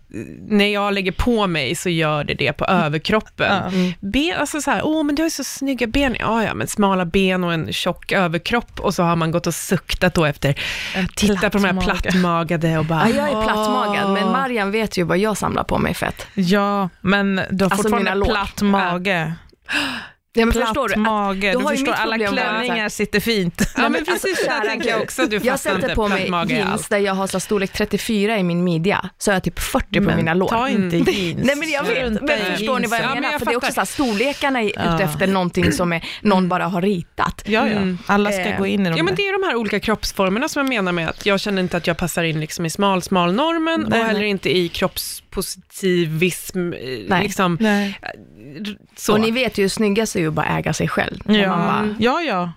när 0.48 0.66
jag 0.74 0.94
lägger 0.94 1.12
på 1.12 1.48
mig 1.48 1.76
så 1.76 1.90
gör 1.90 2.24
det 2.24 2.34
det 2.34 2.54
på 2.54 2.66
överkroppen. 2.66 3.64
Mm. 3.64 3.94
Ben, 4.00 4.36
alltså 4.40 4.62
så 4.62 4.72
här, 4.72 4.82
åh 4.86 5.04
men 5.04 5.16
du 5.16 5.22
har 5.22 5.28
ju 5.28 5.32
så 5.32 5.44
snygga 5.44 5.88
ben. 5.88 6.16
Ja, 6.20 6.44
ja, 6.44 6.54
men 6.54 6.68
smala 6.68 7.06
ben 7.06 7.44
och 7.44 7.54
en 7.54 7.74
tjock 7.74 8.12
överkropp 8.12 8.80
och 8.80 8.94
så 8.94 9.04
har 9.04 9.16
man 9.16 9.32
gått 9.32 9.48
och 9.48 9.56
suktat 9.56 10.14
då 10.14 10.26
efter, 10.26 10.60
titta 11.16 11.50
på 11.50 11.58
de 11.58 11.66
här 11.66 11.82
plattmagade 11.82 12.78
och 12.78 12.86
bara, 12.86 13.10
Ja, 13.10 13.16
jag 13.16 13.28
är 13.30 13.44
plattmagad, 13.44 14.14
men 14.14 14.24
åh. 14.24 14.32
Marian 14.32 14.72
vet 14.72 14.98
ju 14.98 15.04
vad 15.04 15.18
jag 15.18 15.38
samlar 15.38 15.64
på 15.64 15.78
mig 15.78 15.94
fett. 15.94 16.28
Ja, 16.34 16.90
men 17.02 17.42
du 17.50 17.66
har 17.66 17.72
Alltså, 17.72 17.90
fortfarande 17.90 18.26
platt 18.26 18.62
mage. 18.62 19.34
Ja, 19.68 19.74
men 20.42 20.52
platt 20.52 20.68
förstår 20.68 20.90
du? 20.90 20.96
Mage. 20.96 21.52
då 21.54 21.60
Du 21.60 21.66
har 21.66 21.72
ju 21.72 21.78
förstår, 21.78 21.94
alla 21.94 22.28
så 22.28 22.34
klänningar 22.34 22.90
sitter 22.90 23.20
fint. 23.20 23.62
Ja, 23.78 23.90
men 23.90 23.96
alltså, 24.08 24.28
precis, 24.28 24.46
där 24.48 24.62
tänker 24.62 24.90
jag 24.90 25.00
du. 25.00 25.04
också. 25.04 25.26
Du 25.26 25.40
Jag 25.44 25.60
sätter 25.60 25.96
på 25.96 26.08
mig 26.08 26.30
mage 26.30 26.54
jeans 26.56 26.88
där 26.90 26.98
jag 26.98 27.14
har 27.14 27.28
så 27.28 27.40
storlek 27.40 27.74
34 27.74 28.38
i 28.40 28.44
min 28.44 28.64
midja, 28.64 29.10
så 29.18 29.32
har 29.32 29.36
jag 29.36 29.44
typ 29.44 29.60
40 29.60 30.00
på 30.00 30.06
Men 30.06 30.18
mina 30.18 30.34
lår. 30.34 30.48
Ta 30.48 30.70
inte 30.70 30.98
jeans. 30.98 31.44
Nej 31.46 31.56
men 31.56 31.70
jag 31.70 31.84
vet, 31.84 32.22
men 32.22 32.40
förstår 32.58 32.80
ni 32.80 32.88
vad 32.88 33.00
jag 33.00 33.06
Ja, 33.06 33.10
menar? 33.10 33.22
men 33.22 33.32
jag 33.32 33.40
För 33.40 33.46
det 33.46 33.52
är 33.54 33.58
också 33.58 33.72
så 33.72 33.80
här, 33.82 33.86
storlekarna 33.86 34.62
är 34.62 34.72
Ja. 34.76 34.96
ute 34.96 35.04
efter 35.04 35.28
någonting 35.28 35.72
som 35.72 35.94
är, 35.94 36.06
någon 36.22 36.50
bara 36.50 36.66
har 36.66 36.82
ritat. 36.82 37.42
Ja, 37.46 37.68
ja. 37.68 37.74
Mm. 37.74 37.98
Alla 38.06 38.32
ska 38.32 38.42
Eh, 38.44 38.58
gå 38.58 38.68
in 38.68 38.86
i 38.86 38.90
de 38.90 38.98
Ja, 38.98 39.04
men 39.04 39.16
det 39.16 39.22
är 39.22 39.42
de 39.42 39.48
här 39.48 39.56
olika 39.56 39.80
kroppsformerna 39.80 40.50
som 40.50 40.60
jag 40.60 40.70
menar 40.70 40.92
med 40.92 41.10
att 41.10 41.26
jag 41.26 41.40
känner 41.40 41.62
inte 41.62 41.78
att 41.78 41.88
jag 41.88 41.98
passar 41.98 42.24
in 42.24 42.40
liksom 42.40 42.66
i 42.66 42.70
smal, 42.70 43.02
smal 43.02 43.34
normen 43.34 43.86
Nej, 43.90 44.00
och 44.02 44.06
heller 44.08 44.20
nej. 44.20 44.30
inte 44.30 44.58
i 44.58 44.70
kroppspositivism. 44.70 46.74
eh, 46.74 46.80
Nej. 47.08 47.24
Liksom, 47.24 47.58
Nej. 47.62 48.00
så. 48.96 49.14
Och 49.14 49.20
ni 49.20 49.32
vet 49.32 49.58
ju 49.58 49.62
hur 49.64 49.70
snyggast 49.70 50.16
är 50.16 50.20
ju 50.24 50.28
att 50.28 50.34
bara 50.34 50.46
äga 50.58 50.74
sig 50.74 50.88
själv. 50.88 51.20
Ja. 51.26 51.48
bara, 51.50 51.96
ja, 52.00 52.22
ja. 52.22 52.52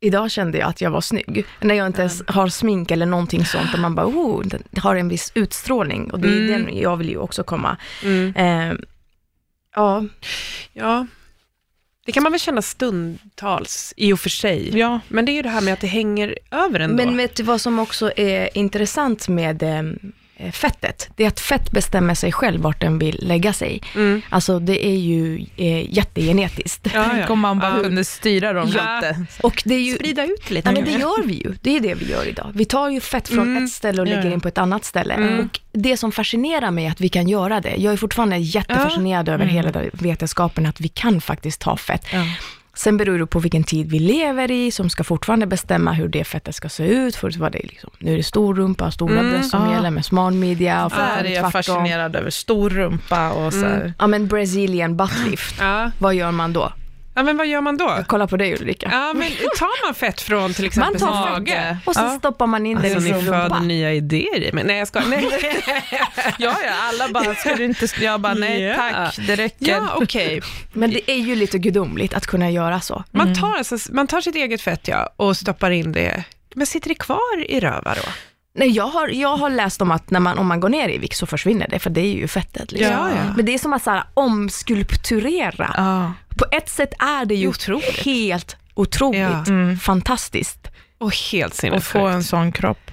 idag 0.00 0.30
kände 0.30 0.58
jag 0.58 0.68
att 0.68 0.80
jag 0.80 0.90
var 0.90 1.00
snygg. 1.00 1.44
När 1.60 1.74
jag 1.74 1.86
inte 1.86 2.00
ens 2.00 2.22
har 2.26 2.48
smink 2.48 2.90
eller 2.90 3.06
någonting 3.06 3.44
sånt 3.44 3.74
och 3.74 3.80
man 3.80 3.94
bara, 3.94 4.06
oh, 4.06 4.42
den 4.46 4.62
har 4.82 4.96
en 4.96 5.08
viss 5.08 5.32
utstrålning. 5.34 6.10
Och 6.10 6.20
det 6.20 6.28
är 6.28 6.32
Mm. 6.48 6.64
den 6.64 6.78
jag 6.78 6.96
vill 6.96 7.08
ju 7.08 7.18
också 7.18 7.42
komma. 7.44 7.76
Mm. 8.04 8.34
Eh, 8.36 8.76
ja, 9.74 10.04
Ja, 10.72 11.06
det 12.06 12.12
kan 12.12 12.22
man 12.22 12.32
väl 12.32 12.40
känna 12.40 12.62
stundtals 12.62 13.94
i 13.96 14.12
och 14.12 14.20
för 14.20 14.30
sig. 14.30 14.78
ja. 14.78 15.00
Men 15.08 15.24
det 15.24 15.32
är 15.32 15.34
ju 15.34 15.42
det 15.42 15.48
här 15.48 15.60
med 15.60 15.72
att 15.74 15.80
det 15.80 15.86
hänger 15.86 16.38
över 16.50 16.80
ändå. 16.80 16.96
men 17.04 17.16
vet 17.16 17.36
du 17.36 17.42
vad 17.42 17.60
som 17.60 17.78
också 17.78 18.12
är 18.16 18.58
intressant 18.58 19.28
med 19.28 19.62
eh, 19.62 19.82
fettet? 20.52 21.08
Det 21.16 21.24
är 21.24 21.28
att 21.28 21.40
fett 21.40 21.70
bestämmer 21.70 22.14
sig 22.14 22.32
själv 22.32 22.60
vart 22.60 22.80
den 22.80 22.98
vill 22.98 23.18
lägga 23.22 23.52
sig. 23.52 23.82
mm. 23.94 24.22
Alltså 24.28 24.58
det 24.58 24.86
är 24.86 24.96
ju 24.96 25.46
eh, 25.56 25.94
jättegenetiskt. 25.94 26.86
ja, 26.94 27.04
Tänk 27.10 27.30
om 27.30 27.40
man 27.40 27.58
bara 27.58 27.76
Ja. 27.76 27.82
kunde 27.82 28.04
styra 28.04 28.52
dem 28.52 28.72
Ja. 28.76 29.00
lite. 29.00 29.26
Och 29.42 29.62
det 29.66 29.74
är 29.74 29.80
ju 29.80 29.94
Sprida 29.94 30.24
ut 30.24 30.50
lite. 30.50 30.68
Ja, 30.68 30.72
men 30.72 30.84
det 30.84 30.90
gör 30.90 31.26
vi 31.26 31.34
ju. 31.34 31.54
Det 31.62 31.76
är 31.76 31.80
det 31.80 31.94
vi 31.94 32.10
gör 32.10 32.28
idag. 32.28 32.50
Vi 32.54 32.64
tar 32.64 32.88
ju 32.90 33.00
fett 33.00 33.28
från 33.28 33.38
Mm. 33.48 33.64
ett 33.64 33.70
ställe 33.70 34.02
och 34.02 34.08
Ja, 34.08 34.14
lägger 34.14 34.28
ja. 34.28 34.32
in 34.34 34.40
på 34.40 34.48
ett 34.48 34.58
annat 34.58 34.84
ställe. 34.84 35.14
Mm. 35.14 35.40
Och 35.40 35.60
det 35.72 35.96
som 35.96 36.12
fascinerar 36.12 36.70
mig 36.70 36.86
är 36.86 36.90
att 36.90 37.00
vi 37.00 37.08
kan 37.08 37.28
göra 37.28 37.60
det. 37.60 37.74
Jag 37.76 37.92
är 37.92 37.96
fortfarande 37.96 38.36
jättefascinerad 38.36 39.28
över 39.28 39.44
Mm. 39.44 39.54
hela 39.56 39.70
den 39.70 39.90
vetenskapen 39.92 40.66
att 40.66 40.80
vi 40.80 40.88
kan 40.88 41.20
faktiskt 41.20 41.60
ta 41.60 41.76
fett. 41.76 42.06
Ja. 42.76 42.80
Sen 42.80 42.96
beror 42.96 43.18
det 43.18 43.26
på 43.26 43.38
vilken 43.38 43.64
tid 43.64 43.90
vi 43.90 43.98
lever 43.98 44.50
i, 44.50 44.70
som 44.70 44.90
ska 44.90 45.04
fortfarande 45.04 45.46
bestämma 45.46 45.92
hur 45.92 46.08
det 46.08 46.24
fettet 46.24 46.54
ska 46.54 46.68
se 46.68 46.84
ut. 46.86 47.16
Förut 47.16 47.36
var 47.36 47.50
det 47.50 47.58
liksom, 47.62 47.90
nu 47.98 48.12
är 48.12 48.16
det 48.16 48.22
stor 48.22 48.54
rumpa 48.54 48.86
och 48.86 48.92
stora 48.92 49.18
Mm. 49.18 49.30
bröst 49.32 49.50
som 49.50 49.64
Ja. 49.66 49.72
gäller 49.72 49.90
med 49.90 50.04
smal 50.04 50.32
midja 50.34 50.84
och 50.84 50.90
Där 50.90 50.96
fortfarande 50.96 51.28
är 51.30 51.34
jag 51.34 51.52
fascinerad 51.52 52.16
över 52.16 52.30
stor 52.30 52.70
rumpa 52.70 53.30
och 53.30 53.52
så 53.52 53.58
här. 53.66 53.92
Ja 53.98 54.06
men 54.06 54.26
Brazilian 54.26 54.96
buttlift, 54.96 55.54
Ja. 55.60 55.90
vad 55.98 56.14
gör 56.14 56.30
man 56.30 56.52
då? 56.52 56.72
Ja, 57.16 57.22
men 57.22 57.36
vad 57.36 57.46
gör 57.46 57.60
man 57.60 57.76
då? 57.76 57.98
Kolla 58.06 58.26
på 58.26 58.36
dig 58.36 58.52
Ulrika. 58.60 58.88
Ja, 58.92 59.12
men 59.14 59.28
tar 59.58 59.86
man 59.86 59.94
fett 59.94 60.20
från 60.20 60.54
till 60.54 60.62
Man 60.64 60.66
exempel 60.68 61.00
tar 61.00 61.30
mage? 61.30 61.52
fett 61.52 61.88
och 61.88 61.94
så 61.94 62.00
Ja. 62.00 62.18
stoppar 62.18 62.46
man 62.46 62.66
in 62.66 62.78
det 62.82 62.94
Alltså 62.94 63.08
i 63.08 63.12
ni 63.12 63.18
sin 63.18 63.26
föder 63.26 63.42
rumpa. 63.42 63.60
nya 63.60 63.92
idéer 63.92 64.42
i 64.42 64.52
mig. 64.52 64.64
Nej, 64.64 64.78
jag 64.78 64.88
ska. 64.88 65.00
Nej. 65.00 65.28
Ja, 66.38 66.56
ja, 66.64 66.72
alla 66.88 67.08
bara, 67.08 67.34
ska 67.34 67.54
du 67.54 67.64
inte... 67.64 67.86
Jag 68.00 68.20
bara, 68.20 68.34
nej 68.34 68.62
Ja. 68.62 68.76
tack, 68.76 69.16
det 69.26 69.36
räcker. 69.36 69.66
Ja, 69.70 69.92
okej. 69.94 70.40
Men 70.72 70.90
det 70.90 71.10
är 71.10 71.16
ju 71.16 71.34
lite 71.36 71.58
gudomligt 71.58 72.14
att 72.14 72.26
kunna 72.26 72.50
göra 72.50 72.80
så. 72.80 73.04
Man, 73.10 73.34
tar 73.34 73.54
alltså, 73.58 73.78
man 73.92 74.06
tar 74.06 74.20
sitt 74.20 74.34
eget 74.34 74.60
fett 74.62 74.88
ja, 74.88 75.10
och 75.16 75.36
stoppar 75.36 75.70
in 75.70 75.92
det. 75.92 76.24
Men 76.54 76.66
sitter 76.66 76.88
det 76.88 76.94
kvar 76.94 77.44
i 77.48 77.60
röva 77.60 77.94
då? 77.94 78.08
Nej, 78.56 78.68
jag 78.70 78.86
har, 78.86 79.08
jag 79.08 79.36
har 79.36 79.50
läst 79.50 79.82
om 79.82 79.90
att 79.90 80.10
när 80.10 80.20
man, 80.20 80.38
om 80.38 80.46
man 80.46 80.60
går 80.60 80.68
ner 80.68 80.88
i 80.88 80.98
vikt 80.98 81.16
så 81.16 81.26
försvinner 81.26 81.68
det, 81.68 81.78
för 81.78 81.90
det 81.90 82.00
är 82.00 82.12
ju 82.14 82.28
fettet. 82.28 82.72
Liksom. 82.72 82.92
Ja, 82.92 83.08
ja. 83.10 83.32
Men 83.36 83.44
det 83.46 83.54
är 83.54 83.58
som 83.58 83.72
att 83.72 83.82
så 83.82 83.90
här, 83.90 84.04
omskulpturera. 84.14 85.74
Ja. 85.76 86.12
På 86.36 86.44
ett 86.52 86.68
sätt 86.68 86.92
är 86.98 87.24
det 87.24 87.34
ju 87.34 87.48
Otroligt. 87.48 88.02
helt 88.04 88.56
otroligt 88.74 89.20
Ja. 89.20 89.44
Mm. 89.46 89.78
fantastiskt. 89.78 90.68
Och 90.98 91.14
helt 91.32 91.54
sinnessjukt. 91.54 91.86
få 91.86 92.06
en 92.06 92.24
sån 92.24 92.52
kropp. 92.52 92.90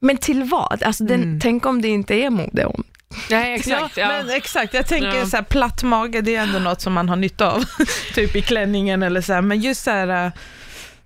Men 0.00 0.16
till 0.16 0.44
vad? 0.44 0.82
Alltså, 0.82 1.04
den, 1.04 1.22
Mm. 1.22 1.40
Tänk 1.40 1.66
om 1.66 1.82
det 1.82 1.88
inte 1.88 2.14
är 2.14 2.30
mode 2.30 2.64
om. 2.66 2.84
Nej, 3.30 3.54
exakt. 3.54 3.96
Ja, 3.96 4.08
Men 4.08 4.30
exakt, 4.30 4.74
jag 4.74 4.86
tänker 4.86 5.14
Ja. 5.14 5.26
så 5.26 5.36
här, 5.36 5.44
platt 5.44 5.82
mage, 5.82 6.20
det 6.20 6.36
är 6.36 6.42
ändå 6.42 6.58
något 6.58 6.80
som 6.80 6.92
man 6.92 7.08
har 7.08 7.16
nytta 7.16 7.52
av. 7.52 7.64
typ 8.14 8.36
i 8.36 8.42
klänningen 8.42 9.02
eller 9.02 9.20
så 9.20 9.32
här. 9.32 9.40
Men 9.40 9.60
just 9.60 9.82
så 9.84 9.90
här, 9.90 10.26
äh, 10.26 10.32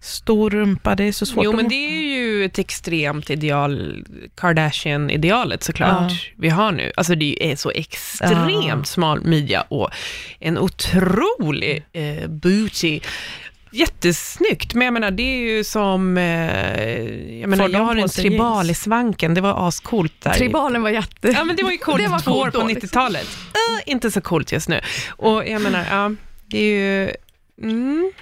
stor 0.00 0.50
rumpa, 0.50 0.94
det 0.94 1.04
är 1.04 1.12
så 1.12 1.26
svårt 1.26 1.44
Jo, 1.44 1.50
att- 1.50 1.56
men 1.56 1.68
det 1.68 1.74
är 1.74 2.02
ju 2.16 2.27
ett 2.44 2.58
extremt 2.58 3.30
ideal, 3.30 4.04
Kardashian-idealet 4.34 5.62
såklart, 5.62 6.12
vi 6.36 6.48
har 6.48 6.72
nu. 6.72 6.92
Alltså 6.96 7.14
det 7.14 7.50
är 7.52 7.56
så 7.56 7.70
extremt 7.70 8.64
Ja. 8.68 8.84
smal 8.84 9.24
midja 9.24 9.60
och 9.60 9.90
en 10.40 10.58
otrolig 10.58 11.84
eh, 11.92 12.28
booty. 12.28 13.00
Jättesnyggt, 13.70 14.74
men 14.74 14.84
jag 14.84 14.94
menar 14.94 15.10
det 15.10 15.22
är 15.22 15.56
ju 15.56 15.64
som, 15.64 16.18
eh, 16.18 16.24
jag 17.40 17.48
menar 17.50 17.64
Får 17.64 17.72
jag 17.74 17.80
har 17.80 17.96
en 17.96 18.08
tribal 18.08 18.66
jeans? 18.66 18.78
i 18.78 18.82
svanken, 18.82 19.34
det 19.34 19.40
var 19.40 19.68
ascoolt 19.68 20.12
där. 20.22 20.32
Tribalen 20.32 20.82
var 20.82 20.90
jätte... 20.90 21.28
Ja 21.28 21.44
men 21.44 21.56
det 21.56 21.62
var 21.62 21.70
ju 21.70 21.78
coolt 21.78 21.98
Det 22.02 22.08
var 22.08 22.18
två 22.18 22.30
år 22.32 22.50
på 22.50 22.58
då, 22.60 22.66
liksom. 22.66 22.88
90-talet. 22.88 23.28
Äh, 23.86 23.92
inte 23.92 24.10
så 24.10 24.20
coolt 24.20 24.52
just 24.52 24.68
nu. 24.68 24.80
Och 25.08 25.48
jag 25.48 25.62
menar, 25.62 25.84
ja, 25.90 26.10
det 26.46 26.58
är 26.58 27.04
ju, 27.04 27.10
mm, 27.62 28.12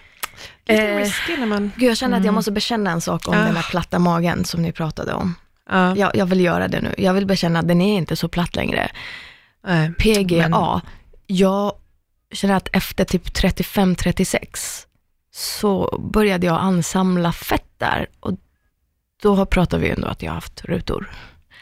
lite 0.69 0.83
Eh, 0.89 0.97
risky 0.97 1.37
när 1.39 1.47
man, 1.47 1.73
Gud, 1.77 1.91
jag 1.91 1.97
känner 1.97 2.17
att 2.17 2.21
jag 2.21 2.25
Mm. 2.25 2.35
måste 2.35 2.53
bekänna 2.53 2.91
en 2.91 3.01
sak 3.01 3.29
om 3.29 3.35
Ah. 3.35 3.45
den 3.45 3.57
här 3.57 3.67
platta 3.71 3.99
magen 3.99 4.45
som 4.45 4.63
ni 4.63 4.73
pratade 4.73 5.13
om. 5.13 5.35
ja, 5.71 5.97
Jag, 5.97 6.17
jag 6.17 6.27
vill 6.27 6.41
göra 6.41 6.69
det 6.69 6.81
nu. 6.81 6.95
Jag 6.99 7.15
vill 7.15 7.27
bekänna 7.27 7.59
att 7.59 7.69
den 7.69 7.81
är 7.81 7.97
inte 7.97 8.17
så 8.17 8.29
platt 8.29 8.57
längre. 8.57 8.91
nej. 9.67 9.93
PGA, 9.99 10.49
Men- 10.49 10.81
jag 11.27 11.73
känner 12.33 12.55
att 12.55 12.69
efter 12.73 13.05
typ 13.05 13.33
35-36 13.35 14.87
så 15.35 15.99
började 16.13 16.47
jag 16.47 16.57
ansamla 16.61 17.33
fett 17.33 17.71
där 17.79 18.07
och 18.21 18.33
då 19.23 19.47
pratar 19.47 19.79
vi 19.79 19.91
ändå 19.91 20.09
att 20.09 20.23
jag 20.23 20.31
har 20.31 20.35
haft 20.35 20.65
rutor. 20.65 21.11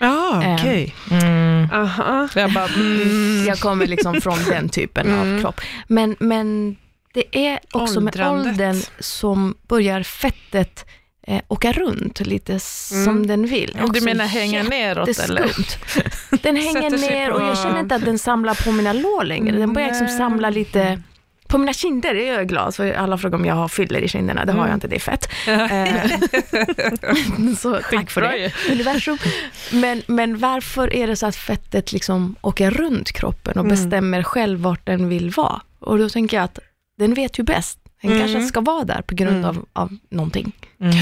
Ja, 0.00 0.42
Eh, 0.44 0.54
okej. 0.54 0.94
Mm. 1.10 1.68
Aha. 1.72 2.28
Jag 2.34 2.52
bara, 2.52 2.66
mm. 2.68 3.44
Jag 3.46 3.58
kommer 3.60 3.86
liksom 3.86 4.20
från 4.20 4.38
den 4.44 4.68
typen 4.68 5.06
Mm. 5.06 5.36
av 5.36 5.40
kropp. 5.40 5.60
Men, 5.88 6.16
men 6.20 6.76
det 7.14 7.46
är 7.48 7.58
också 7.72 8.00
med 8.00 8.14
Åldrandet. 8.14 8.46
åldern 8.52 8.82
som 8.98 9.54
börjar 9.68 10.02
fettet 10.02 10.84
eh, 11.26 11.40
åka 11.48 11.72
runt 11.72 12.20
lite 12.20 12.58
som 12.60 13.02
Mm. 13.08 13.26
den 13.26 13.46
vill. 13.46 13.76
Du 13.78 13.84
Också 13.84 14.04
menar 14.04 14.24
hänga 14.26 14.62
neråt 14.62 15.18
eller? 15.18 15.50
Den 16.42 16.56
hänger 16.56 16.90
ner 17.10 17.30
och 17.32 17.42
jag 17.42 17.58
känner 17.58 17.80
inte 17.80 17.94
att 17.94 18.04
den 18.04 18.18
samlar 18.18 18.64
på 18.64 18.72
mina 18.72 18.92
lår 18.92 19.24
längre. 19.24 19.58
Den 19.58 19.72
börjar 19.72 19.88
liksom 19.88 20.08
samla 20.08 20.50
lite 20.50 21.02
på 21.48 21.58
mina 21.58 21.72
kinder 21.72 22.14
är 22.14 22.34
jag 22.34 22.48
glad, 22.48 22.74
för 22.74 22.92
alla 22.92 23.18
frågar 23.18 23.38
om 23.38 23.44
jag 23.44 23.54
har 23.54 23.68
fyller 23.68 24.00
i 24.00 24.08
kinderna. 24.08 24.44
Det 24.44 24.52
har 24.52 24.58
Mm. 24.58 24.70
jag 24.70 24.76
inte, 24.76 24.88
det 24.88 24.96
är 24.96 25.00
fett. 25.00 25.28
Eh, 25.48 26.10
så 27.58 27.80
tack 27.90 28.10
för 28.10 28.20
det, 28.20 28.52
universum. 28.72 29.18
Men, 29.72 30.02
men 30.06 30.38
varför 30.38 30.94
är 30.94 31.06
det 31.06 31.16
så 31.16 31.26
att 31.26 31.36
fettet 31.36 31.92
liksom 31.92 32.36
åker 32.40 32.70
runt 32.70 33.12
kroppen 33.12 33.52
och 33.58 33.64
Mm. 33.64 33.70
bestämmer 33.70 34.22
själv 34.22 34.60
vart 34.60 34.86
den 34.86 35.08
vill 35.08 35.30
vara? 35.30 35.60
Och 35.78 35.98
då 35.98 36.08
tänker 36.08 36.36
jag 36.36 36.44
att 36.44 36.58
den 36.98 37.14
vet 37.14 37.38
ju 37.38 37.42
bäst. 37.42 37.78
Den 38.02 38.12
Mm. 38.12 38.22
kanske 38.22 38.48
ska 38.48 38.60
vara 38.60 38.84
där 38.84 39.02
på 39.02 39.14
grund 39.14 39.36
Mm. 39.36 39.44
av, 39.48 39.66
av 39.72 39.96
någonting. 40.10 40.52
Mm. 40.80 40.94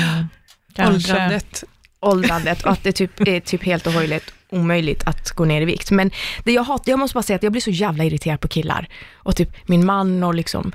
Kanske. 0.75 1.13
Åldrandet. 1.13 1.65
åldrandet 2.01 2.63
och 2.63 2.73
att 2.73 2.83
det 2.83 2.93
typ 2.93 3.21
är 3.29 3.41
typ 3.41 3.63
helt 3.65 3.87
och 3.87 3.93
hållet 3.93 4.23
omöjligt 4.49 5.03
att 5.07 5.31
gå 5.31 5.45
ner 5.45 5.63
i 5.63 5.65
vikt. 5.65 5.91
Men 5.91 6.11
det 6.45 6.53
jag 6.53 6.63
hatar, 6.63 6.93
jag 6.93 6.99
måste 6.99 7.15
bara 7.15 7.23
säga 7.23 7.37
att 7.37 7.43
jag 7.43 7.53
blir 7.53 7.63
så 7.63 7.71
jävla 7.71 8.05
irriterad 8.05 8.41
på 8.41 8.49
killar. 8.49 8.89
Och 9.15 9.37
typ 9.37 9.69
min 9.69 9.87
man 9.87 10.23
och 10.25 10.35
liksom 10.35 10.73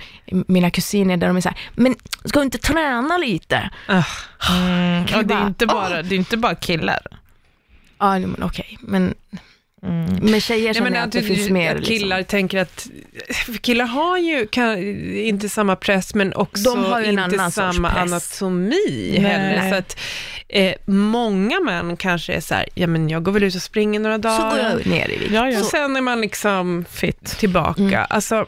mina 0.47 0.71
kusiner 0.71 1.17
där 1.17 1.27
de 1.27 1.37
är 1.37 1.41
så 1.41 1.49
här, 1.49 1.57
men 1.75 1.95
ska 2.25 2.39
du 2.39 2.45
inte 2.45 2.57
träna 2.57 3.17
lite? 3.17 3.69
Ah, 3.87 4.03
Mm. 4.51 5.01
Och 5.03 5.07
det 5.09 5.19
är 5.19 5.23
bara, 5.23 5.47
inte 5.47 5.65
bara, 5.65 6.01
det 6.03 6.15
är 6.15 6.17
inte 6.17 6.37
bara 6.37 6.55
killar. 6.55 6.99
Ja, 7.99 8.19
men 8.19 8.43
okej, 8.43 8.77
men 8.81 9.13
Mm. 9.83 10.05
med 10.31 10.43
tjejer 10.43 10.67
Jag 10.67 10.75
känner 10.75 10.87
jag 10.87 10.93
menar 10.93 11.05
att 11.05 11.11
det 11.11 11.19
att, 11.19 11.25
finns 11.25 11.49
mer. 11.49 11.75
att 11.75 11.83
killar 11.85 12.17
Liksom. 12.17 12.29
tänker 12.31 12.57
att, 12.61 12.87
killar 13.61 13.85
har 13.85 14.17
ju 14.17 14.47
kan, 14.47 14.77
inte 15.17 15.49
samma 15.49 15.75
press, 15.75 16.13
men 16.15 16.33
också 16.33 16.63
De 16.75 16.85
har 16.85 17.01
ju 17.01 17.05
en 17.07 17.19
inte 17.19 17.51
samma 17.51 17.89
anatomi 17.89 19.09
Nej. 19.11 19.19
heller. 19.19 19.69
Så 19.69 19.75
att, 19.75 19.99
eh, 20.47 20.73
många 20.85 21.59
män 21.59 21.97
kanske 21.97 22.33
är 22.33 22.39
så 22.41 22.53
här, 22.55 22.65
ja 22.75 22.87
men 22.87 23.09
jag 23.09 23.23
går 23.23 23.31
väl 23.31 23.43
ut 23.43 23.55
och 23.55 23.61
springer 23.61 23.99
några 23.99 24.15
Så 24.15 24.21
dagar. 24.21 24.49
går 24.51 24.59
jag 24.59 24.85
ner 24.87 25.09
i 25.11 25.17
vikt. 25.17 25.31
Ja, 25.33 25.49
ja. 25.49 25.59
Och 25.59 25.65
sen 25.65 25.95
är 25.95 26.01
man 26.01 26.21
liksom 26.21 26.85
Fit. 26.91 27.25
tillbaka. 27.39 27.81
Mm. 27.81 28.05
Alltså, 28.09 28.45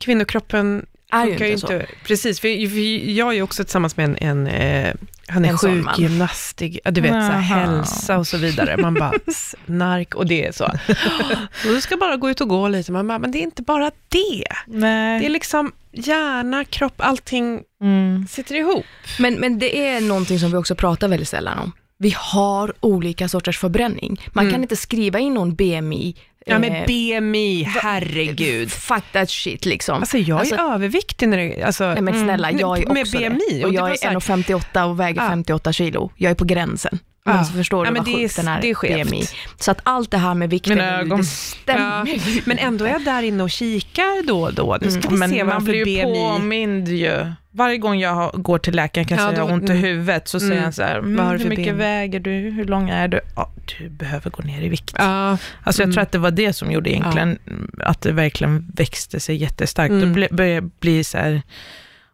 kvinnokroppen 0.00 0.86
Är 1.12 1.24
ju 1.24 1.30
funkar 1.30 1.46
inte 1.46 1.60
så. 1.60 1.80
Precis, 2.06 2.40
för, 2.40 2.68
för 2.70 3.10
jag 3.10 3.28
är 3.28 3.32
ju 3.32 3.42
också 3.42 3.64
tillsammans 3.64 3.96
med 3.96 4.04
en, 4.04 4.16
en 4.16 4.46
eh, 4.46 4.94
han 5.30 5.44
är 5.44 5.56
sjukgymnast, 5.56 6.60
ja, 6.84 6.90
du 6.90 7.00
vet, 7.00 7.12
så 7.12 7.18
här, 7.18 7.40
hälsa 7.40 8.18
och 8.18 8.26
så 8.26 8.36
vidare. 8.36 8.76
Man 8.76 8.94
bara, 8.94 9.12
snark 9.66 10.14
och 10.14 10.26
det 10.26 10.46
är 10.46 10.52
så. 10.52 10.64
Och 11.66 11.74
du 11.74 11.80
ska 11.80 11.96
bara 11.96 12.16
gå 12.16 12.30
ut 12.30 12.40
och 12.40 12.48
gå 12.48 12.68
lite. 12.68 12.92
Man 12.92 13.08
bara, 13.08 13.18
men 13.18 13.30
det 13.32 13.38
är 13.38 13.42
inte 13.42 13.62
bara 13.62 13.90
det. 14.08 14.44
Nej. 14.66 15.20
Det 15.20 15.26
är 15.26 15.30
liksom 15.30 15.72
hjärna, 15.92 16.64
kropp, 16.64 16.94
allting 16.96 17.60
Mm. 17.82 18.26
sitter 18.30 18.54
ihop. 18.54 18.84
Men, 19.18 19.34
men 19.34 19.58
det 19.58 19.86
är 19.88 20.00
någonting 20.00 20.38
som 20.38 20.50
vi 20.50 20.56
också 20.56 20.74
pratar 20.74 21.08
väldigt 21.08 21.28
sällan 21.28 21.58
om. 21.58 21.72
vi 21.98 22.14
har 22.18 22.72
olika 22.80 23.28
sorters 23.28 23.58
förbränning. 23.58 24.20
Man 24.32 24.44
Mm. 24.44 24.52
kan 24.54 24.62
inte 24.62 24.76
skriva 24.76 25.18
in 25.18 25.34
någon 25.34 25.54
BMI. 25.54 26.16
Ja 26.50 26.58
men 26.58 26.72
eh, 26.72 26.86
BMI, 26.86 27.62
herregud. 27.62 28.72
Fuck 28.72 29.04
that 29.12 29.30
shit 29.30 29.64
liksom. 29.66 29.94
Alltså 30.00 30.18
jag 30.18 30.36
är 30.36 30.40
Alltså, 30.40 30.54
överviktig 30.56 31.28
när 31.28 31.36
det, 31.38 31.62
alltså, 31.62 31.84
Nej 31.92 32.02
men 32.02 32.14
snälla, 32.24 32.50
jag 32.52 32.78
är 32.82 32.86
med 32.86 33.02
också 33.02 33.18
BMI. 33.18 33.38
det. 33.50 33.64
och 33.64 33.74
jag 33.74 33.90
är 33.90 33.94
så 33.96 34.08
här- 34.08 34.14
1,58 34.14 34.84
och 34.84 35.00
väger 35.00 35.22
Ja. 35.22 35.28
58 35.28 35.72
kilo. 35.72 36.12
Jag 36.16 36.30
är 36.30 36.34
på 36.34 36.44
gränsen. 36.44 36.98
Ja. 37.24 37.32
Men 37.34 37.44
så 37.44 37.52
förstår 37.52 37.86
Ja, 37.86 37.90
du 37.90 37.94
men 37.94 38.04
vad 38.04 38.14
det 38.14 38.18
är- 38.18 38.28
sjukt 38.28 38.36
den 38.36 38.48
här 38.48 38.60
det 38.60 38.70
är. 38.70 39.04
BMI. 39.04 39.24
Så 39.58 39.70
att 39.70 39.80
allt 39.82 40.10
det 40.10 40.18
här 40.18 40.34
med 40.34 40.50
vikten, 40.50 40.78
nu, 40.78 40.84
ögon. 40.84 41.18
det 41.18 41.24
stämmer. 41.24 42.06
Ja, 42.06 42.40
men 42.44 42.58
ändå 42.58 42.84
är 42.84 42.90
jag 42.90 43.04
där 43.04 43.22
inne 43.22 43.42
och 43.42 43.50
kikar 43.50 44.26
då 44.26 44.42
och 44.42 44.54
då. 44.54 44.78
Nu 44.80 44.90
ska 44.90 45.08
vi 45.08 45.16
Men 45.16 45.30
se 45.30 45.44
man 45.44 45.54
varför 45.54 45.66
blir 45.66 45.74
ju 45.76 45.84
BMI... 45.84 46.14
påmind 46.14 46.88
ju. 46.88 47.32
Varje 47.52 47.78
gång 47.78 47.98
jag 48.00 48.30
går 48.42 48.58
till 48.58 48.74
läkaren 48.76 49.06
kanske 49.06 49.26
Ja, 49.26 49.32
jag 49.32 49.40
då- 49.40 49.46
har 49.48 49.52
ont 49.54 49.68
i 49.68 49.72
mm. 49.72 49.82
huvudet 49.84 50.28
så 50.28 50.38
Mm. 50.38 50.48
säger 50.48 50.62
han 50.62 50.72
så 50.72 50.82
här, 50.82 50.98
mm, 50.98 51.26
hur 51.40 51.48
mycket 51.48 51.64
BMI? 51.66 51.78
väger 51.78 52.20
du, 52.20 52.30
hur 52.30 52.64
lång 52.64 52.88
är 52.90 53.08
du? 53.08 53.20
Ja, 53.36 53.50
du 53.78 53.88
behöver 53.88 54.30
gå 54.30 54.42
ner 54.42 54.62
i 54.62 54.68
vikt. 54.68 54.94
Ja, 54.98 55.38
Alltså 55.62 55.82
jag 55.82 55.86
Mm. 55.86 55.92
tror 55.94 56.02
att 56.02 56.12
det 56.12 56.18
var 56.18 56.30
det 56.30 56.52
som 56.52 56.70
gjorde 56.72 56.90
egentligen 56.92 57.38
att 57.78 58.00
det 58.00 58.12
verkligen 58.12 58.72
växte 58.76 59.20
sig 59.20 59.36
jättestarkt. 59.36 59.90
Mm. 59.90 60.08
Då 60.14 60.26
började 60.36 60.54
jag 60.54 60.70
bli 60.80 61.04
så 61.04 61.18
här, 61.18 61.42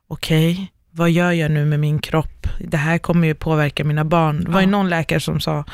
okej, 0.08 0.72
vad 0.90 1.10
gör 1.10 1.32
jag 1.32 1.50
nu 1.50 1.64
med 1.64 1.80
min 1.80 1.98
kropp? 1.98 2.46
Det 2.60 2.76
här 2.76 2.98
kommer 2.98 3.26
ju 3.26 3.34
påverka 3.34 3.84
mina 3.84 4.04
barn. 4.04 4.44
Det 4.44 4.50
var 4.50 4.60
ju 4.60 4.66
Ja. 4.66 4.70
någon 4.70 4.88
läkare 4.88 5.20
som 5.20 5.40
sa, 5.40 5.64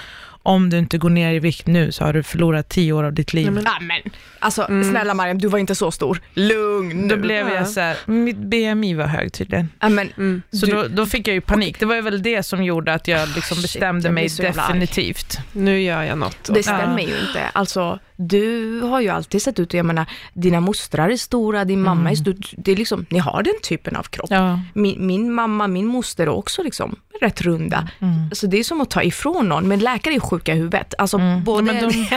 om 0.43 0.71
du 0.71 0.79
inte 0.79 0.99
går 0.99 1.11
ner 1.11 1.33
i 1.35 1.39
vikt 1.39 1.67
nu 1.67 1.93
så 1.93 2.05
har 2.05 2.13
du 2.13 2.23
förlorat 2.23 2.69
tio 2.69 2.93
år 2.93 3.05
av 3.05 3.13
ditt 3.13 3.33
liv. 3.35 3.45
Nej, 3.53 3.55
men- 3.55 3.65
Ja, 3.65 3.79
men, 3.81 4.13
alltså 4.39 4.63
Mm. 4.69 4.91
snälla 4.91 5.15
Mariam, 5.15 5.39
du 5.39 5.49
var 5.49 5.59
inte 5.59 5.75
så 5.75 5.91
stor. 5.91 6.21
Lugn 6.35 7.09
Då 7.09 7.15
nu. 7.15 7.23
blev 7.23 7.49
Ja. 7.49 7.55
jag 7.55 7.69
så 7.69 7.81
här, 7.81 7.97
mitt 8.07 8.37
BMI 8.37 8.95
var 8.95 9.07
hög 9.07 9.33
tydligen. 9.33 9.69
Ja, 9.81 9.89
men, 9.89 10.09
mm. 10.17 10.43
Så 10.53 10.67
Du- 10.67 10.73
då, 10.73 10.89
då 10.89 11.07
fick 11.07 11.29
jag 11.29 11.35
ju 11.35 11.41
panik. 11.41 11.81
Det 11.81 11.87
var 11.87 11.95
ju 11.95 12.01
väl 12.01 12.23
det 12.23 12.43
som 12.43 12.65
gjorde 12.65 12.95
att 12.95 13.09
jag 13.09 13.29
liksom 13.35 13.57
Shit, 13.57 13.63
bestämde 13.63 14.07
jag 14.09 14.15
mig 14.15 14.29
definitivt. 14.39 15.39
Nu 15.53 15.81
gör 15.83 16.03
jag 16.03 16.19
något. 16.19 16.55
Det 16.55 16.63
stämmer 16.63 17.01
ju 17.01 17.19
inte. 17.29 17.43
Alltså, 17.53 17.99
du 18.17 18.81
har 18.81 19.01
ju 19.01 19.09
alltid 19.09 19.43
sett 19.43 19.59
ut, 19.59 19.75
jag 19.75 19.87
menar, 19.87 20.07
dina 20.33 20.61
mostrar 20.61 21.09
är 21.11 21.17
stora, 21.17 21.65
din 21.65 21.83
mamma 21.83 22.11
är 22.11 22.15
stor. 22.15 22.35
Det 22.57 22.73
är 22.73 22.77
liksom, 22.77 23.07
ni 23.11 23.19
har 23.19 23.43
den 23.43 23.55
typen 23.63 23.97
av 23.97 24.03
kropp. 24.03 24.31
Ja. 24.31 24.61
Min, 24.75 25.07
min 25.07 25.33
mamma, 25.33 25.67
min 25.67 25.87
moster 25.87 26.25
är 26.27 26.29
också 26.31 26.63
liksom 26.63 26.97
rätt 27.21 27.43
runda. 27.43 27.89
Mm. 28.01 28.31
Så 28.33 28.47
det 28.47 28.59
är 28.59 28.65
som 28.65 28.81
att 28.81 28.91
ta 28.91 29.03
ifrån 29.03 29.49
någon, 29.49 29.69
men 29.69 29.79
läkare 29.79 30.15
är 30.15 30.21
sjuka 30.21 30.53
i 30.55 30.57
huvudet. 30.57 30.95
Alltså 30.99 31.17
Mm. 31.19 31.45
både, 31.45 31.63
men 31.63 31.89
de- 31.91 32.09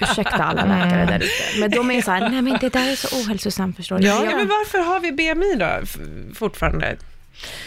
ursäkta 0.00 0.44
alla 0.44 0.64
läkare 0.64 1.06
där 1.06 1.16
ute, 1.18 1.60
men 1.60 1.70
de 1.70 1.90
är 1.90 2.02
så 2.02 2.10
här, 2.10 2.28
nej 2.30 2.42
men 2.42 2.58
det 2.60 2.68
där 2.72 2.92
är 2.92 2.96
så 2.96 3.16
ohälsosamt 3.20 3.76
förstår 3.76 3.98
du. 3.98 4.06
Ja, 4.06 4.24
Ja, 4.24 4.36
men 4.36 4.48
varför 4.48 4.78
har 4.78 5.00
vi 5.00 5.12
BMI 5.12 5.54
då 5.58 5.86
fortfarande? 6.34 6.96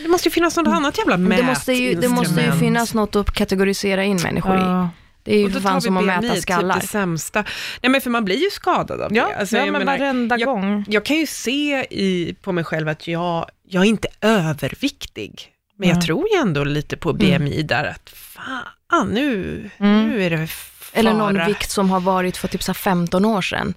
Det 0.03 0.07
måste 0.09 0.27
ju 0.29 0.31
finnas 0.33 0.57
något 0.57 0.67
annat 0.67 0.97
jävla 0.97 1.17
det, 1.17 1.43
måste 1.43 1.73
ju, 1.73 1.95
det 1.95 2.09
måste 2.09 2.29
ju 2.31 2.35
mätinstrument. 2.35 2.59
finnas 2.59 2.93
något 2.93 3.15
att 3.15 3.31
kategorisera 3.31 4.03
in 4.03 4.19
människor 4.23 4.55
i. 4.55 4.59
Ja. 4.59 4.89
Det 5.23 5.35
är 5.35 5.39
ju 5.39 5.51
för 5.51 5.59
fan 5.59 5.81
som 5.81 5.97
att 5.97 6.05
mäta 6.05 6.35
skallar. 6.35 6.73
Typ 6.75 6.81
det 6.81 6.87
sämsta. 6.87 7.43
Nej 7.81 7.89
men 7.91 8.01
för 8.01 8.09
man 8.09 8.25
blir 8.25 8.43
ju 8.43 8.49
skadad 8.51 9.01
av 9.01 9.15
Ja, 9.15 9.27
det. 9.27 9.35
Alltså, 9.35 9.55
ja 9.57 9.65
jag 9.65 9.71
men 9.71 9.79
menar, 9.85 9.97
varenda 9.99 10.37
jag, 10.37 10.47
gång. 10.47 10.85
Jag 10.89 11.05
kan 11.05 11.17
ju 11.17 11.27
se 11.27 11.87
i, 11.89 12.35
på 12.41 12.51
mig 12.51 12.63
själv 12.63 12.87
att 12.89 13.07
jag, 13.07 13.45
jag 13.67 13.83
är 13.83 13.87
inte 13.87 14.07
överviktig. 14.21 15.47
Men 15.77 15.89
jag 15.89 15.95
Mm. 15.95 16.05
tror 16.05 16.27
ju 16.33 16.39
ändå 16.41 16.63
lite 16.63 16.97
på 16.97 17.13
BMI 17.13 17.63
där 17.63 17.83
att 17.83 18.09
fan, 18.09 19.07
nu, 19.09 19.69
Mm. 19.77 20.07
nu 20.09 20.23
är 20.23 20.29
det 20.29 20.47
fara. 20.47 20.99
Eller 20.99 21.13
någon 21.13 21.45
vikt 21.45 21.71
som 21.71 21.89
har 21.91 21.99
varit 21.99 22.37
för 22.37 22.47
typ 22.47 22.63
så 22.63 22.71
här 22.71 22.73
15 22.73 23.25
år 23.25 23.41
sedan. 23.41 23.73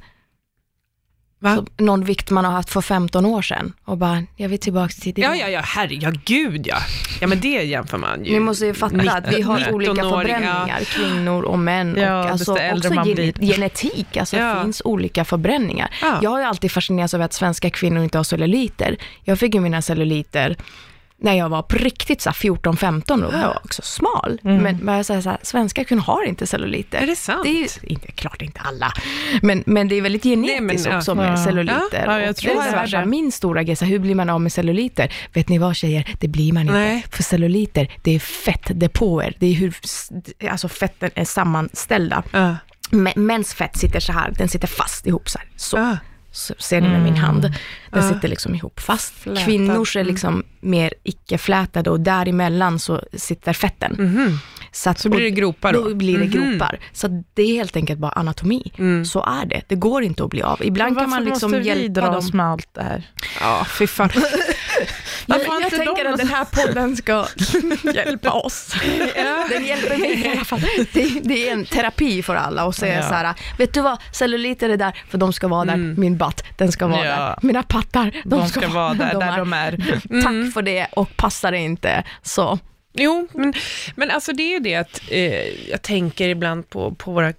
Va? 1.42 1.56
Så, 1.56 1.66
någon 1.84 2.04
vikt 2.04 2.30
man 2.30 2.44
har 2.44 2.52
haft 2.52 2.70
för 2.70 2.80
15 2.80 3.26
år 3.26 3.42
sedan 3.42 3.72
och 3.84 3.98
bara, 3.98 4.22
jag 4.36 4.48
vill 4.48 4.58
tillbaka 4.58 4.92
till 4.92 5.14
det. 5.14 5.20
Ja, 5.20 5.34
ja, 5.34 5.48
ja, 5.48 5.60
herre, 5.60 5.94
ja, 5.94 6.12
ja. 6.64 6.78
Ja, 7.20 7.26
men 7.26 7.40
det 7.40 7.48
jämför 7.48 7.98
man 7.98 8.24
ju. 8.24 8.32
Ni 8.32 8.40
måste 8.40 8.66
ju 8.66 8.74
fatta 8.74 8.96
att 9.12 9.32
vi 9.34 9.42
har 9.42 9.58
19-åringar. 9.58 9.72
olika 9.72 10.02
förbränningar, 10.02 10.80
kvinnor 10.84 11.42
och 11.42 11.58
män. 11.58 11.96
Ja, 11.98 12.24
och 12.24 12.30
alltså 12.30 12.52
desto 12.54 12.66
äldre 12.66 12.88
också 13.00 13.10
gen- 13.10 13.32
genetik, 13.54 14.16
alltså 14.16 14.36
Ja. 14.36 14.54
det 14.54 14.62
finns 14.62 14.82
olika 14.84 15.24
förbränningar. 15.24 15.90
Ja. 16.02 16.18
Jag 16.22 16.30
har 16.30 16.38
ju 16.38 16.44
alltid 16.44 16.72
fascinerats 16.72 17.14
över 17.14 17.24
att 17.24 17.32
svenska 17.32 17.70
kvinnor 17.70 18.02
inte 18.04 18.18
har 18.18 18.24
celluliter. 18.24 18.96
Jag 19.24 19.38
fick 19.38 19.54
ju 19.54 19.60
mina 19.60 19.82
celluliter 19.82 20.56
när 21.22 21.34
jag 21.34 21.48
var 21.48 21.62
på 21.62 21.76
riktigt 21.76 22.20
så 22.20 22.30
här 22.30 22.34
14-15 22.34 23.24
och 23.24 23.34
jag 23.34 23.40
var 23.40 23.60
också 23.64 23.82
smal. 23.82 24.40
Mm. 24.44 24.56
Men, 24.62 24.76
men 24.76 24.94
jag 24.96 25.06
säger 25.06 25.20
så 25.20 25.30
här, 25.30 25.38
svenska 25.42 25.84
kvinnor 25.84 26.02
har 26.02 26.24
inte 26.24 26.46
celluliter. 26.46 26.98
Är 26.98 27.06
det 27.06 27.16
sant? 27.16 27.42
Det 27.44 27.48
är 27.50 27.60
ju, 27.60 27.68
inte, 27.82 28.12
klart 28.12 28.42
inte 28.42 28.60
alla, 28.60 28.92
men, 29.42 29.62
men 29.66 29.88
det 29.88 29.94
är 29.94 30.02
väldigt 30.02 30.22
genetiskt 30.22 30.86
men, 30.86 30.92
ja. 30.92 30.98
också 30.98 31.14
med 31.14 31.32
Ja. 31.32 31.44
celluliter. 31.44 32.04
Ja, 32.06 32.20
jag 32.20 32.30
Och 32.30 32.36
tror 32.36 32.54
det 32.54 32.60
det 32.60 32.76
är 32.76 32.86
så 32.86 32.96
här, 32.96 33.04
min 33.04 33.32
stora 33.32 33.62
grej, 33.62 33.76
så 33.76 33.84
här, 33.84 33.92
hur 33.92 33.98
blir 33.98 34.14
man 34.14 34.30
av 34.30 34.40
med 34.40 34.52
celluliter? 34.52 35.12
Vet 35.32 35.48
ni 35.48 35.58
vad 35.58 35.76
tjejer, 35.76 36.16
det 36.20 36.28
blir 36.28 36.52
man 36.52 36.62
inte. 36.62 36.72
Nej. 36.74 37.06
För 37.10 37.22
celluliter, 37.22 37.92
det 38.02 38.14
är 38.14 38.18
fettdepåer, 38.18 39.34
det 39.38 39.46
är 39.46 39.54
hur 39.54 39.76
alltså 40.50 40.68
fetten 40.68 41.10
är 41.14 41.24
sammanställda. 41.24 42.22
Ja. 42.32 42.56
Mäns 43.16 43.54
fett 43.54 43.78
sitter 43.78 44.00
så 44.00 44.12
här, 44.12 44.32
den 44.38 44.48
sitter 44.48 44.68
fast 44.68 45.06
ihop 45.06 45.28
så 45.28 45.38
här. 45.38 45.48
Så, 45.56 45.76
Ja. 45.76 45.96
Ser 46.32 46.80
ni 46.80 46.88
med 46.88 47.02
min 47.02 47.16
hand. 47.16 47.54
Den 47.90 48.08
sitter 48.14 48.28
liksom 48.28 48.54
ihop 48.54 48.80
fast. 48.80 49.14
Flätad. 49.14 49.44
Kvinnors 49.44 49.96
är 49.96 50.00
Mm. 50.00 50.12
liksom 50.12 50.42
mer 50.60 50.94
icke-flätade 51.04 51.90
och 51.90 52.00
däremellan 52.00 52.78
så 52.78 53.02
sitter 53.12 53.52
fetten. 53.52 53.96
Mhm. 53.98 54.38
Så, 54.72 54.90
att, 54.90 54.98
Så 54.98 55.08
blir 55.08 55.20
det 55.20 55.30
gropar 55.30 55.72
då? 55.72 55.88
Då 55.88 55.94
blir 55.94 56.18
det 56.18 56.24
Mhm. 56.38 56.50
gropar. 56.52 56.78
Så 56.92 57.22
det 57.34 57.42
är 57.42 57.54
helt 57.54 57.76
enkelt 57.76 57.98
bara 58.00 58.12
anatomi. 58.12 58.72
Mm. 58.78 59.04
Så 59.04 59.24
är 59.24 59.46
det. 59.46 59.62
Det 59.68 59.74
går 59.74 60.02
inte 60.02 60.24
att 60.24 60.30
bli 60.30 60.42
av. 60.42 60.64
Ibland 60.64 60.96
kan 60.98 61.10
man 61.10 61.18
Varför 61.18 61.30
liksom 61.30 61.50
måste 61.50 61.60
vi 61.60 61.66
hjälpa 61.82 62.00
dras 62.00 62.28
dem. 62.28 62.36
med 62.36 62.46
allt 62.46 62.68
det 62.74 62.82
här? 62.82 63.10
Ja, 63.40 63.66
fy 63.78 63.86
fan. 63.86 64.10
Jag, 65.26 65.38
Varför 65.38 65.52
jag 65.52 65.62
inte 65.62 65.76
tänker 65.76 66.04
de- 66.04 66.10
att 66.12 66.18
den 66.18 66.28
här 66.28 66.44
podden 66.44 66.96
ska 66.96 67.26
hjälpa 67.94 68.30
oss. 68.30 68.74
Den 69.50 69.64
hjälper 69.66 69.96
mig 69.96 70.20
i 70.26 70.28
alla 70.28 70.44
fall. 70.44 70.60
Det, 70.92 71.20
det 71.22 71.48
är 71.48 71.52
en 71.52 71.64
terapi 71.66 72.22
för 72.22 72.34
alla 72.34 72.64
och 72.64 72.74
säga 72.74 72.94
Ja. 72.96 73.08
så 73.08 73.14
här, 73.14 73.34
vet 73.58 73.74
du 73.74 73.80
vad, 73.80 73.98
celluliter 74.12 74.68
är 74.68 74.76
där 74.76 74.98
för 75.10 75.18
de 75.18 75.32
ska 75.32 75.48
vara 75.48 75.64
där, 75.64 75.74
Mm. 75.74 76.00
min 76.00 76.16
butt, 76.18 76.42
den 76.56 76.72
ska 76.72 76.86
vara 76.86 77.06
Ja. 77.06 77.16
där, 77.16 77.36
mina 77.42 77.62
pattar, 77.62 78.10
de, 78.24 78.28
De 78.40 78.48
ska 78.48 78.68
vara 78.68 78.94
där, 78.94 79.20
där 79.20 79.36
de 79.38 79.52
är. 79.52 79.70
Tack 80.22 80.54
för 80.54 80.62
det 80.62 80.86
och 80.92 81.16
passar 81.16 81.52
det 81.52 81.58
inte 81.58 82.04
så. 82.22 82.58
Jo, 82.94 83.28
men, 83.32 83.54
men 83.96 84.10
alltså 84.10 84.32
det 84.32 84.42
är 84.42 84.50
ju 84.50 84.58
det 84.58 84.74
att 84.74 85.00
eh, 85.10 85.68
jag 85.70 85.82
tänker 85.82 86.28
ibland 86.28 86.70
på, 86.70 86.94
på 86.94 87.12
våra 87.12 87.32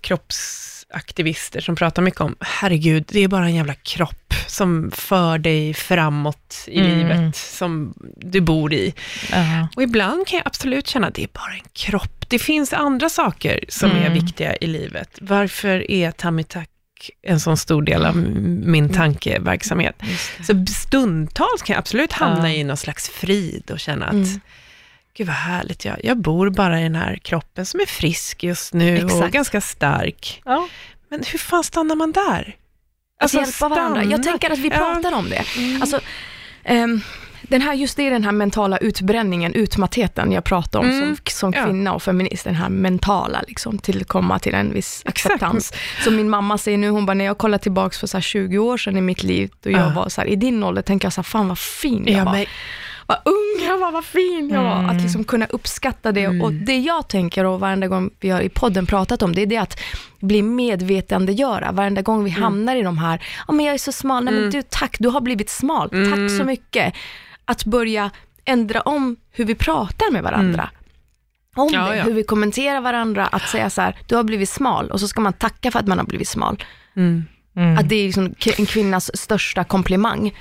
kroppsaktivister 0.93 1.61
som 1.61 1.75
pratar 1.75 2.01
mycket 2.01 2.21
om, 2.21 2.35
herregud, 2.39 3.03
det 3.07 3.19
är 3.23 3.27
bara 3.27 3.45
en 3.45 3.55
jävla 3.55 3.73
kropp 3.73 4.33
som 4.47 4.91
för 4.95 5.37
dig 5.37 5.73
framåt 5.73 6.65
i 6.67 6.79
Mm. 6.79 6.97
livet, 6.97 7.35
som 7.35 7.93
du 8.17 8.41
bor 8.41 8.73
i. 8.73 8.93
Ja. 9.31 9.67
Och 9.75 9.83
ibland 9.83 10.27
kan 10.27 10.37
jag 10.37 10.47
absolut 10.47 10.87
känna 10.87 11.09
det 11.09 11.23
är 11.23 11.29
bara 11.33 11.53
en 11.53 11.67
kropp. 11.73 12.25
Det 12.29 12.39
finns 12.39 12.73
andra 12.73 13.09
saker 13.09 13.59
som 13.69 13.91
är 13.91 14.05
Mm. 14.05 14.13
viktiga 14.13 14.55
i 14.55 14.67
livet. 14.67 15.09
Varför 15.21 15.91
är 15.91 16.11
tummy 16.11 16.43
tuck 16.43 16.69
en 17.21 17.39
sån 17.39 17.57
stor 17.57 17.81
del 17.81 18.05
av 18.05 18.15
min 18.65 18.89
tankeverksamhet? 18.93 19.95
Så 20.47 20.65
stundtals 20.65 21.61
kan 21.63 21.73
jag 21.73 21.79
absolut 21.79 22.11
hamna 22.11 22.49
Ja. 22.51 22.55
i 22.55 22.63
någon 22.63 22.77
slags 22.77 23.09
frid 23.09 23.71
och 23.71 23.79
känna 23.79 24.05
att 24.05 24.13
Mm. 24.13 24.39
Gud 25.17 25.27
vad 25.27 25.35
härligt, 25.35 25.85
jag, 25.85 25.97
jag 26.03 26.17
bor 26.17 26.49
bara 26.49 26.79
i 26.79 26.83
den 26.83 26.95
här 26.95 27.15
kroppen 27.15 27.65
som 27.65 27.79
är 27.79 27.85
frisk 27.85 28.43
just 28.43 28.73
nu 28.73 28.97
och 29.03 29.11
Exakt. 29.11 29.33
ganska 29.33 29.61
stark. 29.61 30.41
Ja. 30.45 30.67
Men 31.09 31.23
hur 31.31 31.39
fan 31.39 31.63
stannar 31.63 31.95
man 31.95 32.11
där? 32.11 32.55
Att 33.19 33.33
hjälpa 33.33 33.69
varandra. 33.69 34.03
Jag 34.03 34.23
tänker 34.23 34.49
att 34.51 34.59
vi 34.59 34.67
Ja. 34.69 34.75
pratar 34.77 35.11
om 35.13 35.29
det. 35.29 35.43
Alltså, 35.81 35.99
ehm, 36.63 37.01
den 37.41 37.61
här, 37.61 37.73
just 37.73 37.97
det 37.97 38.07
är 38.07 38.11
den 38.11 38.23
här 38.23 38.31
mentala 38.31 38.77
utbränningen, 38.77 39.53
utmattheten 39.53 40.31
jag 40.31 40.43
pratar 40.43 40.79
om 40.79 40.85
Mm. 40.89 41.15
som, 41.15 41.17
som 41.25 41.53
Ja. 41.55 41.65
kvinna 41.65 41.93
och 41.93 42.03
feminist, 42.03 42.43
den 42.43 42.55
här 42.55 42.69
mentala 42.69 43.43
liksom, 43.47 43.77
till 43.77 44.01
att 44.01 44.07
komma 44.07 44.39
till 44.39 44.53
en 44.55 44.73
viss 44.73 45.03
Exakt. 45.05 45.25
acceptans. 45.25 45.73
Som 46.03 46.15
min 46.15 46.29
mamma 46.29 46.57
säger 46.57 46.77
nu, 46.77 46.89
hon 46.89 47.05
bara, 47.05 47.13
när 47.13 47.25
jag 47.25 47.37
kollar 47.37 47.57
tillbaks 47.57 47.99
för 47.99 48.07
så 48.07 48.17
här 48.17 48.21
20 48.21 48.57
år 48.57 48.77
sedan 48.77 48.97
i 48.97 49.01
mitt 49.01 49.23
liv, 49.23 49.51
då 49.61 49.69
jag 49.71 49.79
Ja. 49.81 49.89
var 49.95 50.09
så 50.09 50.21
här, 50.21 50.27
i 50.27 50.35
din 50.35 50.63
ålder, 50.63 50.81
tänker 50.81 51.05
jag 51.05 51.13
så 51.13 51.21
här, 51.21 51.23
fan 51.23 51.47
vad 51.47 51.59
fin 51.59 52.03
jag 52.07 52.19
Ja, 52.19 52.23
var. 52.25 52.31
men, 52.31 52.45
Vad 53.23 53.33
ung 53.33 53.67
jag 53.67 53.77
var, 53.77 53.91
vad 53.91 54.05
fin 54.05 54.49
jag 54.53 54.63
var. 54.63 54.83
Att 54.89 55.01
liksom 55.01 55.23
kunna 55.23 55.45
uppskatta 55.45 56.11
det. 56.11 56.23
Mm. 56.23 56.41
Och 56.41 56.53
det 56.53 56.77
jag 56.77 57.07
tänker 57.09 57.45
och 57.45 57.59
varenda 57.59 57.87
gång 57.87 58.09
vi 58.19 58.29
har 58.29 58.41
i 58.41 58.49
podden 58.49 58.85
pratat 58.85 59.21
om 59.23 59.35
det, 59.35 59.41
är 59.41 59.45
det 59.45 59.57
att 59.57 59.79
bli 60.21 60.41
medvetandegöra. 60.41 61.71
Varenda 61.71 62.01
gång 62.01 62.23
vi 62.23 62.29
hamnar 62.29 62.75
i 62.75 62.81
de 62.81 62.97
här, 62.97 63.23
ja 63.47 63.53
men 63.53 63.65
jag 63.65 63.73
är 63.73 63.77
så 63.77 63.91
smal, 63.91 64.23
nej 64.23 64.33
men 64.33 64.43
Mm. 64.43 64.51
du 64.51 64.61
tack, 64.69 64.95
du 64.99 65.07
har 65.09 65.21
blivit 65.21 65.49
smal, 65.49 65.89
Mm. 65.93 66.11
tack 66.11 66.37
så 66.39 66.43
mycket. 66.45 66.93
Att 67.45 67.65
börja 67.65 68.11
ändra 68.45 68.81
om 68.81 69.15
hur 69.31 69.45
vi 69.45 69.55
pratar 69.55 70.11
med 70.11 70.23
varandra. 70.23 70.69
Om 71.55 71.69
Ja, 71.73 71.89
det, 71.89 71.97
ja. 71.97 72.03
hur 72.03 72.13
vi 72.13 72.23
kommenterar 72.23 72.81
varandra, 72.81 73.27
att 73.27 73.49
säga 73.49 73.69
så 73.69 73.81
här, 73.81 73.97
du 74.07 74.15
har 74.15 74.23
blivit 74.23 74.49
smal 74.49 74.91
och 74.91 74.99
så 74.99 75.07
ska 75.07 75.21
man 75.21 75.33
tacka 75.33 75.71
för 75.71 75.79
att 75.79 75.87
man 75.87 75.97
har 75.97 76.05
blivit 76.05 76.27
smal. 76.27 76.63
mm. 76.95 77.23
Mm. 77.55 77.77
Att 77.77 77.89
det 77.89 77.95
är 77.95 78.05
liksom 78.05 78.35
en 78.57 78.65
kvinnas 78.65 79.17
största 79.17 79.63
komplimang. 79.63 80.33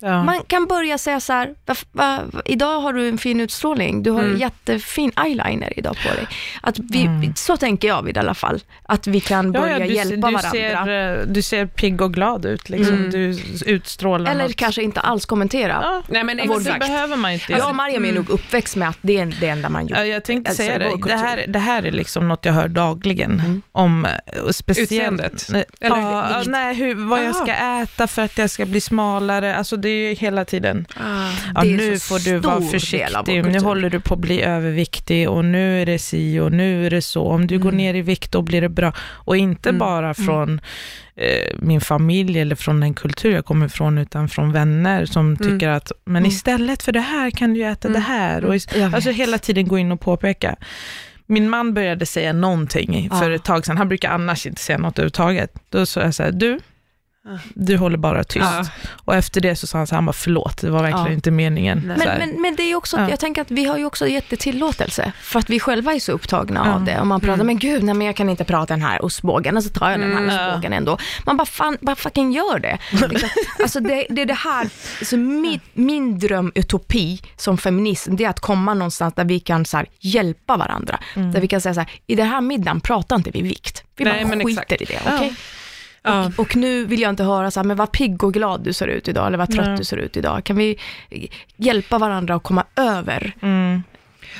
Ja. 0.00 0.24
Man 0.24 0.40
kan 0.46 0.66
börja 0.66 0.98
säga 0.98 1.20
så 1.20 1.32
här, 1.32 1.54
va, 1.66 1.74
va, 1.92 2.18
va, 2.32 2.42
idag 2.44 2.80
har 2.80 2.92
du 2.92 3.08
en 3.08 3.18
fin 3.18 3.40
utstrålning, 3.40 4.02
du 4.02 4.10
har 4.10 4.20
Mm. 4.22 4.36
jättefin 4.40 5.12
eyeliner 5.26 5.72
idag 5.78 5.96
på 6.08 6.14
dig. 6.14 6.26
Att 6.62 6.78
vi, 6.78 7.00
Mm. 7.06 7.34
Så 7.36 7.56
tänker 7.56 7.88
jag 7.88 8.02
vid 8.02 8.16
i 8.16 8.20
alla 8.20 8.34
fall, 8.34 8.60
att 8.82 9.06
vi 9.06 9.20
kan 9.20 9.52
Ja, 9.54 9.60
börja 9.60 9.78
ja, 9.78 9.86
du, 9.86 9.92
hjälpa 9.94 10.14
du, 10.14 10.20
varandra. 10.20 10.40
ser, 10.50 11.18
eh, 11.20 11.26
du 11.26 11.42
ser 11.42 11.66
pigg 11.66 12.00
och 12.02 12.14
glad 12.14 12.46
ut, 12.46 12.68
liksom. 12.68 12.94
Mm. 12.94 13.10
du 13.10 13.38
utstrålar 13.66 14.30
Eller 14.30 14.44
något. 14.44 14.56
kanske 14.56 14.82
inte 14.82 15.00
alls 15.00 15.26
kommentera. 15.26 15.78
Ja, 15.82 16.02
Nej, 16.08 16.24
men 16.24 16.36
men 16.36 16.48
det 16.48 16.54
exakt. 16.54 16.80
behöver 16.80 17.16
man 17.16 17.32
inte 17.32 17.52
jag 17.52 17.68
och 17.68 17.74
Mariam 17.76 18.04
är 18.04 18.12
nog 18.12 18.30
uppväxt 18.30 18.76
med 18.76 18.88
att 18.88 18.98
det 19.02 19.18
är 19.18 19.36
det 19.40 19.48
enda 19.48 19.68
man 19.68 19.86
gör. 19.86 19.96
Ja, 19.96 20.04
jag 20.04 20.24
tänkte 20.24 20.54
säga 20.54 20.78
det. 20.78 20.90
Det 21.06 21.16
här, 21.16 21.44
det 21.48 21.58
här 21.58 21.82
är 21.82 21.90
liksom 21.92 22.28
något 22.28 22.44
jag 22.44 22.52
hör 22.52 22.68
dagligen. 22.68 23.62
Om, 23.72 24.04
eh, 24.04 24.10
speciellt, 24.50 24.92
Utseendet? 24.92 25.46
Nej, 25.50 25.64
Eller 25.80 25.96
ja, 25.96 26.42
nej, 26.46 26.74
hur, 26.74 26.94
vad 27.08 27.18
jag 27.18 27.26
Jaha. 27.26 27.32
ska 27.34 27.52
äta 27.52 28.06
för 28.06 28.22
att 28.22 28.38
jag 28.38 28.50
ska 28.50 28.66
bli 28.66 28.80
smalare. 28.80 29.56
Alltså 29.56 29.76
det 29.76 29.89
är 29.90 30.08
ju 30.08 30.14
hela 30.14 30.44
tiden. 30.44 30.86
Ah. 30.96 31.30
Ja, 31.54 31.60
Det 31.62 31.72
är 31.72 31.76
nu 31.76 31.98
får 31.98 32.18
du 32.24 32.38
vara 32.38 32.60
försiktig, 32.60 33.44
nu 33.44 33.58
håller 33.60 33.90
du 33.90 34.00
på 34.00 34.14
att 34.14 34.20
bli 34.20 34.42
överviktig 34.42 35.28
och 35.30 35.44
nu 35.44 35.82
är 35.82 35.86
det 35.86 35.98
si 35.98 36.38
och 36.40 36.52
nu 36.52 36.86
är 36.86 36.90
det 36.90 37.02
så. 37.02 37.22
Om 37.26 37.46
du 37.46 37.58
går 37.58 37.68
Mm. 37.68 37.76
ner 37.76 37.94
i 37.94 38.02
vikt 38.02 38.32
då 38.32 38.42
blir 38.42 38.60
det 38.60 38.68
bra. 38.68 38.92
Och 39.00 39.36
inte 39.36 39.68
Mm. 39.68 39.78
bara 39.78 40.14
från 40.14 40.60
eh, 41.16 41.56
min 41.58 41.80
familj 41.80 42.40
eller 42.40 42.56
från 42.56 42.80
den 42.80 42.94
kultur 42.94 43.32
jag 43.34 43.44
kommer 43.44 43.66
ifrån, 43.66 43.98
utan 43.98 44.28
från 44.28 44.52
vänner 44.52 45.04
som 45.06 45.36
tycker 45.36 45.68
att, 45.68 45.92
men 46.04 46.16
Mm. 46.16 46.28
istället 46.28 46.82
för 46.82 46.92
det 46.92 47.00
här 47.00 47.30
kan 47.30 47.54
du 47.54 47.64
äta 47.64 47.88
det 47.88 47.98
här. 47.98 48.44
Och 48.44 48.54
alltså 48.94 49.10
hela 49.10 49.38
tiden 49.38 49.68
gå 49.68 49.78
in 49.78 49.92
och 49.92 50.00
påpeka. 50.00 50.56
Min 51.26 51.50
man 51.50 51.74
började 51.74 52.06
säga 52.06 52.32
någonting 52.32 53.10
för 53.10 53.30
Ja. 53.30 53.36
ett 53.36 53.44
tag 53.44 53.66
sedan, 53.66 53.76
han 53.78 53.88
brukar 53.88 54.10
annars 54.10 54.46
inte 54.46 54.60
säga 54.60 54.78
något 54.78 54.98
överhuvudtaget. 54.98 55.52
Då 55.68 55.86
sa 55.86 56.00
jag 56.00 56.14
så 56.14 56.22
här, 56.22 56.32
du. 56.32 56.58
Du 57.54 57.76
håller 57.76 57.98
bara 57.98 58.24
tyst. 58.24 58.44
Ja. 58.52 58.64
Och 59.04 59.14
efter 59.14 59.40
det 59.40 59.56
så 59.56 59.66
sa 59.66 59.78
han 59.78 59.86
så 59.86 59.94
här, 59.94 59.96
han 59.96 60.06
bara 60.06 60.12
förlåt, 60.12 60.60
det 60.60 60.70
var 60.70 60.82
verkligen 60.82 61.06
Ja. 61.06 61.12
inte 61.12 61.30
meningen. 61.30 61.78
Men, 61.86 61.98
men, 61.98 62.42
men 62.42 62.56
det 62.56 62.62
är 62.62 62.74
också, 62.74 62.96
Ja. 62.96 63.10
jag 63.10 63.20
tänker 63.20 63.42
att 63.42 63.50
vi 63.50 63.64
har 63.64 63.78
ju 63.78 63.84
också 63.84 64.06
gett 64.06 64.30
det 64.30 64.36
tillåtelse, 64.36 65.12
för 65.22 65.38
att 65.38 65.50
vi 65.50 65.60
själva 65.60 65.94
är 65.94 65.98
så 66.00 66.12
upptagna 66.12 66.62
Ja. 66.66 66.74
av 66.74 66.84
det. 66.84 67.00
Och 67.00 67.06
man 67.06 67.20
pratar, 67.20 67.34
Mm. 67.34 67.46
men 67.46 67.58
gud, 67.58 67.82
nej, 67.82 67.94
men 67.94 68.06
jag 68.06 68.16
kan 68.16 68.28
inte 68.28 68.44
prata 68.44 68.74
den 68.74 68.82
här 68.82 69.04
ostbågen, 69.04 69.56
och 69.56 69.62
så 69.64 69.70
tar 69.70 69.90
jag 69.90 70.00
den 70.00 70.12
här 70.12 70.18
Mm. 70.22 70.46
ostbågen 70.48 70.72
ändå. 70.72 70.98
Man 71.26 71.36
bara, 71.36 71.46
fan, 71.46 71.76
bara 71.80 71.96
fucking 71.96 72.32
gör 72.32 72.58
det. 72.58 72.78
Liksom. 73.08 73.28
Alltså 73.62 73.80
det, 73.80 74.06
det 74.10 74.22
är 74.22 74.26
det 74.26 74.34
här, 74.34 74.68
alltså 74.98 75.16
min, 75.16 75.60
min 75.74 76.18
drömutopi 76.18 77.22
som 77.36 77.58
feminist, 77.58 78.06
det 78.10 78.24
är 78.24 78.28
att 78.28 78.40
komma 78.40 78.74
någonstans 78.74 79.14
där 79.14 79.24
vi 79.24 79.40
kan 79.40 79.64
så 79.64 79.76
här, 79.76 79.86
hjälpa 80.00 80.56
varandra. 80.56 80.98
Mm. 81.16 81.32
Där 81.32 81.40
vi 81.40 81.48
kan 81.48 81.60
säga 81.60 81.74
så 81.74 81.80
här, 81.80 81.90
i 82.06 82.14
den 82.14 82.26
här 82.28 82.40
middagen 82.40 82.80
pratar 82.80 83.16
inte 83.16 83.30
vi 83.30 83.42
vikt. 83.42 83.84
Vi 83.96 84.04
Nej, 84.04 84.24
bara 84.24 84.36
men 84.36 84.46
skiter 84.46 84.62
exakt. 84.62 84.82
i 84.82 84.84
det, 84.84 85.00
Ja. 85.04 85.16
okej? 85.16 85.34
Ja. 86.02 86.32
Och 86.38 86.56
nu 86.56 86.84
vill 86.84 87.00
jag 87.00 87.10
inte 87.10 87.24
höra 87.24 87.50
så 87.50 87.60
här, 87.60 87.64
men 87.64 87.76
vad 87.76 87.92
pigg 87.92 88.24
och 88.24 88.34
glad 88.34 88.64
du 88.64 88.72
ser 88.72 88.86
ut 88.86 89.08
idag, 89.08 89.26
eller 89.26 89.38
vad 89.38 89.50
trött 89.50 89.66
Nej. 89.66 89.76
du 89.78 89.84
ser 89.84 89.96
ut 89.96 90.16
idag. 90.16 90.44
Kan 90.44 90.56
vi 90.56 90.78
hjälpa 91.56 91.98
varandra 91.98 92.34
att 92.34 92.42
komma 92.42 92.64
över 92.76 93.32
Mm. 93.42 93.82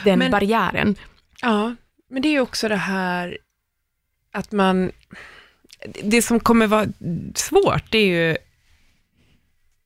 den 0.05 0.19
Men- 0.19 0.31
barriären? 0.31 0.95
Ja, 1.43 1.75
men 2.11 2.23
det 2.23 2.29
är 2.29 2.33
ju 2.33 2.41
också 2.41 2.69
det 2.69 2.77
här 2.77 3.39
att 4.33 4.53
man... 4.53 4.93
Det 6.03 6.23
som 6.23 6.41
kommer 6.41 6.67
vara 6.67 6.87
svårt, 7.35 7.91
det 7.91 7.99
är 7.99 8.29
ju 8.31 8.37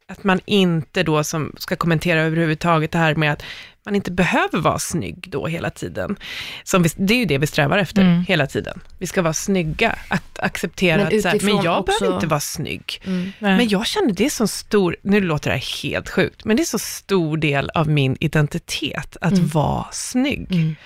att 0.09 0.25
man 0.25 0.41
inte 0.45 1.03
då 1.03 1.25
som 1.25 1.53
ska 1.59 1.77
kommentera 1.77 2.21
överhuvudtaget 2.21 2.91
det 2.93 2.99
här 2.99 3.15
med 3.15 3.33
att 3.33 3.43
man 3.85 3.95
inte 3.97 4.11
behöver 4.13 4.59
vara 4.59 4.79
snygg 4.79 5.25
då 5.31 5.47
hela 5.47 5.71
tiden. 5.71 6.17
Som 6.65 6.83
vi, 6.83 6.91
det 6.97 7.15
är 7.15 7.19
ju 7.19 7.25
det 7.25 7.39
vi 7.39 7.47
strävar 7.47 7.79
efter 7.79 8.03
Mm. 8.03 8.25
hela 8.29 8.47
tiden. 8.47 8.81
Vi 8.99 9.07
ska 9.07 9.23
vara 9.23 9.33
snygga, 9.35 9.99
att 10.09 10.39
acceptera 10.39 10.97
Men 10.97 11.07
att 11.07 11.23
så 11.23 11.29
här, 11.29 11.41
men 11.43 11.63
jag 11.63 11.81
också- 11.81 11.99
behöver 12.01 12.17
inte 12.17 12.27
vara 12.27 12.41
snygg. 12.41 13.03
Nej. 13.05 13.33
Men 13.39 13.69
jag 13.69 13.87
känner 13.87 14.13
det 14.13 14.25
är 14.27 14.31
så 14.31 14.47
stor, 14.47 14.97
nu 15.03 15.21
låter 15.21 15.51
det 15.51 15.57
här 15.57 15.83
helt 15.83 16.09
sjukt, 16.11 16.45
men 16.45 16.57
det 16.57 16.63
är 16.63 16.65
så 16.65 16.79
stor 16.79 17.37
del 17.37 17.71
av 17.75 17.89
min 17.89 18.17
identitet 18.21 19.17
att 19.21 19.33
Mm. 19.33 19.47
vara 19.49 19.87
snygg. 19.93 20.77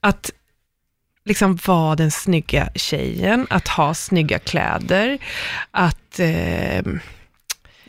Att 0.00 0.30
liksom 1.24 1.58
vara 1.66 1.96
den 1.96 2.10
snygga 2.10 2.68
tjejen, 2.74 3.46
att 3.50 3.68
ha 3.68 3.94
snygga 3.94 4.38
kläder, 4.38 5.18
att 5.70 6.18
eh, 6.20 6.82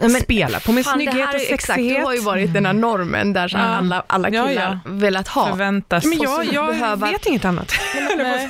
men 0.10 0.22
spela 0.22 0.60
på 0.60 0.72
min 0.72 0.84
fan, 0.84 0.94
snygghet 0.94 1.16
här 1.16 1.28
och 1.36 1.42
är 1.42 1.54
Exakt, 1.54 1.66
sexighet. 1.66 1.98
det 1.98 2.04
har 2.06 2.14
ju 2.14 2.20
varit 2.22 2.54
den 2.54 2.66
här 2.66 2.74
normen 2.74 3.34
där 3.34 3.48
så 3.48 3.58
Ja. 3.58 3.62
alla, 3.64 4.04
alla 4.08 4.30
Ja, 4.30 4.48
killar 4.48 4.80
ja. 4.86 4.92
velat 4.92 5.28
ha. 5.28 5.48
förväntas. 5.50 6.06
Men 6.06 6.18
jag, 6.22 6.46
jag 6.54 6.68
behöva- 6.68 7.08
vet 7.12 7.26
inget 7.26 7.46
annat. 7.46 7.72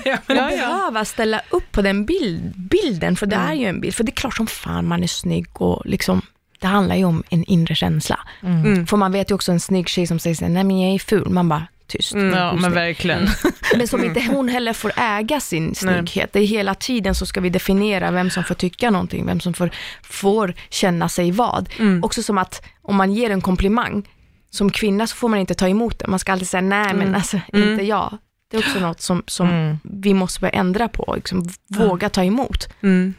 Ja, 0.06 0.18
Men 0.28 0.38
Ja, 0.38 0.52
ja. 0.52 0.68
behöva 0.68 1.06
ställa 1.06 1.42
upp 1.50 1.72
på 1.72 1.82
den 1.82 2.06
bild, 2.06 2.54
bilden, 2.56 3.16
för 3.16 3.26
det 3.26 3.36
Mm. 3.36 3.50
är 3.50 3.54
ju 3.54 3.66
en 3.66 3.82
bild. 3.82 3.96
För 3.96 4.04
det 4.04 4.10
är 4.12 4.16
klart 4.16 4.36
som 4.38 4.48
fan 4.48 4.88
man 4.88 5.04
är 5.04 5.08
snygg 5.08 5.62
och 5.62 5.82
liksom, 5.86 6.22
det 6.60 6.68
handlar 6.68 6.96
ju 6.96 7.06
om 7.06 7.24
en 7.30 7.44
inre 7.44 7.76
känsla. 7.76 8.20
Mm. 8.44 8.66
Mm. 8.66 8.88
För 8.88 8.98
man 8.98 9.12
vet 9.12 9.32
ju 9.32 9.36
också 9.36 9.52
en 9.52 9.60
snygg 9.60 9.90
tjej 9.90 10.08
som 10.08 10.20
säger 10.20 10.36
så 10.36 10.48
nej 10.48 10.64
men 10.64 10.82
jag 10.82 10.96
är 10.96 11.00
ful. 11.00 11.30
Man 11.30 11.50
bara, 11.50 11.68
tyst. 11.92 12.14
Mm. 12.14 12.38
Ja, 12.38 12.54
men 12.54 12.74
verkligen. 12.74 13.28
Men 13.78 13.88
som 13.88 14.04
inte 14.04 14.22
hon 14.22 14.48
heller 14.50 14.74
får 14.74 14.92
äga 14.98 15.40
sin 15.40 15.76
snygghet. 15.76 16.34
Det 16.34 16.40
är 16.40 16.46
hela 16.46 16.76
tiden 16.76 17.16
så 17.16 17.26
ska 17.26 17.42
vi 17.42 17.50
definiera 17.50 18.12
vem 18.12 18.30
som 18.30 18.44
får 18.44 18.56
tycka 18.56 18.90
någonting, 18.92 19.26
vem 19.26 19.40
som 19.40 19.54
får, 19.54 19.70
får 20.04 20.54
känna 20.70 21.10
sig 21.10 21.32
vad. 21.32 21.70
Mm. 21.80 22.04
Också 22.04 22.24
som 22.24 22.38
att 22.38 22.64
om 22.82 22.96
man 22.96 23.14
ger 23.14 23.30
en 23.30 23.42
komplimang, 23.42 24.10
som 24.50 24.70
kvinna 24.72 25.08
så 25.08 25.16
får 25.16 25.30
man 25.30 25.40
inte 25.40 25.54
ta 25.54 25.68
emot 25.68 26.00
det. 26.00 26.08
Man 26.08 26.20
ska 26.20 26.32
alltid 26.32 26.48
säga, 26.50 26.62
nej 26.62 26.94
men 26.94 27.02
Mm. 27.02 27.16
alltså 27.16 27.40
Mm. 27.54 27.72
inte 27.72 27.84
jag. 27.86 28.18
Det 28.52 28.58
är 28.58 28.62
också 28.62 28.80
något 28.80 29.02
som, 29.02 29.24
som 29.28 29.50
Mm. 29.50 29.78
vi 29.84 30.14
måste 30.14 30.40
börja 30.40 30.52
ändra 30.54 30.88
på, 30.88 31.14
liksom, 31.16 31.50
våga 31.68 32.10
ta 32.10 32.24
emot. 32.24 32.70
Mm. 32.84 33.14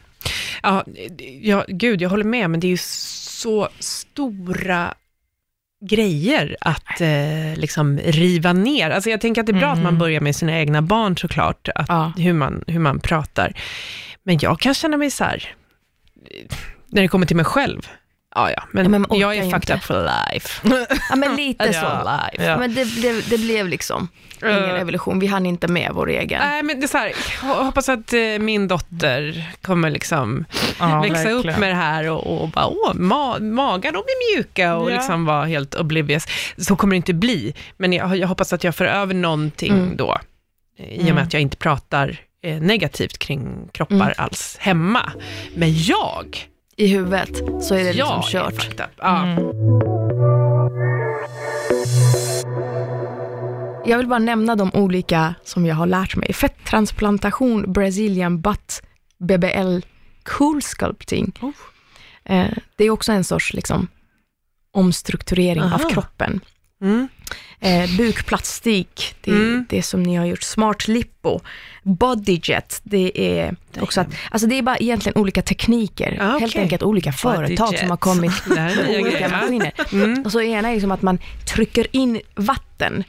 Ja, 0.63 0.83
ja, 1.41 1.65
gud, 1.67 2.01
jag 2.01 2.09
håller 2.09 2.23
med, 2.23 2.49
men 2.49 2.59
det 2.59 2.67
är 2.67 2.69
ju 2.69 2.77
så 2.81 3.69
stora 3.79 4.93
grejer 5.89 6.55
att 6.61 7.01
eh, 7.01 7.55
liksom 7.55 7.97
riva 7.97 8.53
ner. 8.53 8.89
Alltså 8.89 9.09
jag 9.09 9.21
tänker 9.21 9.41
att 9.41 9.47
det 9.47 9.53
är 9.53 9.59
bra 9.59 9.71
Mm. 9.71 9.77
att 9.79 9.83
man 9.83 9.97
börjar 9.99 10.21
med 10.21 10.35
sina 10.35 10.59
egna 10.59 10.81
barn 10.81 11.17
såklart, 11.17 11.69
att, 11.75 11.85
Ja. 11.89 12.13
hur, 12.17 12.33
man, 12.33 12.63
hur 12.67 12.79
man 12.79 12.99
pratar. 12.99 13.53
Men 14.23 14.37
jag 14.41 14.59
kan 14.59 14.73
känna 14.73 14.97
mig 14.97 15.11
så 15.11 15.23
här, 15.23 15.43
när 16.89 17.01
det 17.01 17.07
kommer 17.07 17.25
till 17.25 17.35
mig 17.35 17.45
själv, 17.45 17.87
ja 18.35 18.51
ja, 18.51 18.63
men, 18.71 18.83
Ja, 18.93 18.99
men 19.09 19.19
jag 19.19 19.35
är 19.37 19.51
fucked 19.51 19.75
up 19.75 19.83
for 19.83 20.09
life. 20.33 20.61
Ja 21.09 21.15
men 21.15 21.35
lite 21.35 21.65
Ja. 21.73 21.73
så. 21.73 22.09
life. 22.31 22.49
Ja. 22.51 22.57
Men 22.57 22.75
det 22.75 22.85
blev, 22.95 23.29
det 23.29 23.37
blev 23.37 23.67
liksom 23.67 24.07
ingen 24.43 24.63
Eh. 24.63 24.73
revolution, 24.73 25.19
vi 25.19 25.27
hann 25.27 25.45
inte 25.45 25.67
med 25.67 25.91
vår 25.93 26.09
egen. 26.09 26.39
Nej, 26.41 26.63
men 26.63 26.79
det 26.79 26.85
är 26.85 26.87
så 26.87 26.97
här, 26.97 27.11
jag 27.43 27.63
hoppas 27.63 27.89
att 27.89 28.13
eh, 28.13 28.19
min 28.39 28.67
dotter 28.67 29.43
kommer 29.61 29.89
liksom 29.89 30.45
Ja, 30.79 31.01
växa 31.01 31.29
upp 31.29 31.35
verkligen. 31.45 31.59
med 31.59 31.69
det 31.69 31.75
här 31.75 32.09
och, 32.09 32.41
och 32.41 32.49
bara, 32.49 32.67
åh, 32.67 32.93
ma 32.93 33.39
magar 33.39 33.91
de 33.91 33.97
är 33.97 34.35
mjuka 34.37 34.75
och 34.75 34.91
Ja. 34.91 34.95
liksom 34.95 35.25
vara 35.25 35.45
helt 35.45 35.75
oblivious. 35.75 36.25
Så 36.57 36.75
kommer 36.75 36.91
det 36.91 36.97
inte 36.97 37.13
bli, 37.13 37.53
men 37.77 37.93
jag, 37.93 38.17
jag 38.17 38.27
hoppas 38.27 38.53
att 38.53 38.63
jag 38.63 38.75
får 38.75 38.85
över 38.85 39.13
någonting 39.13 39.73
Mm. 39.73 39.97
då, 39.97 40.17
i 40.77 40.97
och 40.97 41.01
Mm. 41.01 41.15
med 41.15 41.23
att 41.23 41.33
jag 41.33 41.41
inte 41.41 41.57
pratar 41.57 42.17
eh, 42.43 42.61
negativt 42.61 43.17
kring 43.17 43.67
kroppar 43.71 43.95
Mm. 43.95 44.13
alls 44.17 44.57
hemma. 44.59 45.11
Men 45.55 45.83
jag, 45.83 46.47
I 46.75 46.87
huvudet 46.87 47.37
så 47.61 47.75
är 47.75 47.83
det 47.83 47.93
liksom 47.93 48.19
är 48.19 48.21
kört. 48.21 48.81
Ja. 48.97 49.23
Mm. 49.23 49.39
Jag 53.85 53.97
vill 53.97 54.07
bara 54.07 54.19
nämna 54.19 54.55
de 54.55 54.71
olika 54.73 55.35
som 55.43 55.65
jag 55.65 55.75
har 55.75 55.85
lärt 55.85 56.15
mig. 56.15 56.33
Fetttransplantation, 56.33 57.73
Brazilian 57.73 58.41
butt, 58.41 58.81
BBL, 59.17 59.79
cool 60.23 60.61
sculpting. 60.61 61.33
Oh. 61.41 61.51
Eh, 62.25 62.51
det 62.75 62.83
är 62.83 62.89
också 62.89 63.11
en 63.11 63.23
sorts 63.23 63.53
liksom, 63.53 63.87
omstrukturering 64.71 65.63
Aha. 65.63 65.75
av 65.75 65.89
kroppen. 65.89 66.39
Mm. 66.83 67.07
Eh, 67.59 67.97
bukplastik, 67.97 69.15
det 69.21 69.31
är 69.31 69.35
Mm. 69.35 69.65
det 69.69 69.83
som 69.83 70.03
ni 70.03 70.15
har 70.15 70.25
gjort. 70.25 70.43
Smart 70.43 70.87
lipo, 70.87 71.39
bodyjet, 71.83 72.79
det 72.83 73.11
är 73.37 73.55
också 73.79 74.01
att, 74.01 74.07
alltså 74.31 74.47
det 74.47 74.57
är 74.57 74.61
bara 74.61 74.77
egentligen 74.77 75.17
olika 75.21 75.41
tekniker. 75.41 76.17
Ah, 76.21 76.37
Helt 76.39 76.55
enkelt 76.55 76.83
olika 76.83 77.11
företag 77.13 77.57
Bodyjet. 77.67 77.79
som 77.79 77.89
har 77.89 77.97
kommit 77.97 78.31
med 78.47 78.99
olika 78.99 79.29
maskiner. 79.29 79.71
Mm. 79.91 80.21
Och 80.25 80.31
så 80.31 80.41
ena 80.41 80.69
är 80.69 80.79
som 80.79 80.91
att 80.91 81.01
man 81.01 81.19
trycker 81.53 81.87
in 81.91 82.21
vatten. 82.35 83.03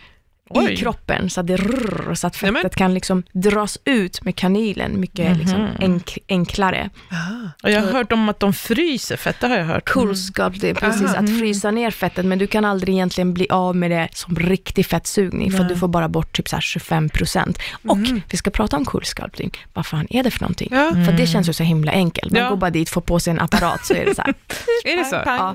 I 0.62 0.76
kroppen 0.76 1.30
så 1.30 1.40
att 1.40 1.46
det 1.46 1.57
rrr, 1.57 2.14
så 2.14 2.26
att 2.26 2.42
Nämen. 2.42 2.62
fettet 2.62 2.76
kan 2.78 2.94
liksom 2.94 3.22
dras 3.32 3.78
ut 3.84 4.24
med 4.24 4.36
kanylen 4.36 5.00
mycket 5.00 5.30
Mhm. 5.30 5.38
liksom 5.38 5.68
enk, 5.80 6.18
enklare. 6.28 6.90
Ah. 7.11 7.48
Och 7.62 7.70
jag 7.70 7.80
har 7.82 7.92
hört 7.92 8.12
om 8.12 8.28
att 8.28 8.40
de 8.40 8.52
fryser 8.52 9.16
fett, 9.16 9.36
det 9.40 9.46
har 9.48 9.57
jag 9.57 9.64
hört. 9.64 9.88
Cool 9.88 10.16
sculpt, 10.16 10.61
det 10.61 10.70
är 10.70 10.74
precis 10.74 11.02
Aha. 11.14 11.16
att 11.16 11.38
frysa 11.38 11.70
ner 11.70 11.90
fettet, 11.90 12.26
men 12.26 12.38
du 12.38 12.46
kan 12.46 12.64
aldrig 12.64 12.94
egentligen 12.94 13.34
bli 13.34 13.46
av 13.50 13.76
med 13.76 13.90
det 13.90 14.09
som 14.12 14.36
riktig 14.36 14.86
fettsugning, 14.86 15.50
för 15.52 15.59
Nej. 15.59 15.68
du 15.68 15.76
får 15.76 15.88
bara 15.88 16.09
bort 16.09 16.32
typ 16.36 16.48
så 16.48 16.57
här 16.57 16.61
25%. 16.61 17.59
Och 17.88 17.96
Mm. 17.96 18.20
vi 18.30 18.36
ska 18.36 18.50
prata 18.50 18.76
om 18.76 18.84
cool 18.84 19.05
sculpting. 19.05 19.50
Vad 19.72 19.86
fan 19.86 20.07
är 20.11 20.22
det 20.22 20.30
för 20.30 20.40
någonting? 20.40 20.68
Ja, 20.72 20.90
För 21.07 21.12
det 21.12 21.26
känns 21.26 21.48
ju 21.48 21.52
så 21.52 21.62
himla 21.62 21.92
enkelt. 21.92 22.32
Man 22.32 22.42
Ja. 22.42 22.48
går 22.50 22.57
bara 22.57 22.70
dit, 22.70 22.88
får 22.90 23.00
på 23.00 23.20
sig 23.20 23.30
en 23.30 23.40
apparat, 23.40 23.86
så 23.86 23.94
är 23.94 24.05
det 24.05 24.14
så 24.14 24.22
här. 24.22 24.34
är 24.84 24.96
det 24.96 25.05
så? 25.05 25.16
Ja. 25.26 25.55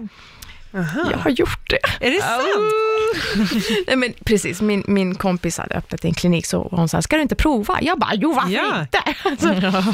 Aha. 0.73 1.07
Jag 1.11 1.17
har 1.17 1.29
gjort 1.29 1.69
det. 1.69 2.05
Är 2.07 2.11
det 2.11 2.21
sant? 2.21 3.63
Nej, 3.87 3.95
men 3.95 4.13
precis, 4.25 4.61
min, 4.61 4.83
min 4.87 5.15
kompis 5.15 5.57
hade 5.57 5.75
öppnat 5.75 6.05
en 6.05 6.13
klinik 6.13 6.45
så 6.45 6.67
hon 6.71 6.89
sa, 6.89 7.01
ska 7.01 7.15
du 7.15 7.21
inte 7.21 7.35
prova? 7.35 7.77
Jag 7.81 7.99
bara, 7.99 8.13
jo 8.13 8.33
varför 8.33 8.49
Ja. 8.51 8.81
inte? 8.81 8.99
Alltså, 9.25 9.93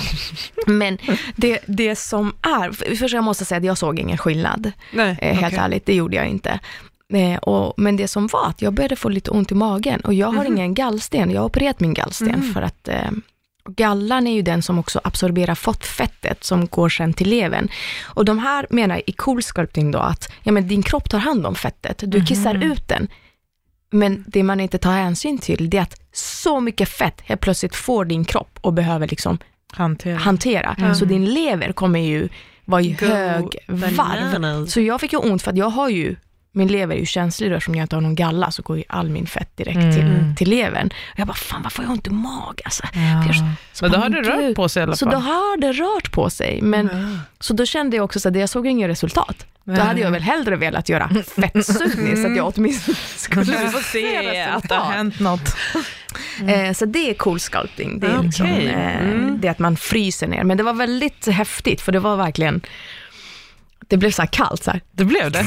men 0.68 0.98
det, 1.36 1.60
det 1.66 1.96
som 1.96 2.34
är, 2.42 2.72
för- 2.72 2.96
först 2.96 3.14
jag 3.14 3.24
måste 3.24 3.46
säga 3.46 3.58
att 3.58 3.66
jag 3.66 3.78
såg 3.78 4.00
ingen 4.00 4.18
skillnad, 4.18 4.72
Nej, 4.94 5.18
eh, 5.22 5.34
helt 5.36 5.54
okej. 5.54 5.66
ärligt, 5.66 5.86
det 5.86 5.94
gjorde 5.96 6.16
jag 6.16 6.28
inte. 6.28 6.60
Eh, 7.14 7.38
och, 7.38 7.74
men 7.78 7.98
det 7.98 8.08
som 8.08 8.28
var 8.28 8.48
att 8.48 8.62
jag 8.62 8.74
började 8.74 8.96
få 8.96 9.10
lite 9.10 9.32
ont 9.32 9.52
i 9.52 9.56
magen 9.56 10.00
och 10.02 10.14
jag 10.14 10.28
har 10.28 10.44
Mhm. 10.44 10.54
ingen 10.54 10.74
gallsten, 10.74 11.32
jag 11.32 11.42
har 11.42 11.46
opererat 11.46 11.80
min 11.80 11.94
gallsten 11.94 12.54
för 12.54 12.62
att 12.62 12.88
eh, 12.88 13.12
Gallan 13.70 14.28
är 14.28 14.34
ju 14.34 14.42
den 14.42 14.62
som 14.62 14.80
också 14.80 15.02
absorberar 15.04 15.56
fettet 15.84 16.44
som 16.44 16.68
går 16.68 16.90
sen 16.90 17.14
till 17.14 17.30
levern. 17.30 17.70
Och 18.04 18.26
de 18.26 18.40
här 18.40 18.68
menar 18.70 19.02
i 19.06 19.12
cool 19.12 19.44
sculpting 19.44 19.92
då 19.92 20.00
att 20.00 20.32
ja, 20.44 20.52
men 20.52 20.68
din 20.68 20.84
kropp 20.84 21.10
tar 21.10 21.20
hand 21.20 21.46
om 21.46 21.56
fettet, 21.56 22.04
du 22.06 22.26
kissar 22.26 22.64
ut 22.64 22.88
den. 22.88 23.08
Men 23.92 24.24
det 24.28 24.44
man 24.44 24.60
inte 24.60 24.78
tar 24.78 24.92
hänsyn 24.92 25.38
till 25.38 25.70
det 25.70 25.78
är 25.78 25.82
att 25.82 26.02
så 26.14 26.60
mycket 26.60 26.90
fett 26.90 27.22
helt 27.22 27.42
plötsligt 27.42 27.76
får 27.76 28.06
din 28.06 28.26
kropp 28.26 28.60
och 28.62 28.74
behöver 28.74 29.08
liksom 29.08 29.38
Hantera. 29.74 30.18
hantera. 30.18 30.96
Så 30.96 31.06
din 31.06 31.26
lever 31.26 31.72
kommer 31.72 32.00
ju 32.00 32.30
vara 32.66 32.82
i 32.82 32.92
hög 32.92 33.58
varv. 33.68 34.66
Så 34.66 34.82
jag 34.82 35.02
fick 35.02 35.14
ju 35.14 35.20
ont 35.20 35.42
för 35.42 35.52
att 35.52 35.58
jag 35.58 35.70
har 35.70 35.90
ju, 35.90 36.16
min 36.56 36.68
lever 36.68 36.96
är 36.96 37.00
ju 37.00 37.06
känslig 37.06 37.52
då, 37.52 37.60
som 37.62 37.76
jag 37.76 37.84
inte 37.84 37.96
har 37.96 38.02
någon 38.02 38.16
galla, 38.16 38.52
så 38.52 38.62
går 38.62 38.78
ju 38.78 38.84
all 38.90 39.10
min 39.10 39.26
fett 39.28 39.58
direkt 39.58 39.76
Mm. 39.78 39.92
till, 39.96 40.36
till 40.38 40.50
levern. 40.50 40.88
Och 41.14 41.20
jag 41.20 41.28
bara, 41.28 41.34
fan 41.34 41.62
vad 41.64 41.72
får 41.74 41.86
jag 41.86 41.92
ont 41.92 42.08
i 42.08 42.10
mag 42.10 42.62
alltså? 42.66 42.84
Ja. 42.94 43.00
Jag- 43.28 43.36
Så 43.74 43.86
Men 43.86 43.92
då 43.92 43.98
har 43.98 44.10
det 44.10 44.22
rört 44.22 44.40
gud. 44.40 44.56
på 44.56 44.70
sig 44.70 44.80
i 44.80 44.84
alla 44.84 44.96
Så 44.96 45.06
fall. 45.06 45.14
då 45.14 45.20
har 45.20 45.58
det 45.58 45.72
rört 45.72 46.12
på 46.12 46.30
sig. 46.30 46.60
Men, 46.62 46.90
Ja. 46.94 47.20
Så 47.40 47.54
då 47.54 47.66
kände 47.66 47.96
jag 47.98 48.04
också 48.06 48.30
att 48.30 48.36
jag 48.36 48.50
såg 48.50 48.68
inget 48.68 48.90
resultat. 48.90 49.46
Då 49.64 49.72
Nej. 49.72 49.82
hade 49.82 50.00
jag 50.02 50.12
väl 50.12 50.22
hellre 50.22 50.56
velat 50.56 50.90
göra 50.90 51.10
fettsugning 51.36 52.16
så 52.24 52.28
att 52.32 52.38
jag 52.38 52.54
åtminstone 52.58 52.98
skulle 53.16 53.46
får 53.46 53.80
se 53.92 54.42
att 54.42 54.70
det 54.70 54.76
har 54.76 54.92
hänt 54.92 55.20
något. 55.20 55.56
Eh, 56.48 56.74
så 56.74 56.86
det 56.86 57.10
är 57.10 57.14
cool 57.14 57.40
sculpting. 57.40 58.00
Det 58.00 58.08
är 58.08 58.24
liksom, 58.24 58.46
Okej. 58.52 58.68
eh, 58.68 59.00
Mm. 59.02 59.38
det 59.42 59.48
att 59.48 59.60
man 59.60 59.78
fryser 59.78 60.28
ner. 60.28 60.44
Men 60.44 60.58
det 60.58 60.64
var 60.64 60.74
väldigt 60.74 61.28
häftigt, 61.28 61.82
för 61.82 61.92
det 61.92 62.00
var 62.00 62.18
verkligen, 62.18 62.62
det 63.88 63.98
blev 63.98 64.12
så 64.12 64.22
här 64.22 64.30
kallt 64.30 64.64
så 64.64 64.72
här. 64.72 64.82
Det 64.92 65.06
blev 65.06 65.32
det. 65.32 65.46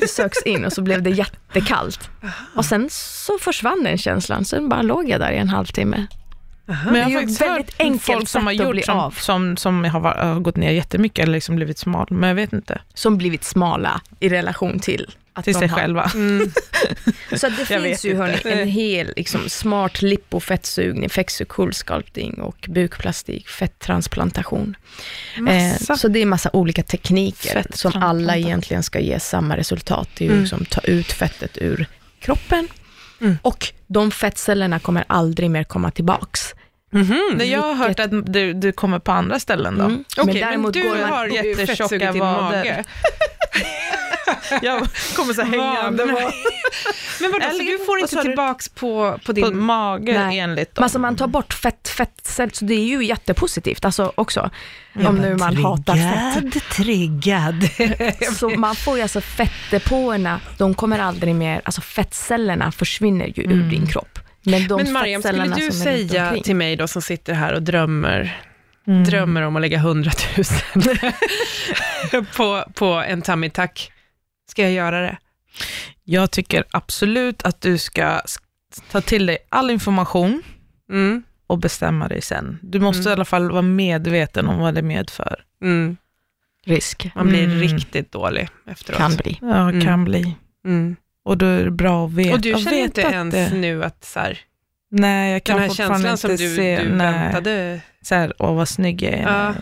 Det 0.00 0.08
söks 0.08 0.42
in 0.42 0.64
och 0.64 0.72
så 0.72 0.82
blev 0.82 1.02
det 1.02 1.10
jättekallt. 1.10 2.10
Och 2.54 2.64
sen 2.64 2.88
så 2.90 3.38
försvann 3.38 3.84
den 3.84 3.98
känslan, 3.98 4.44
sen 4.44 4.68
bara 4.68 4.82
låg 4.82 5.08
jag 5.08 5.20
där 5.20 5.30
i 5.32 5.38
en 5.38 5.48
halvtimme. 5.48 6.06
Men 6.66 6.94
jag 6.94 7.04
har 7.04 7.10
faktiskt 7.12 7.40
väldigt 7.40 7.82
hört 7.82 8.02
folk 8.02 8.28
som 8.28 8.46
har 8.46 8.52
gjort 8.52 8.84
som, 8.84 9.12
som, 9.18 9.56
som 9.56 9.84
har, 9.84 10.00
har 10.00 10.40
gått 10.40 10.56
ner 10.56 10.72
jättemycket 10.72 11.22
eller 11.22 11.32
liksom 11.34 11.56
blivit 11.56 11.78
smal, 11.78 12.06
men 12.10 12.28
jag 12.28 12.34
vet 12.34 12.52
inte. 12.52 12.80
Som 12.94 13.18
blivit 13.18 13.44
smala 13.44 14.00
i 14.20 14.28
relation 14.28 14.78
till 14.80 15.14
att 15.32 15.44
Till 15.44 15.54
sig 15.54 15.68
har- 15.68 15.78
själva. 15.78 16.10
Mm. 16.14 16.50
Så 17.36 17.48
det 17.48 17.64
finns 17.66 18.04
ju 18.04 18.16
hörni, 18.16 18.40
en 18.44 18.68
hel 18.68 19.12
liksom, 19.16 19.48
smart 19.48 20.02
lipofettsugning, 20.02 21.08
cool 21.48 21.74
sculpting 21.74 22.34
och 22.34 22.66
bukplastik, 22.68 23.48
fetttransplantation. 23.48 24.76
Eh, 25.48 25.96
så 25.96 26.08
det 26.08 26.22
är 26.22 26.26
massa 26.26 26.50
olika 26.52 26.82
tekniker 26.82 27.66
som 27.74 27.92
alla 28.02 28.36
egentligen 28.36 28.82
ska 28.82 29.00
ge 29.00 29.20
samma 29.20 29.56
resultat. 29.56 30.08
Det 30.18 30.24
är 30.24 30.26
ju 30.26 30.32
Mm. 30.32 30.42
liksom 30.42 30.64
ta 30.64 30.80
ut 30.80 31.12
fettet 31.12 31.58
ur 31.58 31.86
kroppen 32.20 32.68
Mm. 33.20 33.38
och 33.42 33.72
de 33.86 34.10
fettcellerna 34.10 34.78
kommer 34.78 35.04
aldrig 35.06 35.50
mer 35.50 35.64
komma 35.64 35.90
tillbaks. 35.90 36.54
Mhm. 36.92 37.20
Nej, 37.34 37.50
jag 37.50 37.60
har 37.62 37.74
hört 37.74 38.00
att 38.00 38.32
du, 38.32 38.52
du 38.52 38.72
kommer 38.72 38.98
på 38.98 39.12
andra 39.12 39.40
ställen 39.40 39.78
då. 39.78 39.84
Mm. 39.84 40.04
Okej, 40.18 40.40
men, 40.58 40.72
du 40.72 40.82
går 40.82 40.96
man- 41.00 41.10
har 41.10 41.26
jättetjocka 41.26 42.12
vader. 42.12 42.84
Jag 44.62 44.86
kommer 45.16 45.34
så 45.34 45.42
hängande 45.42 46.04
Vad? 46.04 46.14
på, 46.22 46.30
Men 47.20 47.32
vadå, 47.32 47.44
så 47.44 47.50
Eller- 47.50 47.78
du 47.78 47.84
får 47.84 47.98
inte 47.98 48.16
du? 48.16 48.22
tillbaks 48.22 48.68
på, 48.68 49.12
på 49.12 49.18
på 49.26 49.32
din... 49.32 49.58
mage 49.58 50.18
Nej. 50.26 50.38
enligt 50.38 50.68
Men 50.68 50.74
dem. 50.74 50.82
alltså 50.82 50.98
man 50.98 51.16
tar 51.16 51.26
bort 51.26 51.52
fett, 51.54 51.88
fettceller, 51.88 52.50
så 52.54 52.64
det 52.64 52.74
är 52.74 52.84
ju 52.86 53.04
jättepositivt 53.04 53.84
alltså 53.84 54.12
också. 54.14 54.50
om 55.06 55.16
nu 55.16 55.36
man 55.36 55.56
hatar 55.56 55.94
fett. 56.50 56.68
triggad. 56.70 57.68
Så 58.38 58.48
man 58.48 58.76
får 58.76 58.96
ju 58.96 59.02
alltså 59.02 59.20
fettdepåerna, 59.20 60.40
de 60.58 60.74
kommer 60.74 60.98
aldrig 60.98 61.34
mer, 61.34 61.60
alltså 61.64 61.80
fettcellerna 61.80 62.72
försvinner 62.72 63.26
ju 63.26 63.42
ur 63.42 63.52
Mm. 63.52 63.68
din 63.70 63.86
kropp. 63.86 64.18
Men 64.42 64.68
de 64.68 64.82
Men 64.82 64.92
Mariam, 64.92 65.22
skulle 65.22 65.54
du 65.54 65.70
säga 65.72 66.36
till 66.44 66.56
mig 66.56 66.76
då 66.76 66.88
som 66.88 67.02
sitter 67.02 67.32
här 67.32 67.52
och 67.52 67.62
drömmer, 67.62 68.40
Mm. 68.88 69.04
drömmer 69.04 69.42
om 69.42 69.56
att 69.56 69.62
lägga 69.62 69.78
100 69.78 70.10
000 72.14 72.24
på, 72.36 72.64
på 72.74 72.86
en 72.94 73.22
tummy 73.22 73.50
tuck, 73.50 73.92
ska 74.46 74.62
jag 74.62 74.72
göra 74.72 75.00
det? 75.00 75.16
Jag 76.04 76.30
tycker 76.30 76.64
absolut 76.70 77.42
att 77.42 77.60
du 77.60 77.78
ska 77.78 78.20
ta 78.90 79.00
till 79.00 79.26
dig 79.26 79.38
all 79.48 79.70
information 79.70 80.42
Mm. 80.90 81.22
och 81.46 81.58
bestämma 81.58 82.08
dig 82.08 82.22
sen. 82.22 82.58
Du 82.62 82.80
måste 82.80 83.00
Mm. 83.00 83.10
i 83.10 83.12
alla 83.12 83.24
fall 83.24 83.50
vara 83.50 83.62
medveten 83.62 84.46
om 84.48 84.58
vad 84.58 84.74
det 84.74 84.82
medför. 84.82 85.44
Mm. 85.62 85.96
risk 86.64 87.10
Man 87.14 87.28
blir 87.28 87.44
Mm. 87.44 87.58
riktigt 87.60 88.12
dålig 88.12 88.48
efteråt. 88.66 88.98
kan 88.98 89.16
bli. 89.16 89.38
Ja, 89.42 89.68
Mm. 89.70 89.80
kan 89.84 90.04
bli. 90.04 90.36
Mm. 90.64 90.96
Och 91.24 91.38
då 91.38 91.46
är 91.46 91.64
det 91.64 91.70
bra 91.70 92.06
att 92.06 92.12
veta. 92.12 92.34
Och 92.34 92.40
du 92.40 92.54
känner 92.54 92.72
inte 92.78 93.00
ens 93.00 93.34
det- 93.34 93.56
nu 93.56 93.84
att 93.84 94.04
så 94.04 94.20
här, 94.20 94.38
Nej, 94.90 95.32
jag 95.32 95.44
kan 95.44 95.56
den 95.56 95.68
här 95.68 95.74
känslan 95.74 96.00
inte 96.00 96.16
som 96.16 96.30
du, 96.30 96.36
se, 96.56 96.82
du 96.82 96.88
väntade? 96.96 97.80
så 98.02 98.14
här, 98.14 98.32
åh 98.38 98.54
vad 98.54 98.68
snygg 98.68 99.02
jag 99.02 99.12
är. 99.12 99.22
Ja. 99.22 99.54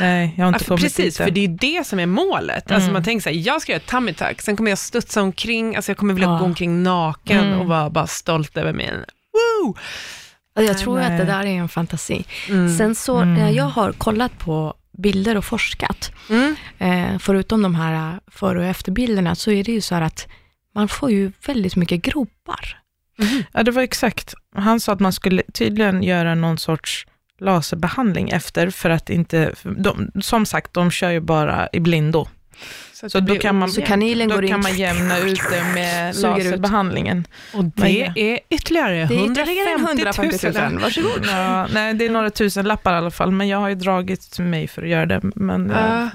Nej, 0.00 0.34
jag 0.36 0.44
har 0.44 0.48
inte 0.48 0.64
Ja, 0.64 0.68
kommit 0.68 0.82
precis, 0.82 1.16
för 1.16 1.30
det 1.30 1.44
är 1.44 1.48
det 1.48 1.86
som 1.86 1.98
är 1.98 2.06
målet. 2.06 2.70
Alltså 2.70 2.84
Mm. 2.84 2.92
man 2.92 3.04
tänker 3.04 3.22
så 3.22 3.28
här, 3.28 3.36
jag 3.36 3.62
ska 3.62 3.72
göra 3.72 3.82
tummy 3.82 4.12
tuck, 4.14 4.40
sen 4.42 4.56
kommer 4.56 4.70
jag 4.70 4.78
studsa 4.78 5.22
omkring, 5.22 5.76
alltså 5.76 5.90
jag 5.90 5.96
kommer 5.98 6.14
vilja 6.14 6.28
Ja. 6.28 6.38
gå 6.38 6.44
omkring 6.44 6.82
naken 6.82 7.38
Mm. 7.46 7.60
och 7.60 7.66
vara 7.66 7.90
bara 7.90 8.06
stolt 8.06 8.56
över 8.56 8.72
mig. 8.72 8.90
Woo! 9.32 9.74
Jag 10.54 10.64
Nej, 10.64 10.74
tror 10.74 11.00
att 11.00 11.06
det 11.08 11.16
nej. 11.16 11.26
där 11.26 11.40
är 11.46 11.46
en 11.46 11.68
fantasi. 11.68 12.24
Mm. 12.48 12.76
Sen 12.76 12.94
så, 12.94 13.16
Mm. 13.16 13.34
när 13.34 13.50
jag 13.50 13.64
har 13.64 13.92
kollat 13.92 14.38
på 14.38 14.74
bilder 14.98 15.36
och 15.36 15.44
forskat, 15.44 16.12
Mm. 16.30 16.56
eh, 16.78 17.18
förutom 17.18 17.62
de 17.62 17.74
här 17.74 17.92
eh, 17.94 18.18
före 18.26 18.58
och 18.58 18.64
efterbilderna, 18.64 19.34
så 19.34 19.50
är 19.50 19.64
det 19.64 19.72
ju 19.72 19.80
så 19.80 19.94
här 19.94 20.02
att 20.02 20.26
man 20.74 20.88
får 20.88 21.10
ju 21.10 21.32
väldigt 21.46 21.76
mycket 21.76 22.02
gropar. 22.02 22.80
Ja, 23.52 23.62
det 23.62 23.70
var 23.70 23.82
exakt. 23.82 24.34
Han 24.56 24.80
sa 24.80 24.92
att 24.92 25.00
man 25.00 25.12
skulle 25.12 25.42
tydligen 25.54 26.02
göra 26.02 26.34
någon 26.34 26.58
sorts 26.58 27.06
laserbehandling 27.40 28.30
efter, 28.30 28.70
för 28.70 28.90
att 28.90 29.10
inte, 29.10 29.52
de, 29.62 30.10
som 30.22 30.46
sagt, 30.46 30.72
de 30.74 30.90
kör 30.90 31.10
ju 31.10 31.20
bara 31.20 31.68
i 31.72 31.80
blindo. 31.80 32.28
Så, 32.92 33.10
Så 33.10 33.20
då 33.20 33.34
kan 33.36 33.58
man- 33.58 33.70
Så 33.70 33.82
kanilen 33.82 34.28
Då 34.28 34.34
går 34.34 34.42
kan 34.42 34.56
in, 34.56 34.62
man 34.62 34.76
jämna 34.76 35.18
ut 35.18 35.40
det 35.50 35.64
med 35.74 36.14
Suger 36.16 36.38
ut. 36.38 36.44
laserbehandlingen. 36.44 37.26
Och 37.54 37.64
det 37.64 38.12
är 38.16 38.38
ytterligare 38.50 38.94
det 39.06 39.14
är 39.14 39.30
ytterligare 39.30 39.78
150 39.78 40.38
000. 40.60 40.72
000. 40.72 40.82
Varsågod. 40.82 41.26
Ja, 41.30 41.66
nej, 41.72 41.94
det 41.94 42.04
är 42.06 42.10
några 42.10 42.30
tusen 42.30 42.64
lappar 42.64 42.94
i 42.94 42.96
alla 42.96 43.10
fall, 43.10 43.30
men 43.32 43.48
jag 43.48 43.58
har 43.58 43.68
ju 43.68 43.74
dragit 43.74 44.30
till 44.30 44.44
mig 44.44 44.68
för 44.68 44.82
att 44.82 44.88
göra 44.88 45.06
det, 45.06 45.20
men 45.34 45.70
Ja. 45.76 46.10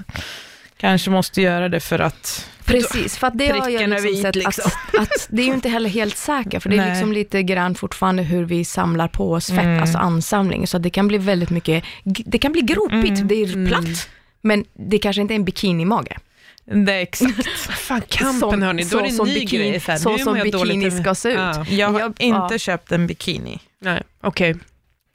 Kanske 0.80 1.10
måste 1.10 1.42
göra 1.42 1.68
det 1.68 1.80
för 1.80 1.98
att... 1.98 2.46
Precis, 2.64 3.16
för 3.18 3.26
att 3.26 3.38
det 3.38 3.48
har 3.48 3.68
jag 3.68 3.90
liksom 3.90 4.16
sett 4.22 4.34
liksom. 4.36 4.70
att, 4.92 4.98
att 5.00 5.26
det 5.30 5.42
är 5.42 5.46
ju 5.46 5.52
inte 5.54 5.68
heller 5.68 5.90
helt 5.90 6.16
säkert, 6.16 6.62
för 6.62 6.70
det 6.70 6.76
är 6.76 6.80
Nej. 6.80 6.90
liksom 6.90 7.12
lite 7.12 7.42
grann 7.42 7.74
fortfarande 7.74 8.22
hur 8.22 8.44
vi 8.44 8.64
samlar 8.64 9.08
på 9.08 9.32
oss 9.32 9.46
fett, 9.48 9.58
Mm. 9.58 9.80
alltså 9.82 9.98
ansamling, 9.98 10.66
så 10.66 10.76
att 10.76 10.82
det 10.82 10.90
kan 10.90 11.08
bli 11.08 11.18
väldigt 11.18 11.50
mycket, 11.50 11.84
det 12.04 12.38
kan 12.38 12.52
bli 12.52 12.60
gropigt, 12.60 13.16
Mm. 13.18 13.28
det 13.28 13.34
är 13.34 13.52
Mm. 13.54 13.66
platt, 13.68 14.08
men 14.40 14.64
det 14.90 14.98
kanske 14.98 15.22
inte 15.22 15.34
är 15.34 15.36
en 15.36 15.44
bikinimage. 15.44 16.16
Det 16.64 16.92
är 16.92 16.98
exakt. 17.02 17.46
Fan, 17.60 18.02
kampen 18.08 18.40
Som- 18.50 18.62
hörni, 18.62 18.84
då 18.84 18.98
är 18.98 19.02
det 19.02 19.08
en 19.08 19.14
som 19.14 19.26
ny 19.28 19.34
bikini- 19.38 19.70
grej. 19.70 19.80
Så, 19.80 19.90
här, 19.90 19.98
så 19.98 20.18
som 20.18 20.34
bikini 20.42 20.90
ska 20.90 21.14
se 21.14 21.28
ut. 21.28 21.34
Ja. 21.38 21.64
Jag 21.68 21.88
har 21.88 22.00
Jag- 22.00 22.14
inte 22.18 22.48
ja. 22.54 22.58
köpt 22.58 22.92
en 22.92 23.06
bikini, 23.06 23.58
Nej, 23.80 24.02
okej. 24.22 24.54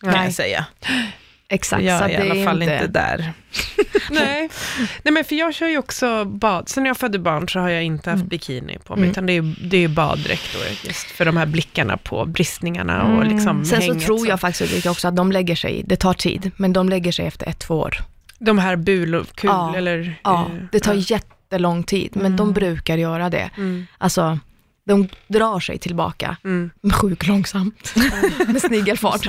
kan 0.02 0.12
Nej. 0.12 0.24
jag 0.26 0.34
säga. 0.34 0.66
Exakt, 1.50 1.84
jag 1.84 2.00
så 2.00 2.04
är 2.04 2.08
att 2.08 2.12
i 2.12 2.16
det 2.16 2.22
alla 2.32 2.36
är 2.42 2.46
fall 2.46 2.62
inte, 2.62 2.74
inte 2.76 2.88
där. 2.88 3.34
Nej. 4.12 4.50
Nej, 5.04 5.14
men 5.14 5.24
för 5.26 5.36
jag 5.36 5.54
kör 5.56 5.68
ju 5.68 5.78
också 5.78 6.26
bad. 6.26 6.70
Sen 6.70 6.84
när 6.84 6.90
jag 6.90 6.98
födde 6.98 7.20
barn 7.20 7.50
så 7.50 7.60
har 7.60 7.70
jag 7.70 7.84
inte 7.84 8.10
haft 8.10 8.20
Mm. 8.20 8.28
bikini 8.28 8.78
på 8.86 8.96
mig, 8.96 9.00
Mm. 9.04 9.12
utan 9.12 9.26
det 9.26 9.34
är, 9.34 9.56
det 9.70 9.78
är 9.84 9.88
baddräkt 9.88 10.54
då, 10.54 10.88
just 10.88 11.12
för 11.12 11.26
de 11.26 11.38
här 11.38 11.46
blickarna 11.46 11.98
på 11.98 12.26
bristningarna 12.26 13.04
och 13.04 13.22
Mm. 13.24 13.36
liksom 13.36 13.66
Sen 13.66 13.82
så 13.82 14.00
tror 14.00 14.28
jag 14.28 14.40
faktiskt 14.40 14.72
Ulrika, 14.72 14.92
också 14.92 15.08
att 15.08 15.16
de 15.16 15.32
lägger 15.32 15.56
sig, 15.56 15.84
det 15.86 15.96
tar 15.96 16.14
tid, 16.14 16.52
men 16.58 16.74
de 16.74 16.90
lägger 16.90 17.12
sig 17.12 17.26
efter 17.28 17.48
ett, 17.50 17.60
två 17.60 17.76
år. 17.80 17.98
De 18.40 18.58
här 18.58 18.76
bul 18.76 19.16
och 19.16 19.36
kul, 19.36 19.50
Ja. 19.50 19.76
eller? 19.78 20.16
Ja, 20.24 20.42
eh, 20.54 20.64
det 20.72 20.80
tar 20.80 20.94
ja. 20.94 21.00
jättelång 21.08 21.84
tid, 21.84 22.10
men 22.14 22.26
Mm. 22.26 22.38
de 22.38 22.54
brukar 22.54 22.98
göra 22.98 23.30
det. 23.30 23.50
Mm. 23.58 23.88
Alltså, 23.98 24.40
de 24.88 25.08
drar 25.28 25.60
sig 25.60 25.78
tillbaka 25.80 26.38
Mm. 26.44 26.72
sjukt 26.94 27.28
långsamt, 27.28 27.94
med 28.48 28.62
snigelfart. 28.62 29.28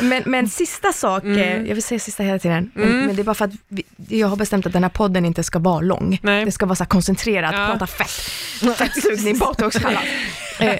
Men, 0.00 0.22
men 0.26 0.48
sista 0.48 0.92
sak, 0.92 1.22
Mm. 1.24 1.38
eh, 1.38 1.56
jag 1.68 1.74
vill 1.74 1.82
säga 1.82 1.98
sista 1.98 2.22
hela 2.22 2.38
tiden, 2.38 2.70
men, 2.74 2.84
Mm. 2.88 3.06
men 3.06 3.16
det 3.16 3.22
är 3.22 3.24
bara 3.24 3.34
för 3.34 3.44
att 3.44 3.50
vi, 3.68 3.82
jag 4.08 4.28
har 4.28 4.36
bestämt 4.36 4.66
att 4.66 4.72
den 4.72 4.82
här 4.82 4.90
podden 4.90 5.24
inte 5.24 5.42
ska 5.44 5.58
vara 5.58 5.80
lång. 5.80 6.18
Nej. 6.22 6.44
Det 6.44 6.52
ska 6.52 6.66
vara 6.66 6.76
så 6.76 6.84
koncentrerat, 6.84 7.54
Ja. 7.56 7.66
prata 7.66 7.86
fett, 7.86 8.76
fettsugning, 8.78 9.38
botox, 9.38 9.76
alla. 9.84 10.02
eh, 10.58 10.78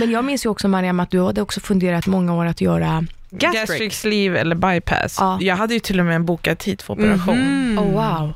Men 0.00 0.10
jag 0.10 0.24
minns 0.24 0.46
ju 0.46 0.50
också 0.50 0.68
Mariam 0.68 1.00
att 1.00 1.10
du 1.10 1.20
hade 1.22 1.42
också 1.42 1.60
funderat 1.60 2.06
många 2.06 2.34
år 2.34 2.46
att 2.46 2.60
göra, 2.60 3.04
Gastric. 3.30 3.60
Gastric 3.70 3.94
sleeve 4.00 4.38
eller 4.40 4.56
bypass. 4.56 5.16
Ja. 5.20 5.38
Jag 5.40 5.56
hade 5.56 5.74
ju 5.74 5.80
till 5.80 6.00
och 6.00 6.06
med 6.06 6.16
en 6.16 6.24
bokad 6.24 6.58
tid 6.58 6.82
för 6.82 6.92
operation. 6.94 7.38
Mhm. 7.38 7.78
oh 7.78 7.92
wow, 7.92 8.32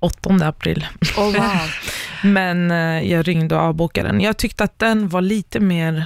8 0.00 0.30
april. 0.46 0.86
Oh, 1.16 1.24
wow. 1.24 1.34
Men 2.22 2.70
eh, 2.70 3.10
jag 3.12 3.28
ringde 3.28 3.54
och 3.56 3.60
avbokade 3.62 4.08
den. 4.08 4.20
Jag 4.20 4.36
tyckte 4.36 4.64
att 4.64 4.78
den 4.78 5.08
var 5.08 5.20
lite 5.20 5.60
mer, 5.60 6.04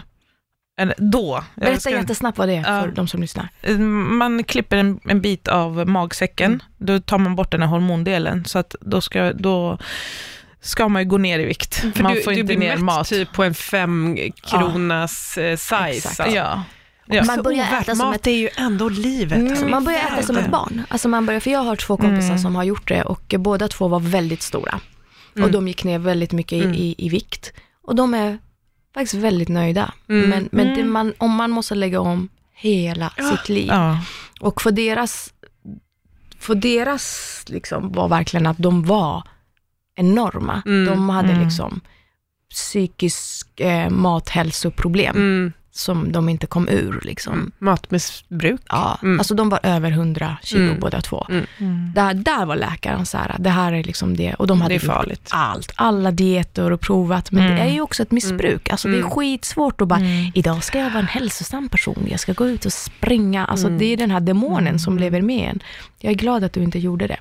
eller 0.80 0.95
då. 0.99 1.45
Berätta 1.55 1.80
ska- 1.80 1.90
jättesnabbt 1.90 2.38
vad 2.38 2.49
det 2.49 2.55
är 2.57 2.62
för 2.62 2.86
Ja. 2.88 2.92
de 2.95 3.09
som 3.09 3.20
lyssnar. 3.20 3.49
Eh, 3.62 3.78
Man 3.78 4.45
klipper 4.45 4.76
en, 4.76 5.01
en 5.09 5.20
bit 5.20 5.49
av 5.49 5.88
magsäcken, 5.88 6.51
Mm. 6.53 6.61
då 6.78 7.01
tar 7.01 7.18
man 7.18 7.36
bort 7.36 7.51
den 7.51 7.62
här 7.62 7.68
hormondelen, 7.68 8.45
så 8.45 8.59
att 8.59 8.74
då 8.80 9.01
ska, 9.01 9.32
då 9.32 9.78
ska 10.61 10.88
man 10.88 11.03
ju 11.03 11.09
gå 11.09 11.18
ner 11.18 11.38
i 11.38 11.45
vikt. 11.45 11.74
För 11.74 12.03
man 12.03 12.14
du, 12.14 12.22
får 12.22 12.30
du 12.30 12.36
inte 12.40 12.47
blir 12.57 12.59
ner 12.68 12.76
mätt 12.76 12.84
mat. 12.84 13.09
typ 13.09 13.32
på 13.32 13.45
en 13.45 13.55
fem 13.55 14.16
kronas 14.51 15.38
eh, 15.38 15.57
size. 15.57 15.86
Exakt. 15.90 16.20
alltså. 16.20 16.36
Ja. 16.36 16.62
Ja. 17.07 17.24
Man 17.24 17.42
börjar 17.42 17.59
Ovärt. 17.68 17.82
äta 17.82 17.94
som 17.96 18.07
Mat 18.09 18.16
ett- 18.16 18.26
är 18.26 18.30
ju 18.36 18.48
ändå 18.57 18.88
livet. 18.88 19.38
Mm, 19.38 19.50
alltså. 19.52 19.66
man 19.66 19.84
börjar 19.84 19.98
äta 20.12 20.22
som 20.22 20.36
ett 20.36 20.50
barn. 20.50 20.82
Alltså 20.88 21.09
man 21.09 21.26
börjar, 21.26 21.40
för 21.40 21.50
jag 21.50 21.61
har 21.61 21.76
två 21.76 21.96
kompisar 21.96 22.28
Mm. 22.28 22.38
som 22.38 22.57
har 22.57 22.64
gjort 22.64 22.88
det 22.88 23.02
och 23.02 23.34
båda 23.38 23.68
två 23.68 23.88
var 23.88 24.00
väldigt 24.00 24.42
stora. 24.42 24.80
Mm. 25.36 25.44
Och 25.46 25.52
de 25.52 25.68
gick 25.68 25.84
ner 25.84 25.98
väldigt 25.98 26.32
mycket 26.32 26.52
i, 26.52 26.61
Mm. 26.64 26.74
i, 26.74 26.94
i 26.98 27.09
vikt. 27.09 27.52
Och 27.82 27.94
de 27.94 28.14
är 28.14 28.38
faktiskt 28.94 29.14
väldigt 29.14 29.48
nöjda. 29.48 29.92
Mm. 30.09 30.30
Men, 30.30 30.48
men 30.52 30.66
det 30.66 30.80
Mm. 30.80 30.92
man, 30.92 31.12
om 31.18 31.30
man 31.34 31.50
måste 31.50 31.74
lägga 31.74 32.00
om 32.00 32.28
hela 32.55 33.12
Ja. 33.16 33.30
sitt 33.30 33.48
liv. 33.48 33.66
Ja. 33.68 33.98
Och 34.40 34.62
för 34.62 34.70
deras, 34.70 35.32
för 36.38 36.55
deras 36.55 37.42
liksom 37.46 37.92
var 37.92 38.09
verkligen 38.09 38.46
att 38.46 38.59
de 38.59 38.84
var 38.84 39.22
enorma. 39.96 40.62
Mm. 40.66 40.86
De 40.86 41.09
hade 41.09 41.32
Mm. 41.32 41.44
liksom 41.44 41.80
psykisk 42.50 43.61
eh, 43.61 43.90
mathälsoproblem 43.90 45.16
Mm. 45.16 45.52
Som 45.77 46.12
de 46.12 46.29
inte 46.29 46.47
kom 46.47 46.68
ur. 46.68 47.01
Liksom. 47.05 47.53
Matmissbruk. 47.59 48.61
Ja, 48.68 48.99
Mm. 49.03 49.18
alltså 49.20 49.35
de 49.35 49.49
var 49.49 49.61
över 49.62 49.91
100 49.91 50.37
kilo 50.43 50.64
Mm. 50.64 50.81
båda 50.81 51.01
två. 51.01 51.27
Mm. 51.31 51.93
Där, 51.95 52.14
där 52.14 52.47
var 52.47 52.57
läkaren 52.57 53.07
så 53.07 53.18
här, 53.18 53.37
det 53.39 53.51
här 53.51 53.72
är 53.72 53.85
liksom 53.85 54.16
det. 54.16 54.35
Och 54.35 54.47
de 54.47 54.61
hade 54.61 54.75
Det 54.75 54.79
är 54.79 54.85
gjort 54.87 54.95
farligt. 54.97 55.29
allt, 55.33 55.72
alla 55.77 56.11
dieter 56.11 56.72
och 56.72 56.81
provat. 56.81 57.31
Men 57.31 57.45
Mm. 57.45 57.57
det 57.57 57.62
är 57.62 57.72
ju 57.72 57.81
också 57.81 58.03
ett 58.03 58.11
missbruk. 58.11 58.68
Alltså 58.70 58.89
det 58.89 58.95
är 58.95 58.99
Mm. 58.99 59.11
skitsvårt 59.11 59.81
att 59.81 59.89
bara, 59.89 60.01
Mm. 60.01 60.33
idag 60.35 60.64
ska 60.64 60.79
jag 60.79 60.91
vara 60.91 60.99
en 60.99 61.07
hälsosam 61.07 61.68
person, 61.68 62.07
jag 62.11 62.20
ska 62.20 62.33
gå 62.33 62.49
ut 62.49 62.64
och 62.64 62.72
springa. 62.72 63.45
Alltså 63.47 63.66
Mm. 63.66 63.79
det 63.79 63.85
är 63.85 63.97
den 63.97 64.11
här 64.11 64.20
demonen 64.20 64.79
som 64.79 64.93
Mm. 64.93 65.01
lever 65.05 65.22
med 65.22 65.51
en. 65.51 65.61
Jag 65.99 66.11
är 66.11 66.16
glad 66.16 66.45
att 66.45 66.53
du 66.53 66.62
inte 66.62 66.79
gjorde 66.79 67.07
det. 67.07 67.18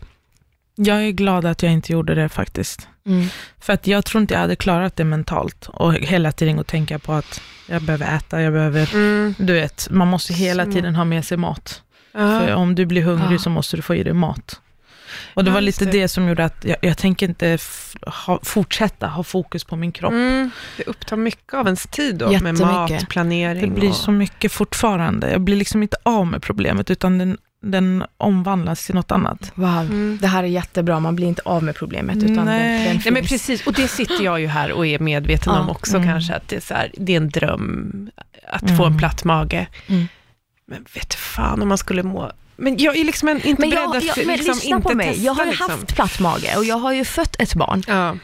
Jag 0.76 1.04
är 1.04 1.12
glad 1.12 1.46
att 1.46 1.64
jag 1.64 1.72
inte 1.72 1.92
gjorde 1.92 2.16
det 2.16 2.30
faktiskt. 2.30 2.88
Mm. 3.06 3.28
För 3.60 3.74
att 3.74 3.88
jag 3.88 4.06
tror 4.06 4.22
inte 4.22 4.34
jag 4.34 4.42
hade 4.42 4.56
klarat 4.56 4.96
det 4.96 5.04
mentalt 5.04 5.68
och 5.68 5.94
hela 5.94 6.32
tiden 6.32 6.60
att 6.60 6.68
tänka 6.68 7.00
på 7.00 7.14
att 7.14 7.42
jag 7.68 7.82
behöver 7.82 8.16
äta, 8.16 8.42
jag 8.42 8.54
behöver, 8.54 8.90
Mm. 8.96 9.36
du 9.38 9.54
vet, 9.54 9.88
man 9.90 10.08
måste 10.08 10.34
hela 10.34 10.66
tiden 10.66 10.96
ha 10.96 11.04
med 11.06 11.26
sig 11.26 11.38
mat. 11.38 11.82
Ja. 12.12 12.20
För 12.40 12.54
om 12.54 12.76
du 12.76 12.86
blir 12.86 13.02
hungrig 13.02 13.36
Ja. 13.36 13.40
så 13.40 13.50
måste 13.50 13.76
du 13.76 13.82
få 13.82 13.96
i 13.96 14.04
dig 14.04 14.14
mat. 14.14 14.60
Och 15.34 15.44
det 15.44 15.50
Ja, 15.50 15.54
var 15.54 15.62
lite 15.62 15.86
det. 15.86 15.92
det. 15.92 16.08
som 16.08 16.28
gjorde 16.28 16.46
att 16.46 16.66
jag, 16.66 16.78
jag 16.82 16.98
tänker 16.98 17.30
inte 17.30 17.58
ha, 18.26 18.40
fortsätta 18.44 19.08
ha 19.08 19.24
fokus 19.24 19.64
på 19.64 19.76
min 19.76 19.92
kropp. 19.92 20.12
Mm. 20.12 20.52
Det 20.78 20.84
upptar 20.84 21.18
mycket 21.18 21.54
av 21.54 21.66
ens 21.68 21.84
tid 21.84 22.16
då, 22.16 22.40
med 22.42 22.60
matplanering. 22.60 23.62
Det 23.62 23.80
blir 23.80 23.90
och... 23.90 23.96
så 23.96 24.12
mycket 24.12 24.52
fortfarande. 24.52 25.32
Jag 25.32 25.42
blir 25.42 25.56
liksom 25.56 25.84
inte 25.84 25.98
av 26.04 26.28
med 26.28 26.42
problemet, 26.42 26.92
utan 26.92 27.18
den, 27.18 27.38
den 27.64 28.04
omvandlas 28.18 28.86
till 28.86 28.96
något 28.96 29.12
annat. 29.12 29.52
Wow, 29.56 29.68
Mm. 29.80 30.18
det 30.22 30.28
här 30.28 30.44
är 30.44 30.48
jättebra. 30.48 31.00
Man 31.00 31.16
blir 31.16 31.28
inte 31.28 31.42
av 31.46 31.64
med 31.64 31.76
problemet, 31.76 32.18
utan 32.18 32.46
Nej. 32.46 32.78
den, 32.78 32.88
den 32.88 33.02
Nej 33.06 33.12
men 33.14 33.24
precis, 33.24 33.68
och 33.68 33.74
det 33.74 33.88
sitter 33.88 34.24
jag 34.24 34.40
ju 34.42 34.48
här 34.48 34.72
och 34.72 34.88
är 34.88 35.00
medveten 35.00 35.54
Ja. 35.54 35.60
om 35.60 35.70
också 35.70 35.98
Mm. 35.98 36.10
kanske, 36.10 36.34
att 36.36 36.48
det 36.48 36.56
är, 36.56 36.60
så 36.60 36.74
här, 36.74 36.92
det 36.98 37.14
är 37.14 37.18
en 37.18 37.30
dröm 37.30 38.10
att 38.48 38.70
få 38.78 38.84
Mm. 38.84 38.94
en 38.94 38.98
platt 38.98 39.24
mage. 39.24 39.68
Mm. 39.88 40.08
Men 40.68 40.86
vet 40.96 41.10
du 41.10 41.18
fan 41.18 41.62
om 41.62 41.68
man 41.70 41.78
skulle 41.78 42.04
må... 42.04 42.32
Men 42.56 42.78
jag 42.78 42.98
är 42.98 43.04
liksom 43.04 43.30
en, 43.30 43.42
inte 43.42 43.62
Men, 43.62 43.70
beredd 43.70 43.84
jag, 43.84 43.96
att 43.98 44.04
jag, 44.18 44.26
men 44.28 44.36
liksom 44.38 44.54
lyssna 44.56 44.76
inte 44.76 44.90
på 44.90 44.96
mig, 44.96 45.08
testa. 45.08 45.24
jag 45.24 45.34
har 45.34 45.44
ju 45.46 45.50
liksom. 45.52 45.70
haft 45.72 45.96
platt 45.96 46.20
mage 46.20 46.58
och 46.58 46.66
jag 46.66 46.76
har 46.78 46.94
ju 46.94 47.06
fött 47.06 47.36
ett 47.42 47.56
barn 47.56 47.84
Ja. 47.88 48.16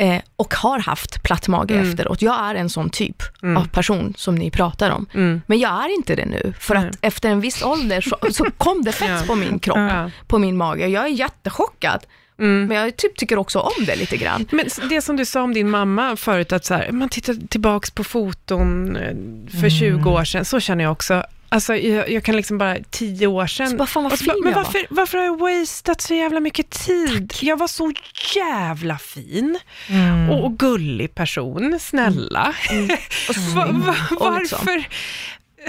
Eh, 0.00 0.20
och 0.36 0.54
har 0.54 0.78
haft 0.78 1.22
platt 1.22 1.48
mage 1.48 1.74
Mm. 1.74 1.90
efteråt. 1.90 2.22
Jag 2.22 2.40
är 2.50 2.54
en 2.54 2.70
sån 2.70 2.90
typ 2.90 3.22
Mm. 3.42 3.56
av 3.56 3.68
person 3.68 4.14
som 4.16 4.34
ni 4.34 4.50
pratar 4.50 4.90
om. 4.90 5.06
Mm. 5.14 5.42
Men 5.46 5.58
jag 5.58 5.84
är 5.84 5.94
inte 5.94 6.14
det 6.14 6.26
nu, 6.26 6.52
för 6.58 6.74
att 6.74 6.98
efter 7.00 7.28
en 7.28 7.40
viss 7.40 7.62
ålder 7.62 8.00
så, 8.00 8.16
så 8.32 8.44
kom 8.56 8.82
det 8.84 8.92
fett 8.92 9.26
på 9.26 9.34
min 9.34 9.58
kropp, 9.58 9.76
Ja. 9.78 10.10
på 10.26 10.38
min 10.38 10.56
mage. 10.56 10.86
Jag 10.88 11.04
är 11.04 11.08
jättechockad, 11.08 12.00
Mm. 12.38 12.66
men 12.66 12.76
jag 12.76 12.96
typ 12.96 13.16
tycker 13.16 13.38
också 13.38 13.58
om 13.58 13.84
det 13.86 13.96
lite 13.96 14.16
grann. 14.16 14.46
Men 14.50 14.66
det 14.90 15.02
som 15.02 15.16
du 15.16 15.24
sa 15.24 15.42
om 15.42 15.54
din 15.54 15.70
mamma 15.70 16.16
förut, 16.16 16.52
att 16.52 16.64
så 16.64 16.74
här, 16.74 16.92
man 16.92 17.08
tittar 17.08 17.34
tillbaks 17.48 17.90
på 17.90 18.04
foton 18.04 18.96
eh, 18.96 19.60
för 19.60 19.70
20 19.70 20.10
år 20.10 20.24
sedan, 20.24 20.44
så 20.44 20.60
känner 20.60 20.84
jag 20.84 20.92
också. 20.92 21.24
Alltså, 21.52 21.76
jag, 21.76 22.10
jag 22.10 22.24
kan 22.24 22.36
liksom 22.36 22.58
bara, 22.58 22.76
tio 22.90 23.26
år 23.26 23.46
sedan, 23.46 23.70
Så 23.70 23.76
bara, 23.76 23.86
fan 23.86 24.02
vad 24.02 24.12
bara, 24.12 24.16
fin 24.16 24.26
men 24.42 24.52
jag 24.52 24.56
var. 24.58 24.64
varför, 24.64 24.86
varför 24.90 25.18
har 25.18 25.24
jag 25.24 25.38
wasted 25.60 26.00
så 26.00 26.14
jävla 26.14 26.40
mycket 26.40 26.70
tid? 26.70 27.34
Jag 27.40 27.56
var 27.58 27.66
så 27.66 27.92
jävla 28.36 28.98
fin 28.98 29.58
Mm. 29.88 30.30
och, 30.30 30.44
och 30.44 30.58
gullig 30.58 31.14
person, 31.14 31.78
snälla. 31.80 32.54
Och 33.28 33.36
Va, 33.54 33.66
va, 33.72 33.94
Och 34.16 34.40
liksom- 34.40 34.58
varför? 34.66 34.88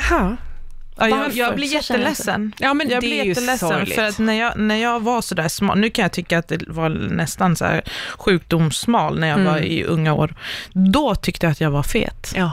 Ja. 0.10 0.36
Ja, 0.98 1.10
jag, 1.10 1.18
Varför? 1.18 1.38
jag 1.40 1.56
blir 1.56 1.68
jag 1.68 1.74
jätteledsen. 1.74 2.52
ja, 2.60 2.74
men 2.74 2.90
jag 2.90 2.98
det 3.02 3.08
blir 3.08 3.24
jätteledsen 3.26 3.70
sorgligt. 3.70 3.96
för 3.96 4.02
att 4.04 4.20
när 4.20 4.34
jag, 4.34 4.58
när 4.60 4.76
jag 4.76 5.00
var 5.00 5.22
sådär 5.22 5.48
smal, 5.48 5.80
nu 5.80 5.90
kan 5.90 6.04
jag 6.04 6.12
tycka 6.12 6.38
att 6.40 6.48
det 6.48 6.64
var 6.68 6.90
nästan 6.90 7.56
så 7.56 7.66
här 7.66 7.82
sjukdomssmal 8.18 9.20
när 9.20 9.28
jag 9.28 9.40
Mm. 9.40 9.54
var 9.54 9.60
i 9.60 9.84
unga 9.84 10.14
år, 10.14 10.36
då 10.74 11.16
tyckte 11.16 11.46
jag 11.46 11.52
att 11.52 11.62
jag 11.62 11.72
var 11.72 11.84
fet. 11.84 12.34
Ja. 12.36 12.52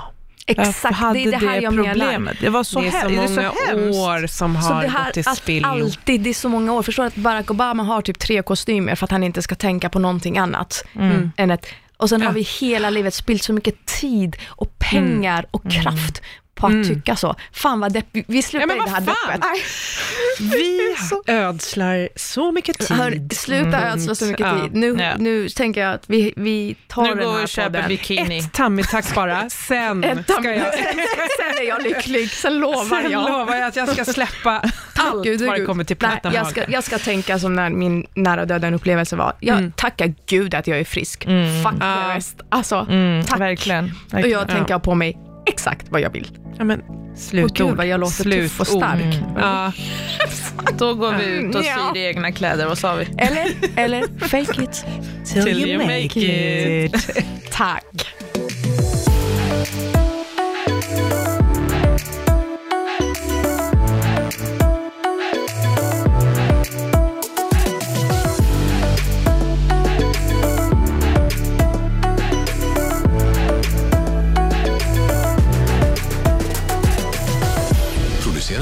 Jag 0.57 0.69
Exakt, 0.69 0.95
hade 0.97 1.19
det 1.19 1.25
är 1.25 1.31
det 1.31 1.47
här 1.47 1.61
jag 1.61 1.75
menar. 1.75 1.93
problemet. 1.95 2.37
Det 2.41 2.49
var 2.51 2.65
så, 2.65 2.81
det 2.81 2.87
är 2.87 2.91
så 2.91 2.97
he- 2.97 3.09
det 3.09 3.15
är 3.15 3.77
många 3.77 3.93
så 3.93 4.01
år 4.03 4.27
som 4.27 4.63
Så 4.63 4.73
har 4.75 4.83
det 4.83 4.89
här, 4.89 5.05
gått 5.05 5.15
till 5.15 5.29
att 5.29 5.37
spillo. 5.39 5.69
alltid, 5.69 6.21
det 6.21 6.31
är 6.31 6.35
så 6.35 6.49
många 6.49 6.73
år. 6.73 6.83
Förstår 6.83 7.03
du 7.03 7.07
att 7.07 7.15
Barack 7.17 7.51
Obama 7.51 7.83
har 7.83 8.03
typ 8.03 8.19
tre 8.19 8.43
kostymer 8.43 8.95
för 8.95 9.05
att 9.05 9.11
han 9.11 9.23
inte 9.25 9.43
ska 9.43 9.55
tänka 9.55 9.89
på 9.89 9.99
någonting 9.99 10.39
annat 10.39 10.85
Mm. 10.95 11.33
än 11.37 11.51
ett 11.51 11.67
och 11.97 12.09
sen 12.09 12.21
Ja. 12.21 12.27
har 12.27 12.33
vi 12.35 12.43
hela 12.43 12.91
livet 12.91 13.15
spilt 13.15 13.43
så 13.43 13.53
mycket 13.53 13.87
tid 13.87 14.37
och 14.47 14.79
pengar 14.79 15.47
och 15.51 15.71
kraft 15.71 16.23
på 16.59 16.67
att 16.67 16.73
Mm. 16.73 16.89
tycka 16.89 17.17
så. 17.17 17.35
Fan 17.53 17.81
vad 17.81 17.93
depp, 17.93 18.07
vi- 18.13 18.25
vi 18.29 18.43
slutar 18.43 18.69
Ja, 18.69 18.75
i 18.75 18.79
det 18.85 18.91
här 18.91 19.01
deppet. 19.01 19.45
Vi 20.41 20.95
ödslar 21.27 22.09
så 22.17 22.53
mycket 22.53 22.79
tid. 22.79 22.97
Hör, 22.97 23.35
sluta 23.35 23.89
ödsla 23.93 24.15
så 24.15 24.25
mycket 24.25 24.47
Ja. 24.47 24.61
tid. 24.63 24.75
Nu, 24.75 24.97
Ja. 25.01 25.13
nu 25.19 25.49
tänker 25.49 25.81
jag 25.81 25.95
att 25.95 26.03
vi, 26.07 26.33
vi 26.37 26.77
tar 26.89 27.03
Nu 27.03 27.09
den 27.09 27.19
går 27.19 27.25
vi 27.31 27.37
här 27.37 27.43
och 27.43 27.49
köper 27.49 27.71
podden. 27.71 27.89
bikini. 27.89 28.39
Ett 28.39 28.53
tummy-tack 28.53 29.15
bara, 29.15 29.51
sen 29.51 30.05
Ett 30.05 30.31
ska 30.31 30.43
jag... 30.55 30.75
Sen 31.39 31.63
är 31.63 31.69
jag 31.69 31.83
lycklig, 31.83 32.31
sen 32.31 32.59
lovar 32.59 33.03
Sen 33.03 33.11
jag. 33.13 33.29
lovar 33.31 33.57
jag 33.57 33.69
att 33.69 33.77
jag 33.77 33.89
ska 33.89 34.05
släppa 34.05 34.63
allt 34.95 35.25
Gud, 35.25 35.41
vad 35.41 35.55
det 35.55 35.59
Gud. 35.59 35.67
kommer 35.67 35.85
till 35.85 35.97
Nej, 36.01 36.11
platta 36.21 36.37
jag, 36.37 36.47
ska, 36.47 36.65
jag 36.71 36.85
ska 36.85 36.99
tänka 36.99 37.39
som 37.39 37.55
när 37.55 37.71
min 37.71 38.07
nära 38.15 38.45
döden 38.45 38.75
upplevelse 38.75 39.17
var. 39.17 39.33
Jag 39.41 39.59
Mm. 39.59 39.73
tackar 39.73 40.15
gud 40.27 40.55
att 40.55 40.67
jag 40.67 40.79
är 40.79 40.85
frisk. 40.85 41.25
Mm. 41.25 41.65
Fuck 41.65 41.81
the 41.81 42.15
rest. 42.17 42.41
Alltså, 42.49 42.87
Mm, 42.91 43.25
Tack. 43.25 43.41
verkligen. 43.41 43.85
och 43.85 44.15
verkligen. 44.15 44.39
jag 44.39 44.49
tänker 44.49 44.79
på 44.79 44.95
mig 44.95 45.17
exakt 45.49 45.87
vad 45.89 46.01
jag 46.01 46.11
vill. 46.11 46.29
Ja, 46.59 46.65
men, 46.65 46.83
slutord. 47.17 47.61
Åh 47.61 47.69
gud 47.69 47.77
vad 47.77 47.87
jag 47.87 48.01
låter 48.01 48.25
tuff 48.25 48.61
och 48.61 48.67
Slutord. 48.67 48.83
stark. 48.83 49.15
Mm. 49.15 49.37
Ja. 49.37 49.73
Då 50.79 50.95
går 50.95 51.13
vi 51.13 51.25
ut 51.25 51.55
och 51.55 51.65
syr 51.65 51.97
i 52.01 52.07
egna 52.07 52.33
kläder, 52.33 52.67
vad 52.67 52.79
sa 52.79 52.95
vi? 52.95 53.05
Eller, 53.19 53.47
eller 53.77 54.29
fake 54.29 54.63
it 54.63 54.85
Till 55.33 55.69
you 55.69 55.79
make 55.79 56.21
it. 56.21 57.25
Tack. 57.53 57.85